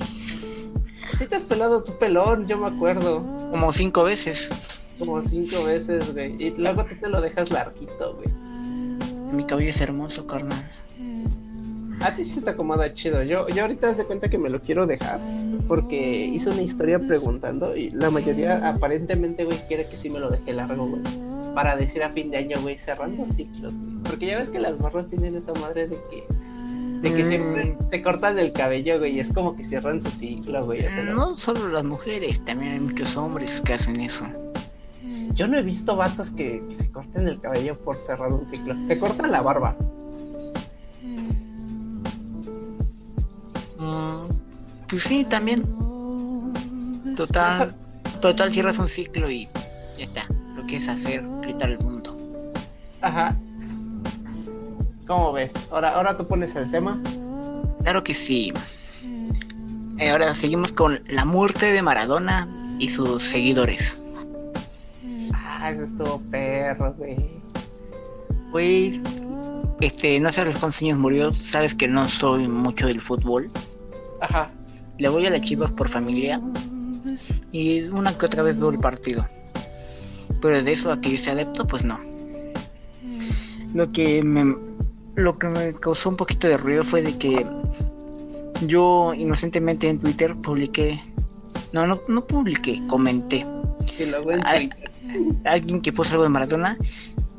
Sí 1.17 1.25
te 1.25 1.35
has 1.35 1.45
pelado 1.45 1.83
tu 1.83 1.97
pelón, 1.97 2.47
yo 2.47 2.57
me 2.57 2.67
acuerdo. 2.67 3.21
Como 3.49 3.71
cinco 3.71 4.03
veces. 4.03 4.49
Como 4.99 5.21
cinco 5.21 5.63
veces, 5.65 6.13
güey. 6.13 6.35
Y 6.41 6.51
luego 6.51 6.83
tú 6.85 6.95
te 6.99 7.09
lo 7.09 7.21
dejas 7.21 7.49
larguito, 7.51 8.15
güey. 8.15 8.29
Mi 9.31 9.43
cabello 9.43 9.69
es 9.69 9.81
hermoso, 9.81 10.25
carnal. 10.25 10.65
A 11.99 12.15
ti 12.15 12.23
sí 12.23 12.41
te 12.41 12.51
acomoda 12.51 12.93
chido. 12.93 13.23
Yo, 13.23 13.47
yo 13.49 13.63
ahorita 13.63 13.93
de 13.93 14.05
cuenta 14.05 14.29
que 14.29 14.37
me 14.37 14.49
lo 14.49 14.61
quiero 14.61 14.85
dejar. 14.85 15.19
Porque 15.67 16.25
hice 16.25 16.49
una 16.49 16.61
historia 16.61 16.99
preguntando. 16.99 17.75
Y 17.75 17.89
la 17.91 18.09
mayoría 18.09 18.67
aparentemente, 18.67 19.45
güey, 19.45 19.59
quiere 19.67 19.87
que 19.87 19.97
sí 19.97 20.09
me 20.09 20.19
lo 20.19 20.29
deje 20.29 20.53
largo, 20.53 20.87
güey. 20.87 21.01
Para 21.53 21.75
decir 21.75 22.03
a 22.03 22.11
fin 22.11 22.29
de 22.29 22.37
año, 22.37 22.61
güey, 22.61 22.77
cerrando 22.77 23.25
ciclos, 23.33 23.73
güey. 23.73 24.03
Porque 24.03 24.27
ya 24.27 24.37
ves 24.37 24.51
que 24.51 24.59
las 24.59 24.77
barras 24.77 25.07
tienen 25.07 25.35
esa 25.35 25.53
madre 25.53 25.87
de 25.87 25.97
que 26.09 26.23
de 27.01 27.13
que 27.13 27.25
siempre 27.25 27.75
mm. 27.79 27.89
se 27.91 28.01
cortan 28.01 28.39
el 28.39 28.51
cabello, 28.51 28.97
güey, 28.99 29.19
es 29.19 29.31
como 29.31 29.55
que 29.55 29.63
cierran 29.63 30.01
su 30.01 30.09
ciclo, 30.09 30.65
güey. 30.65 30.83
No 31.13 31.35
solo 31.37 31.67
las 31.69 31.83
mujeres, 31.83 32.43
también 32.43 32.73
hay 32.73 32.79
muchos 32.79 33.15
hombres 33.15 33.61
que 33.61 33.73
hacen 33.73 33.99
eso. 33.99 34.25
Yo 35.37 35.47
no 35.47 35.55
he 35.55 35.61
visto 35.61 35.95
vatos 35.95 36.31
que, 36.31 36.63
se 36.71 36.89
corten 36.89 37.27
el 37.27 37.39
cabello 37.39 37.79
por 37.79 37.99
cerrar 37.99 38.33
un 38.33 38.47
ciclo. 38.47 38.75
Se 38.87 38.97
cortan 38.97 39.31
la 39.31 39.43
barba. 39.43 39.75
Mm, 43.77 44.29
pues 44.89 45.03
sí, 45.03 45.25
también. 45.25 45.63
Total, 47.15 47.75
total 48.19 48.51
cierras 48.51 48.79
un 48.79 48.87
ciclo 48.87 49.29
y 49.29 49.47
ya 49.95 50.05
está. 50.05 50.27
que 50.67 50.77
es 50.77 50.89
hacer 50.89 51.23
gritar 51.41 51.69
el 51.69 51.79
mundo. 51.79 52.17
Ajá. 53.01 53.35
¿Cómo 55.05 55.33
ves? 55.33 55.53
Ahora, 55.69 55.91
ahora 55.91 56.17
tú 56.17 56.27
pones 56.27 56.55
el 56.55 56.69
tema. 56.71 56.99
Claro 57.83 58.03
que 58.03 58.15
sí. 58.15 58.51
Eh, 59.99 60.09
ahora 60.09 60.33
seguimos 60.33 60.73
con 60.73 60.99
la 61.05 61.25
muerte 61.25 61.71
de 61.71 61.81
Maradona 61.83 62.75
y 62.79 62.89
sus 62.89 63.29
seguidores. 63.29 63.99
Ah, 65.59 65.71
eso 65.71 65.83
estuvo 65.83 66.21
perro, 66.29 66.93
güey. 66.93 67.17
Pues, 68.51 69.01
este, 69.81 70.19
no 70.19 70.31
sé 70.31 70.41
a 70.41 70.45
los 70.45 70.55
cuántos 70.55 70.81
años 70.83 70.99
murió. 70.99 71.33
Sabes 71.45 71.73
que 71.73 71.87
no 71.87 72.07
soy 72.07 72.47
mucho 72.47 72.85
del 72.85 73.01
fútbol. 73.01 73.49
Ajá. 74.21 74.51
Le 74.99 75.09
voy 75.09 75.25
a 75.25 75.31
la 75.31 75.41
Chivas 75.41 75.71
por 75.71 75.89
familia. 75.89 76.39
Y 77.51 77.81
una 77.85 78.15
que 78.15 78.27
otra 78.27 78.43
vez 78.43 78.57
veo 78.59 78.69
el 78.69 78.79
partido. 78.79 79.25
Pero 80.41 80.63
de 80.63 80.71
eso 80.71 80.91
a 80.91 81.01
que 81.01 81.13
yo 81.13 81.17
sea 81.17 81.33
adepto, 81.33 81.65
pues 81.65 81.83
no. 81.83 81.99
Lo 83.73 83.91
que 83.91 84.21
me, 84.21 84.55
lo 85.15 85.39
que 85.39 85.47
me 85.47 85.73
causó 85.73 86.09
un 86.09 86.17
poquito 86.17 86.47
de 86.47 86.57
ruido 86.57 86.83
fue 86.83 87.01
de 87.01 87.17
que 87.17 87.45
yo 88.67 89.13
inocentemente 89.15 89.89
en 89.89 89.99
Twitter 89.99 90.35
publiqué, 90.35 91.01
no, 91.73 91.87
no, 91.87 91.99
no 92.07 92.25
publiqué, 92.25 92.79
comenté. 92.87 93.43
Alguien 95.45 95.81
que 95.81 95.91
puso 95.91 96.11
algo 96.11 96.23
de 96.23 96.29
Maradona 96.29 96.77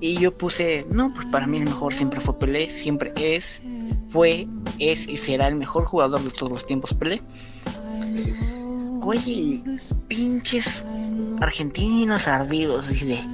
y 0.01 0.19
yo 0.19 0.37
puse, 0.37 0.87
no, 0.91 1.13
pues 1.13 1.27
para 1.27 1.47
mí 1.47 1.59
el 1.59 1.65
mejor 1.65 1.93
siempre 1.93 2.21
fue 2.21 2.39
Pelé, 2.39 2.69
siempre 2.69 3.13
es, 3.17 3.63
fue, 4.09 4.47
es 4.79 5.09
y 5.09 5.17
será 5.17 5.49
el 5.49 5.57
mejor 5.57 5.85
jugador 5.85 6.23
de 6.23 6.31
todos 6.31 6.53
los 6.53 6.67
tiempos 6.67 6.95
Pelé. 6.95 7.21
Oye, 9.01 9.63
pinches 10.07 10.85
argentinos 11.41 12.29
ardidos, 12.29 12.89
dice, 12.89 13.25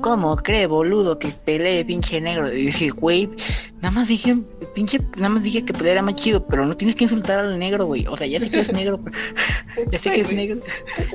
¿cómo 0.00 0.36
cree, 0.36 0.66
boludo, 0.66 1.18
que 1.18 1.28
Pelé 1.44 1.84
pinche 1.84 2.20
negro? 2.20 2.52
Y 2.52 2.66
dije, 2.66 2.90
güey, 2.90 3.28
nada 3.76 3.90
más 3.90 4.08
dije, 4.08 4.36
pinche, 4.74 5.00
nada 5.16 5.28
más 5.30 5.42
dije 5.42 5.64
que 5.64 5.72
Pelé 5.72 5.92
era 5.92 6.02
más 6.02 6.14
chido, 6.14 6.46
pero 6.46 6.66
no 6.66 6.76
tienes 6.76 6.96
que 6.96 7.04
insultar 7.04 7.40
al 7.40 7.58
negro, 7.58 7.86
güey. 7.86 8.06
O 8.06 8.16
sea, 8.16 8.26
ya 8.26 8.40
sé 8.40 8.50
que 8.50 8.60
es 8.60 8.72
negro, 8.72 9.00
ya 9.90 9.98
sé 9.98 10.12
que 10.12 10.20
es 10.20 10.32
negro, 10.32 10.60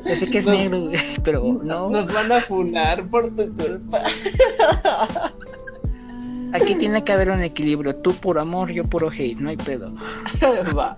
ya 0.06 0.16
sé 0.16 0.30
que 0.30 0.38
es 0.40 0.46
negro, 0.48 0.82
güey, 0.82 1.00
pero 1.24 1.60
no. 1.64 1.90
Nos 1.90 2.12
van 2.12 2.32
a 2.32 2.40
funar 2.42 3.08
por 3.10 3.36
tu 3.36 3.56
culpa. 3.56 4.00
Aquí 6.54 6.76
tiene 6.76 7.04
que 7.04 7.14
haber 7.14 7.32
un 7.32 7.42
equilibrio, 7.42 7.96
tú 7.96 8.14
por 8.14 8.38
amor, 8.38 8.72
yo 8.72 8.84
por 8.84 9.06
hate, 9.06 9.40
no 9.40 9.50
hay 9.50 9.58
pedo. 9.58 9.94
Va. 10.78 10.98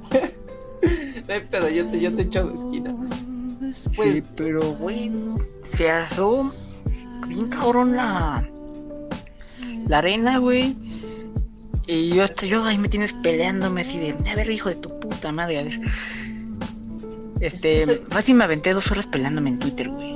No 1.28 1.34
hay 1.34 1.42
pedo, 1.42 1.70
yo 1.70 1.88
te, 1.88 2.00
yo 2.00 2.16
te 2.16 2.24
echo 2.24 2.48
de 2.48 2.56
esquina. 2.56 2.96
Pues... 3.60 4.14
Sí, 4.16 4.24
pero, 4.36 4.74
güey, 4.74 5.12
se 5.62 5.90
alzó 5.92 6.52
bien 7.26 7.50
cabrón 7.50 7.96
la, 7.96 8.48
la 9.88 9.98
arena, 9.98 10.38
güey. 10.38 10.76
Y 11.86 12.10
yo, 12.16 12.26
yo 12.48 12.64
ahí 12.64 12.78
me 12.78 12.88
tienes 12.88 13.14
peleándome 13.14 13.82
así 13.82 14.00
de, 14.00 14.16
a 14.30 14.36
ver, 14.36 14.50
hijo 14.50 14.70
de 14.70 14.76
tu 14.76 15.00
puta 15.00 15.32
madre, 15.32 15.60
a 15.60 15.64
ver. 15.64 15.80
Este, 17.42 18.06
fácil 18.10 18.36
me 18.36 18.46
aventé 18.46 18.74
dos 18.74 18.90
horas 18.92 19.06
peleándome 19.06 19.50
en 19.50 19.60
Twitter, 19.60 19.90
güey. 19.90 20.16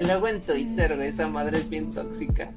Luego 0.00 0.28
en 0.28 0.42
Twitter, 0.42 0.94
güey, 0.94 1.08
esa 1.08 1.26
madre 1.28 1.58
es 1.58 1.68
bien 1.70 1.92
tóxica. 1.94 2.50